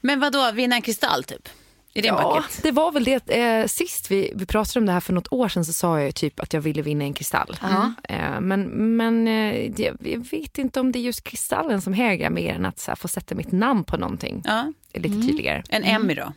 Men 0.00 0.20
vad 0.20 0.32
då 0.32 0.52
vinna 0.52 0.76
en 0.76 0.82
kristall 0.82 1.24
typ? 1.24 1.48
Är 1.94 2.02
det 2.02 2.08
ja, 2.08 2.34
bucket? 2.36 2.62
det 2.62 2.70
var 2.70 2.92
väl 2.92 3.04
det. 3.04 3.30
Eh, 3.30 3.66
sist 3.66 4.10
vi, 4.10 4.32
vi 4.34 4.46
pratade 4.46 4.78
om 4.80 4.86
det 4.86 4.92
här 4.92 5.00
för 5.00 5.12
något 5.12 5.32
år 5.32 5.48
sedan 5.48 5.64
så 5.64 5.72
sa 5.72 6.00
jag 6.00 6.14
typ 6.14 6.40
att 6.40 6.52
jag 6.52 6.60
ville 6.60 6.82
vinna 6.82 7.04
en 7.04 7.14
kristall. 7.14 7.56
Ja. 7.62 7.92
Eh, 8.08 8.40
men 8.40 8.62
men 8.96 9.28
eh, 9.28 9.80
jag 10.06 10.30
vet 10.30 10.58
inte 10.58 10.80
om 10.80 10.92
det 10.92 10.98
är 10.98 11.00
just 11.00 11.24
kristallen 11.24 11.80
som 11.80 11.92
hägrar 11.92 12.30
mer 12.30 12.54
än 12.54 12.66
att 12.66 12.78
så 12.78 12.90
här, 12.90 12.96
få 12.96 13.08
sätta 13.08 13.34
mitt 13.34 13.52
namn 13.52 13.84
på 13.84 13.96
någonting. 13.96 14.42
Ja. 14.44 14.72
Lite 14.94 15.26
tydligare. 15.26 15.62
En 15.68 15.84
Emmy 15.84 16.14
då? 16.14 16.32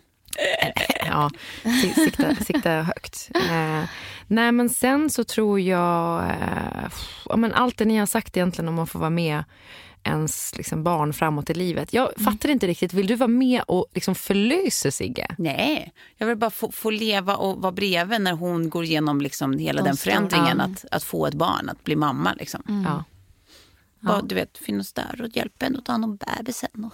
Ja, 1.06 1.30
si- 1.82 1.94
sikta, 1.94 2.36
sikta 2.36 2.70
högt. 2.72 3.30
Eh, 3.36 3.84
nej 4.28 4.52
men 4.52 4.70
sen 4.70 5.10
så 5.10 5.24
tror 5.24 5.60
jag, 5.60 6.24
eh, 6.24 6.90
ja, 7.30 7.36
men 7.36 7.54
allt 7.54 7.78
det 7.78 7.86
ni 7.86 7.98
har 7.98 8.06
sagt 8.06 8.38
egentligen 8.38 8.70
om 8.70 8.80
att 8.80 8.90
få 8.90 9.00
vara 9.00 9.10
med 9.10 9.44
ens 10.06 10.58
liksom, 10.58 10.84
barn 10.84 11.14
framåt 11.14 11.50
i 11.50 11.54
livet. 11.54 11.94
Jag 11.94 12.12
fattar 12.24 12.50
inte 12.50 12.68
riktigt, 12.68 12.94
vill 12.94 13.08
du 13.08 13.16
vara 13.16 13.28
med 13.28 13.62
och 13.68 13.86
liksom, 13.94 14.16
förlösa 14.16 14.92
Sigge? 14.92 15.28
Nej, 15.38 15.94
jag 16.18 16.28
vill 16.28 16.38
bara 16.38 16.50
få, 16.52 16.72
få 16.72 16.90
leva 16.90 17.36
och 17.36 17.62
vara 17.62 17.72
bredvid 17.72 18.22
när 18.22 18.34
hon 18.34 18.70
går 18.70 18.84
igenom 18.84 19.22
liksom 19.22 19.58
hela 19.58 19.82
De 19.82 19.88
den 19.88 19.98
förändringen. 19.98 20.62
Att, 20.62 20.86
att 20.92 21.04
få 21.04 21.28
ett 21.28 21.34
barn, 21.34 21.70
att 21.70 21.84
bli 21.84 21.96
mamma. 21.96 22.34
Liksom. 22.34 22.84
Ja. 22.86 23.04
Bara, 24.00 24.22
du 24.22 24.36
vet, 24.36 24.58
finnas 24.58 24.94
där 24.94 25.22
och 25.22 25.38
hjälpa 25.38 25.66
henne 25.66 25.78
att 25.78 25.86
ta 25.86 25.92
hand 25.92 26.04
om 26.04 26.16
bebisen. 26.18 26.86
Och... 26.86 26.94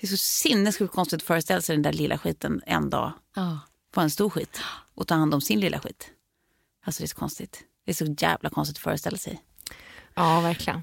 Det 0.00 0.06
är 0.06 0.06
så 0.06 0.16
sinnessjukt 0.16 0.94
konstigt 0.94 1.16
att 1.16 1.22
föreställa 1.26 1.60
sig 1.60 1.76
den 1.76 1.82
där 1.82 1.92
lilla 1.92 2.18
skiten 2.18 2.62
en 2.66 2.90
dag 2.90 3.12
Ja. 3.34 3.58
en 4.02 4.10
stor 4.10 4.30
skit 4.30 4.60
och 4.94 5.06
ta 5.06 5.14
hand 5.14 5.34
om 5.34 5.40
sin 5.40 5.60
lilla 5.60 5.80
skit. 5.80 6.10
Alltså 6.86 7.00
det 7.02 7.04
är 7.04 7.08
så 7.08 7.16
konstigt. 7.16 7.64
Det 7.84 7.90
är 7.90 7.94
så 7.94 8.14
jävla 8.18 8.50
konstigt 8.50 8.76
att 8.76 8.82
föreställa 8.82 9.18
sig. 9.18 9.42
ja, 10.14 10.40
verkligen. 10.40 10.82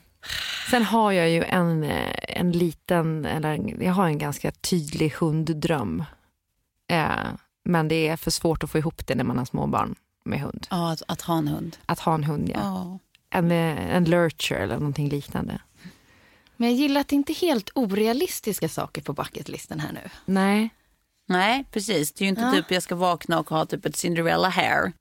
Sen 0.69 0.83
har 0.83 1.11
jag 1.11 1.29
ju 1.29 1.43
en, 1.43 1.83
eh, 1.83 2.13
en 2.27 2.51
liten, 2.51 3.25
eller 3.25 3.83
jag 3.83 3.93
har 3.93 4.07
en 4.07 4.17
ganska 4.17 4.51
tydlig 4.51 5.09
hunddröm. 5.09 6.03
Eh, 6.91 7.09
men 7.65 7.87
det 7.87 8.07
är 8.07 8.17
för 8.17 8.31
svårt 8.31 8.63
att 8.63 8.71
få 8.71 8.77
ihop 8.77 9.07
det 9.07 9.15
när 9.15 9.23
man 9.23 9.37
har 9.37 9.45
småbarn 9.45 9.95
med 10.25 10.39
hund. 10.41 10.67
Ja, 10.69 10.91
att, 10.91 11.01
att 11.07 11.21
ha 11.21 11.37
en 11.37 11.47
hund. 11.47 11.77
Att 11.85 11.99
ha 11.99 12.13
en 12.13 12.23
hund, 12.23 12.49
ja. 12.53 12.59
Ja. 12.59 12.99
En, 13.29 13.51
eh, 13.51 13.95
en 13.95 14.05
lurcher 14.05 14.55
eller 14.55 14.77
någonting 14.77 15.09
liknande. 15.09 15.59
Men 16.57 16.69
jag 16.69 16.77
gillar 16.77 17.01
att 17.01 17.07
det 17.07 17.15
inte 17.15 17.31
är 17.31 17.35
helt 17.35 17.69
orealistiska 17.75 18.69
saker 18.69 19.01
på 19.01 19.13
bucketlisten 19.13 19.79
här 19.79 19.91
nu. 19.91 20.09
Nej. 20.25 20.69
Nej, 21.25 21.65
precis. 21.71 22.11
Det 22.11 22.21
är 22.21 22.23
ju 22.23 22.29
inte 22.29 22.51
typ 22.51 22.71
jag 22.71 22.83
ska 22.83 22.95
vakna 22.95 23.39
och 23.39 23.49
ha 23.49 23.65
typ 23.65 23.85
ett 23.85 23.95
Cinderella 23.95 24.49
hair. 24.49 24.93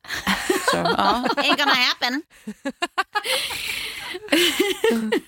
Så, 0.70 0.76
ja, 0.76 1.24
ain't 1.36 1.56
gonna 1.56 1.74
happen. 1.74 2.22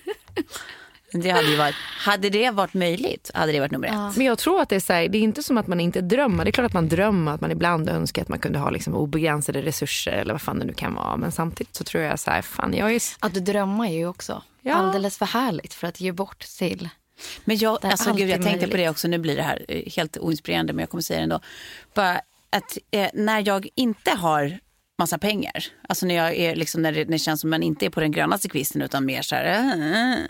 Det 1.11 1.29
hade 1.29 1.47
ju 1.47 1.55
varit, 1.57 1.75
hade 1.97 2.29
det 2.29 2.51
varit 2.51 2.73
möjligt 2.73 3.31
hade 3.33 3.51
det 3.51 3.59
varit 3.59 3.71
nummer 3.71 3.87
ett. 3.87 4.17
Men 4.17 4.25
jag 4.25 4.37
tror 4.37 4.61
att 4.61 4.69
det 4.69 4.75
är 4.75 4.79
så 4.79 4.93
här, 4.93 5.07
det 5.07 5.17
är 5.17 5.21
inte 5.21 5.43
som 5.43 5.57
att 5.57 5.67
man 5.67 5.79
inte 5.79 6.01
drömmer. 6.01 6.43
Det 6.45 6.49
är 6.49 6.51
klart 6.51 6.65
att 6.65 6.73
man 6.73 6.89
drömmer 6.89 7.31
att 7.31 7.41
man 7.41 7.51
ibland 7.51 7.89
önskar 7.89 8.21
att 8.21 8.29
man 8.29 8.39
kunde 8.39 8.59
ha 8.59 8.69
liksom 8.69 8.95
obegränsade 8.95 9.61
resurser 9.61 10.11
eller 10.11 10.33
vad 10.33 10.41
fan 10.41 10.59
det 10.59 10.65
nu 10.65 10.73
kan 10.73 10.95
vara. 10.95 11.17
Men 11.17 11.31
samtidigt 11.31 11.75
så 11.75 11.83
tror 11.83 12.03
jag 12.03 12.19
så 12.19 12.31
här, 12.31 12.41
fan 12.41 12.73
jag 12.73 12.91
är... 12.95 13.01
Att 13.19 13.33
drömma 13.33 13.89
är 13.89 13.93
ju 13.93 14.07
också 14.07 14.43
Ja. 14.61 14.75
alldeles 14.75 15.17
för 15.17 15.25
härligt 15.25 15.73
för 15.73 15.87
att 15.87 16.01
ge 16.01 16.11
bort 16.11 16.39
till. 16.57 16.89
Men 17.45 17.57
jag, 17.57 17.85
alltså, 17.85 18.13
gud, 18.13 18.29
jag 18.29 18.43
tänkte 18.43 18.67
på 18.67 18.77
det 18.77 18.89
också, 18.89 19.07
nu 19.07 19.17
blir 19.17 19.35
det 19.35 19.43
här 19.43 19.65
eh, 19.67 19.91
helt 19.95 20.17
oinspirerande 20.17 20.73
men 20.73 20.79
jag 20.79 20.89
kommer 20.89 21.01
säga 21.01 21.17
det 21.19 21.23
ändå. 21.23 21.39
Bara 21.93 22.21
att 22.49 22.77
eh, 22.91 23.09
när 23.13 23.47
jag 23.47 23.67
inte 23.75 24.11
har 24.11 24.59
massa 24.99 25.17
pengar, 25.17 25.65
alltså 25.89 26.05
när, 26.05 26.15
jag 26.15 26.35
är, 26.35 26.55
liksom, 26.55 26.81
när, 26.81 26.91
det, 26.91 27.05
när 27.05 27.11
det 27.11 27.19
känns 27.19 27.41
som 27.41 27.49
man 27.49 27.63
inte 27.63 27.85
är 27.85 27.89
på 27.89 27.99
den 27.99 28.11
grönaste 28.11 28.49
kvisten 28.49 28.81
utan 28.81 29.05
mer 29.05 29.21
så 29.21 29.35
här, 29.35 29.45
Äh, 29.45 30.25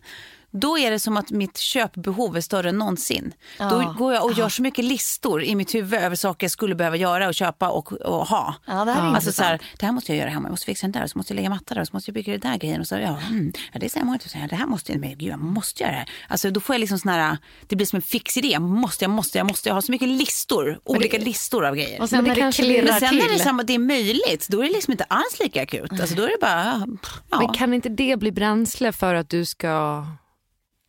då 0.52 0.78
är 0.78 0.92
det 0.92 1.00
som 1.00 1.18
att 1.18 1.32
mitt 1.32 1.58
köpbehov 1.58 2.38
är 2.38 2.42
större 2.42 2.70
än 2.70 2.78
någonsin. 2.78 3.34
Då 3.60 3.96
går 3.98 4.14
jag 4.14 4.26
och 4.26 4.34
gör 4.34 4.50
så 4.50 4.62
mycket 4.62 4.86
listor 4.86 5.44
i 5.44 5.56
mitt 5.56 5.76
huvud 5.76 6.00
över 6.00 6.16
saker 6.16 6.46
jag 6.46 6.52
skulle 6.52 6.76
behöva 6.76 6.96
göra 6.96 7.28
och 7.28 7.34
köpa 7.34 7.70
och, 7.70 7.92
och 7.92 8.28
ha. 8.28 8.56
Ja, 8.66 8.86
det 8.86 8.92
här 8.92 9.10
är 9.10 9.16
alltså 9.16 9.32
så 9.32 9.44
här, 9.44 9.62
det 9.80 9.86
här 9.86 9.94
måste 9.94 10.12
jag 10.12 10.20
göra 10.20 10.30
hemma, 10.30 10.48
jag 10.48 10.52
måste 10.52 10.66
fixa 10.66 10.88
den 10.88 10.92
där, 10.92 11.04
och 11.04 11.10
så 11.10 11.18
måste 11.18 11.34
jag 11.34 11.36
lägga 11.36 11.50
matta 11.50 11.74
där, 11.74 11.82
och 11.82 11.88
så 11.88 11.96
måste 11.96 12.10
jag 12.10 12.14
bygga 12.14 12.38
den 12.38 12.52
där 12.52 12.58
grejen. 12.58 12.82
Och 12.82 12.88
så, 12.88 12.96
ja, 12.96 13.20
mm, 13.30 13.54
ja, 13.74 13.80
det 13.80 13.86
är 13.86 13.90
så 13.90 14.00
här, 14.00 14.06
måste 14.06 14.26
jag 14.26 14.32
säga, 14.32 14.48
det 14.48 14.56
här 14.56 14.66
måste 14.66 14.92
jag, 14.92 15.02
men 15.02 15.10
gud 15.18 15.30
jag 15.30 15.40
måste 15.40 15.84
göra 15.84 15.92
det 15.92 15.98
här. 15.98 16.10
Alltså 16.28 16.52
då 16.52 16.60
får 16.60 16.76
jag 16.76 16.80
liksom 16.80 17.00
sån 17.00 17.12
här, 17.12 17.38
det 17.68 17.76
blir 17.76 17.86
som 17.86 17.98
en 17.98 18.02
fix 18.02 18.38
idé, 18.38 18.48
jag 18.48 18.62
måste, 18.62 19.04
jag 19.04 19.12
måste, 19.12 19.38
jag 19.38 19.48
måste, 19.48 19.70
jag 19.70 19.74
har 19.74 19.82
så 19.82 19.92
mycket 19.92 20.08
listor, 20.10 20.80
olika 20.84 21.18
listor 21.18 21.66
av 21.66 21.76
grejer. 21.76 22.02
Och 22.02 22.10
sen 22.10 22.18
Men 22.18 22.24
det 22.24 22.30
när 22.30 22.36
det 22.36 22.42
kanske 22.42 22.64
klirrar 22.64 22.84
Men 22.84 23.00
sen 23.00 23.10
till. 23.10 23.18
när 23.18 23.28
det, 23.28 23.36
är 23.36 23.40
samma, 23.40 23.64
det 23.64 23.74
är 23.74 23.80
möjligt, 23.80 24.48
då 24.50 24.60
är 24.60 24.64
det 24.64 24.74
liksom 24.74 24.92
inte 24.92 25.04
alls 25.04 25.40
lika 25.40 25.62
akut. 25.62 25.92
Alltså 25.92 26.16
då 26.16 26.24
är 26.24 26.28
det 26.28 26.38
bara, 26.42 26.88
ja. 27.30 27.40
Men 27.40 27.54
kan 27.54 27.74
inte 27.74 27.90
det 27.90 28.20
bli 28.20 28.32
bränsle 28.32 28.92
för 28.92 29.16
att 29.16 29.30
du 29.30 29.46
ska 29.46 30.06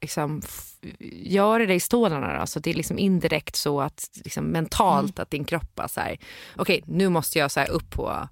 liksom, 0.01 0.41
f- 0.45 0.73
göra 1.11 1.67
dig 1.67 1.81
stålarna? 1.81 2.47
Så 2.47 2.59
det 2.61 2.71
är 2.71 2.75
liksom 2.75 2.99
indirekt 2.99 3.57
så 3.57 3.81
att 3.81 4.11
liksom, 4.25 4.45
mentalt 4.45 5.19
att 5.19 5.31
din 5.31 5.45
kropp 5.45 5.75
bara 5.75 5.89
så 5.89 6.01
här, 6.01 6.19
okej 6.57 6.83
nu 6.87 7.09
måste 7.09 7.39
jag 7.39 7.51
så 7.51 7.61
här, 7.61 7.71
upp 7.71 7.91
på 7.91 8.29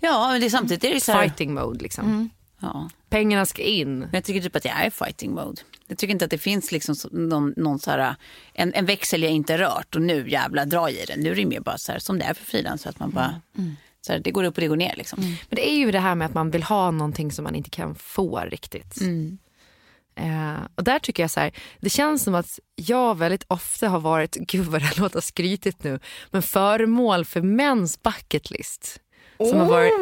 ja, 0.00 0.28
men 0.32 0.40
det 0.40 0.50
samtidigt 0.50 0.84
är 0.84 0.94
det 0.94 1.00
så 1.00 1.12
här, 1.12 1.22
fighting 1.22 1.54
mode. 1.54 1.78
Liksom. 1.82 2.30
ja. 2.60 2.90
Pengarna 3.10 3.46
ska 3.46 3.62
in. 3.62 3.98
Men 3.98 4.08
jag 4.12 4.24
tycker 4.24 4.40
typ 4.40 4.56
att 4.56 4.64
jag 4.64 4.74
är 4.82 4.86
i 4.86 4.90
fighting 4.90 5.34
mode. 5.34 5.62
Jag 5.86 5.98
tycker 5.98 6.12
inte 6.12 6.24
att 6.24 6.30
det 6.30 6.38
finns 6.38 6.72
liksom 6.72 6.94
någon, 7.12 7.54
någon 7.56 7.78
så 7.78 7.90
här, 7.90 8.14
en, 8.52 8.74
en 8.74 8.86
växel 8.86 9.22
jag 9.22 9.32
inte 9.32 9.58
rört 9.58 9.94
och 9.96 10.02
nu 10.02 10.30
jävla 10.30 10.64
dra 10.64 10.90
i 10.90 11.04
den. 11.08 11.20
Nu 11.20 11.30
är 11.30 11.34
det 11.34 11.46
mer 11.46 11.60
bara 11.60 11.78
så 11.78 11.92
här, 11.92 11.98
som 11.98 12.18
det 12.18 12.24
är 12.24 12.34
för 12.34 12.44
frilans. 12.44 12.86
Att 12.86 12.98
man 12.98 13.10
bara, 13.10 13.40
så 14.00 14.12
här, 14.12 14.20
det 14.20 14.30
går 14.30 14.44
upp 14.44 14.54
och 14.54 14.60
det 14.60 14.68
går 14.68 14.76
ner 14.76 14.94
liksom. 14.96 15.18
Men 15.20 15.56
det 15.56 15.70
är 15.70 15.76
ju 15.76 15.90
det 15.92 15.98
här 15.98 16.14
med 16.14 16.26
att 16.26 16.34
man 16.34 16.50
vill 16.50 16.62
ha 16.62 16.90
någonting 16.90 17.32
som 17.32 17.42
man 17.44 17.54
inte 17.54 17.70
kan 17.70 17.94
få 17.94 18.40
riktigt. 18.40 19.00
Eh, 20.14 20.60
och 20.74 20.84
där 20.84 20.98
tycker 20.98 21.22
jag 21.22 21.30
så 21.30 21.40
här, 21.40 21.52
det 21.80 21.90
känns 21.90 22.22
som 22.22 22.34
att 22.34 22.58
jag 22.76 23.18
väldigt 23.18 23.44
ofta 23.48 23.88
har 23.88 24.00
varit, 24.00 24.34
gud 24.40 24.66
vad 24.66 24.80
det 24.80 24.98
låter 24.98 25.20
skrytigt 25.20 25.84
nu, 25.84 25.98
men 26.30 26.42
föremål 26.42 27.24
för 27.24 27.40
mäns 27.40 28.02
bucket 28.02 28.50
list. 28.50 28.98
Som 29.50 29.58
har 29.60 29.66
varit, 29.66 29.92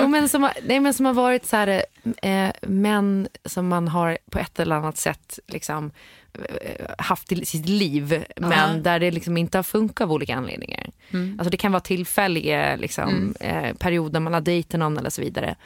jo, 0.00 0.08
men 0.08 0.28
som 0.28 0.42
har, 0.42 0.52
nej, 0.66 0.80
men 0.80 0.94
som 0.94 1.06
har 1.06 1.12
varit 1.12 1.46
så 1.46 1.56
här, 1.56 1.84
eh, 2.22 2.50
män 2.62 3.28
som 3.44 3.68
man 3.68 3.88
har 3.88 4.18
på 4.30 4.38
ett 4.38 4.60
eller 4.60 4.76
annat 4.76 4.96
sätt 4.96 5.38
liksom, 5.46 5.90
eh, 6.34 6.86
haft 6.98 7.32
i 7.32 7.44
sitt 7.44 7.68
liv 7.68 8.24
men 8.36 8.82
där 8.82 9.00
det 9.00 9.10
liksom 9.10 9.36
inte 9.36 9.58
har 9.58 9.62
funkat 9.62 10.04
av 10.04 10.12
olika 10.12 10.34
anledningar. 10.36 10.90
Alltså 11.38 11.50
det 11.50 11.56
kan 11.56 11.72
vara 11.72 11.80
tillfälliga 11.80 12.76
liksom, 12.76 13.34
eh, 13.40 13.74
perioder 13.74 14.20
man 14.20 14.34
har 14.34 14.40
dejtat 14.40 14.80
någon 14.80 14.98
eller 14.98 15.10
så 15.10 15.22
vidare. 15.22 15.56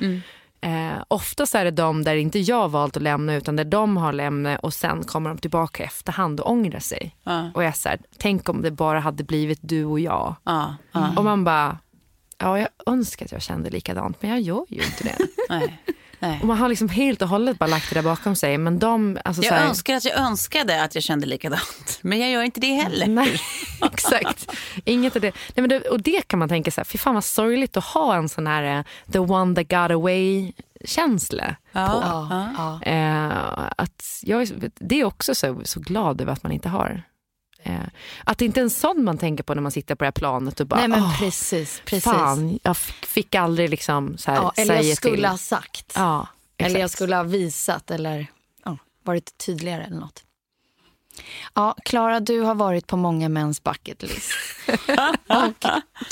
Eh, 0.62 1.02
oftast 1.08 1.54
är 1.54 1.64
det 1.64 1.70
de 1.70 2.04
där 2.04 2.16
inte 2.16 2.38
jag 2.38 2.68
valt 2.68 2.96
att 2.96 3.02
lämna 3.02 3.34
utan 3.34 3.56
där 3.56 3.64
de 3.64 3.96
har 3.96 4.12
lämnat 4.12 4.60
och 4.60 4.74
sen 4.74 5.04
kommer 5.04 5.30
de 5.30 5.38
tillbaka 5.38 5.82
i 5.82 5.86
efterhand 5.86 6.40
och 6.40 6.50
ångrar 6.50 6.80
sig. 6.80 7.16
Ja. 7.24 7.50
Och 7.54 7.62
jag 7.64 7.68
är 7.68 7.88
här, 7.88 7.98
tänk 8.18 8.48
om 8.48 8.62
det 8.62 8.70
bara 8.70 9.00
hade 9.00 9.24
blivit 9.24 9.58
du 9.62 9.84
och 9.84 10.00
jag. 10.00 10.34
Ja, 10.44 10.74
ja, 10.92 11.12
Och 11.16 11.24
man 11.24 11.44
bara, 11.44 11.78
ja 12.38 12.58
jag 12.58 12.68
önskar 12.86 13.24
att 13.24 13.32
jag 13.32 13.42
kände 13.42 13.70
likadant 13.70 14.22
men 14.22 14.30
jag 14.30 14.40
gör 14.40 14.66
ju 14.68 14.82
inte 14.82 15.04
det. 15.04 15.16
nej, 16.20 16.38
och 16.40 16.46
man 16.46 16.58
har 16.58 16.68
liksom 16.68 16.88
helt 16.88 17.22
och 17.22 17.28
hållet 17.28 17.58
bara 17.58 17.66
lagt 17.70 17.88
det 17.88 17.94
där 17.94 18.02
bakom 18.02 18.36
sig. 18.36 18.58
Men 18.58 18.78
de, 18.78 19.18
alltså 19.24 19.42
så 19.42 19.48
Jag 19.48 19.52
här, 19.54 19.68
önskar 19.68 19.94
att 19.96 20.04
jag 20.04 20.18
önskade 20.18 20.82
att 20.84 20.94
jag 20.94 21.04
kände 21.04 21.26
likadant. 21.26 21.98
Men 22.02 22.18
jag 22.20 22.30
gör 22.30 22.42
inte 22.42 22.60
det 22.60 22.74
heller. 22.74 23.06
Nej, 23.06 23.40
exakt. 23.92 24.52
Inget 24.84 25.16
av 25.16 25.22
det. 25.22 25.32
Nej, 25.54 25.62
men 25.62 25.68
det. 25.68 25.80
Och 25.80 26.02
det 26.02 26.28
kan 26.28 26.38
man 26.38 26.48
tänka 26.48 26.70
så 26.70 26.80
här, 26.80 26.84
fy 26.84 26.98
fan 26.98 27.14
vad 27.14 27.24
sorgligt 27.24 27.76
att 27.76 27.84
ha 27.84 28.14
en 28.16 28.28
sån 28.28 28.46
här 28.46 28.78
eh, 28.78 28.84
the 29.12 29.18
one 29.18 29.54
that 29.54 29.68
got 29.68 29.90
away 29.96 30.52
känsla 30.84 31.56
Ja, 31.72 31.86
på. 31.88 32.00
ja. 32.34 32.48
Ja. 32.56 32.92
Eh, 32.92 33.68
att 33.76 34.20
jag 34.22 34.70
det 34.74 35.00
är 35.00 35.04
också 35.04 35.34
så, 35.34 35.60
så 35.64 35.80
glad 35.80 36.20
över 36.20 36.32
att 36.32 36.42
man 36.42 36.52
inte 36.52 36.68
har. 36.68 37.02
Eh, 37.62 37.80
att 38.24 38.38
det 38.38 38.44
inte 38.44 38.60
är 38.60 38.62
en 38.64 38.70
sån 38.70 39.04
man 39.04 39.18
tänker 39.18 39.44
på 39.44 39.54
när 39.54 39.62
man 39.62 39.72
sitter 39.72 39.94
på 39.94 40.04
det 40.04 40.06
här 40.06 40.12
planet 40.12 40.60
och 40.60 40.66
bara, 40.66 40.80
Nej 40.80 40.88
men 40.88 41.02
"Åh, 41.02 41.18
precis. 41.18 41.82
precis. 41.84 42.04
fan, 42.04 42.58
jag 42.62 42.76
fick, 42.76 43.34
aldrig 43.34 43.70
liksom 43.70 44.18
så 44.18 44.30
här, 44.30 44.38
Ja, 44.38 44.52
eller 44.56 44.82
jag 44.82 44.96
skulle 44.96 45.14
till. 45.16 45.24
ha 45.24 45.38
sagt. 45.38 45.92
Ja, 45.94 46.26
eller 46.58 46.80
jag 46.80 46.90
skulle 46.90 47.16
ha 47.16 47.22
visat 47.22 47.90
eller 47.90 48.26
ja, 48.64 48.78
varit 49.04 49.38
tydligare 49.38 49.84
eller 49.84 49.96
något. 49.96 50.24
Ja, 51.54 51.76
Klara, 51.84 52.20
du 52.20 52.40
har 52.40 52.54
varit 52.54 52.86
på 52.86 52.96
många 52.96 53.28
mäns 53.28 53.62
bucket 53.62 54.02
list. 54.02 54.32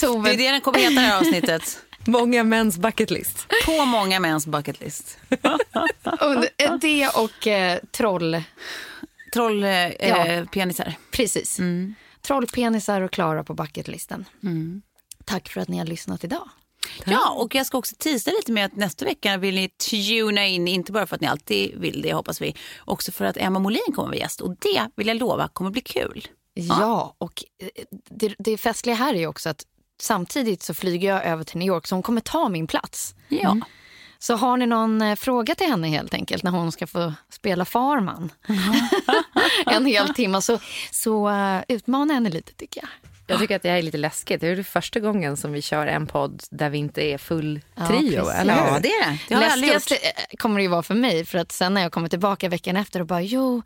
Tove... 0.01 0.28
Det 0.28 0.34
är 0.34 0.38
det 0.38 0.51
den 0.51 0.61
kommer 0.61 0.78
heta 0.78 0.94
det 0.94 1.01
här 1.01 1.18
avsnittet. 1.18 1.78
Många 2.07 2.44
mäns 2.44 2.78
bucket 2.78 3.11
list. 3.11 3.46
På 3.66 3.84
många 3.84 4.20
mäns 4.20 4.46
bucket 4.46 4.80
list. 4.80 5.18
det 6.80 7.09
och 7.09 7.46
eh, 7.46 7.78
troll... 7.92 8.42
Trollpenisar. 9.33 10.87
Eh, 10.87 10.93
ja, 10.93 11.01
precis. 11.11 11.59
Mm. 11.59 11.95
Trollpenisar 12.22 13.01
och 13.01 13.12
Klara 13.12 13.45
på 13.45 13.55
bucketlisten. 13.55 14.24
Mm. 14.43 14.83
Tack 15.24 15.49
för 15.49 15.61
att 15.61 15.68
ni 15.68 15.79
har 15.79 15.87
lyssnat 15.87 16.24
idag. 16.24 16.49
Ja, 17.05 17.31
och 17.31 17.55
jag 17.55 17.66
ska 17.66 17.79
också 17.79 17.95
tisa 17.99 18.31
lite 18.31 18.53
med 18.53 18.64
att 18.64 18.76
nästa 18.76 19.05
vecka 19.05 19.37
vill 19.37 19.55
ni 19.55 19.68
tuna 19.68 20.47
in, 20.47 20.68
inte 20.68 20.93
bara 20.93 21.07
för 21.07 21.14
att 21.14 21.20
ni 21.20 21.26
alltid 21.26 21.79
vill 21.79 22.03
det 22.03 22.12
hoppas 22.12 22.41
vi, 22.41 22.55
också 22.85 23.12
för 23.12 23.24
att 23.24 23.37
Emma 23.37 23.59
Molin 23.59 23.93
kommer 23.95 24.09
vara 24.09 24.16
gäst 24.16 24.41
och 24.41 24.57
det 24.59 24.91
vill 24.97 25.07
jag 25.07 25.16
lova 25.16 25.49
kommer 25.49 25.70
bli 25.70 25.81
kul. 25.81 26.29
Ja, 26.55 26.76
ja 26.81 27.14
och 27.18 27.45
eh, 27.62 27.85
det, 28.11 28.35
det 28.39 28.59
festliga 28.59 28.97
här 28.97 29.14
är 29.14 29.26
också 29.26 29.49
att 29.49 29.64
samtidigt 30.01 30.62
så 30.62 30.74
flyger 30.74 31.09
jag 31.09 31.24
över 31.24 31.45
till 31.45 31.59
New 31.59 31.68
York 31.68 31.87
så 31.87 31.95
hon 31.95 32.03
kommer 32.03 32.20
ta 32.20 32.49
min 32.49 32.66
plats. 32.66 33.14
Ja. 33.29 33.51
Mm. 33.51 33.64
Så 34.19 34.37
har 34.37 34.57
ni 34.57 34.66
någon 34.66 35.03
eh, 35.03 35.14
fråga 35.14 35.55
till 35.55 35.66
henne 35.66 35.89
helt 35.89 36.14
enkelt 36.14 36.43
när 36.43 36.51
hon 36.51 36.73
ska 36.73 36.87
få 36.87 37.12
spela 37.31 37.64
farman 37.64 38.33
en 39.66 39.87
hel 39.87 40.14
timme 40.14 40.43
så, 40.43 40.59
så 40.91 41.29
uh, 41.29 41.61
utmana 41.69 42.14
henne 42.14 42.31
lite 42.31 42.53
tycker 42.53 42.81
jag. 42.81 42.89
Jag 43.31 43.41
tycker 43.41 43.57
att 43.57 43.62
det 43.62 43.69
här 43.69 43.77
är 43.77 43.83
lite 43.83 43.99
läskigt. 43.99 44.41
Det 44.41 44.49
är 44.49 44.57
det 44.57 44.64
första 44.64 45.01
gången 45.01 45.37
som 45.37 45.53
vi 45.53 45.62
kör 45.62 45.87
en 45.87 46.07
podd 46.07 46.43
där 46.51 46.71
vi 46.71 46.79
inte 46.79 47.03
är 47.03 47.19
full 47.19 47.61
trio. 47.89 48.12
Ja, 48.14 48.33
eller 48.33 48.57
ja 48.57 48.79
det 48.83 48.89
är 48.89 49.11
det. 49.11 49.19
det 49.29 49.41
Läskigast 49.41 49.91
eh, 49.91 49.99
kommer 50.39 50.57
det 50.57 50.62
ju 50.62 50.69
vara 50.69 50.83
för 50.83 50.95
mig. 50.95 51.25
För 51.25 51.39
att 51.39 51.53
sen 51.53 51.75
när 51.75 51.81
jag 51.81 51.93
kommer 51.93 52.09
tillbaka 52.09 52.49
veckan 52.49 52.77
efter 52.77 53.01
och 53.01 53.07
bara 53.07 53.23
jo, 53.23 53.62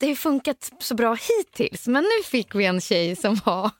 det 0.00 0.08
har 0.08 0.14
funkat 0.14 0.70
så 0.78 0.94
bra 0.94 1.14
hittills. 1.14 1.86
Men 1.86 2.04
nu 2.04 2.24
fick 2.30 2.54
vi 2.54 2.64
en 2.66 2.80
tjej 2.80 3.16
som 3.16 3.40
var 3.44 3.70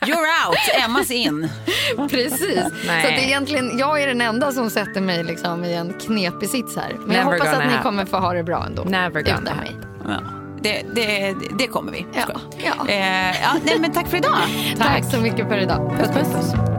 You're 0.00 0.48
out, 0.48 0.84
Emmas 0.84 1.10
in. 1.10 1.48
Precis. 2.10 2.64
Nej. 2.86 3.02
Så 3.02 3.08
att 3.08 3.18
egentligen, 3.18 3.78
jag 3.78 4.02
är 4.02 4.06
den 4.06 4.20
enda 4.20 4.52
som 4.52 4.70
sätter 4.70 5.00
mig 5.00 5.24
liksom 5.24 5.64
i 5.64 5.74
en 5.74 5.92
knepig 5.92 6.48
sits 6.48 6.76
här. 6.76 6.92
Men 6.92 7.08
Never 7.08 7.18
jag 7.18 7.24
hoppas 7.24 7.48
att 7.48 7.66
ni 7.66 7.82
kommer 7.82 8.04
få 8.04 8.16
ha 8.16 8.32
det 8.32 8.42
bra 8.42 8.64
ändå. 8.66 8.82
Never 8.84 9.22
gonna 9.22 9.54
mig. 9.54 9.76
Ja. 10.04 10.20
Det, 10.62 10.82
det, 10.94 11.34
det 11.58 11.66
kommer 11.66 11.92
vi. 11.92 12.06
Ja. 12.14 12.40
Ja. 12.64 12.88
Eh, 12.88 13.42
ja, 13.42 13.50
nej, 13.64 13.78
men 13.80 13.92
tack 13.92 14.08
för 14.08 14.16
idag. 14.16 14.38
tack. 14.78 14.86
tack 14.86 15.10
så 15.10 15.20
mycket 15.20 15.48
för 15.48 15.58
idag. 15.58 15.96
Puss, 15.98 16.08
puss. 16.08 16.28
puss. 16.34 16.77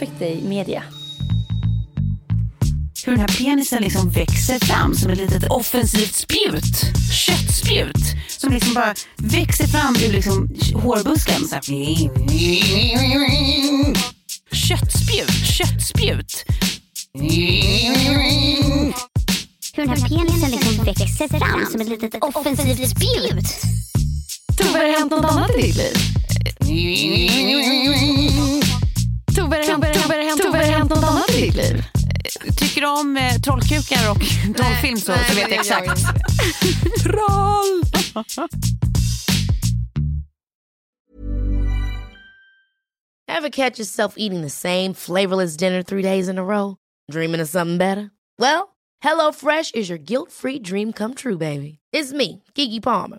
Perfect 0.00 0.18
Day 0.18 0.42
Media. 0.42 0.82
Hur 3.06 3.12
den 3.12 3.20
här 3.20 3.28
penisen 3.38 3.82
liksom 3.82 4.10
växer 4.10 4.58
fram 4.58 4.94
som 4.94 5.10
ett 5.10 5.18
litet 5.18 5.50
offensivt 5.50 6.14
spjut. 6.14 6.80
Köttspjut. 7.26 7.96
Som 8.28 8.52
liksom 8.52 8.74
bara 8.74 8.94
växer 9.16 9.66
fram 9.66 9.96
ur 9.96 10.12
liksom 10.12 10.48
hårbusken. 10.74 11.48
Så 11.48 11.54
här. 11.54 11.62
Köttspjut, 14.52 15.46
köttspjut. 15.58 16.44
Hur 19.74 19.86
den 19.86 19.88
här 19.88 20.08
penisen 20.08 20.50
liksom 20.50 20.84
växer 20.84 21.28
fram 21.38 21.66
som 21.72 21.80
ett 21.80 21.88
litet 21.88 22.14
offensivt 22.22 22.88
spjut. 22.88 23.44
Tove, 24.58 24.78
har 24.78 24.84
det 24.84 24.98
hänt 24.98 25.10
något 25.10 25.24
annat 25.24 25.50
i 25.50 25.62
ditt 25.62 25.76
liv? 25.76 25.96
Tove, 29.36 29.56
har 29.56 30.58
det 30.58 30.64
hänt 30.64 30.90
något 30.90 31.04
annat 31.04 31.30
i 31.30 31.40
ditt 31.40 31.54
liv? 31.54 31.84
Tycker 32.56 32.80
du 32.80 32.86
om 32.86 33.16
eh, 33.16 33.34
trollkukar 33.34 34.10
och 34.10 34.18
trollfilm 34.56 34.96
så, 34.96 35.12
så 35.12 35.34
vet 35.34 35.50
jag 35.50 35.52
exakt. 35.52 36.00
Troll! 37.02 37.82
Ever 43.28 43.48
catch 43.48 43.78
yourself 43.78 44.14
eating 44.16 44.42
the 44.42 44.50
same 44.50 44.94
flavorless 44.94 45.56
dinner 45.56 45.82
three 45.82 46.02
days 46.02 46.28
in 46.28 46.38
a 46.38 46.44
row? 46.44 46.76
Dreaming 47.12 47.40
of 47.40 47.48
something 47.48 47.78
better? 47.78 48.10
Well, 48.38 48.76
hello 49.00 49.32
fresh 49.32 49.70
is 49.74 49.88
your 49.88 49.98
guilt 49.98 50.32
free 50.32 50.58
dream 50.58 50.92
come 50.92 51.14
true 51.14 51.38
baby. 51.38 51.78
It's 51.92 52.12
me, 52.12 52.42
Gigi 52.54 52.80
Palmer. 52.80 53.18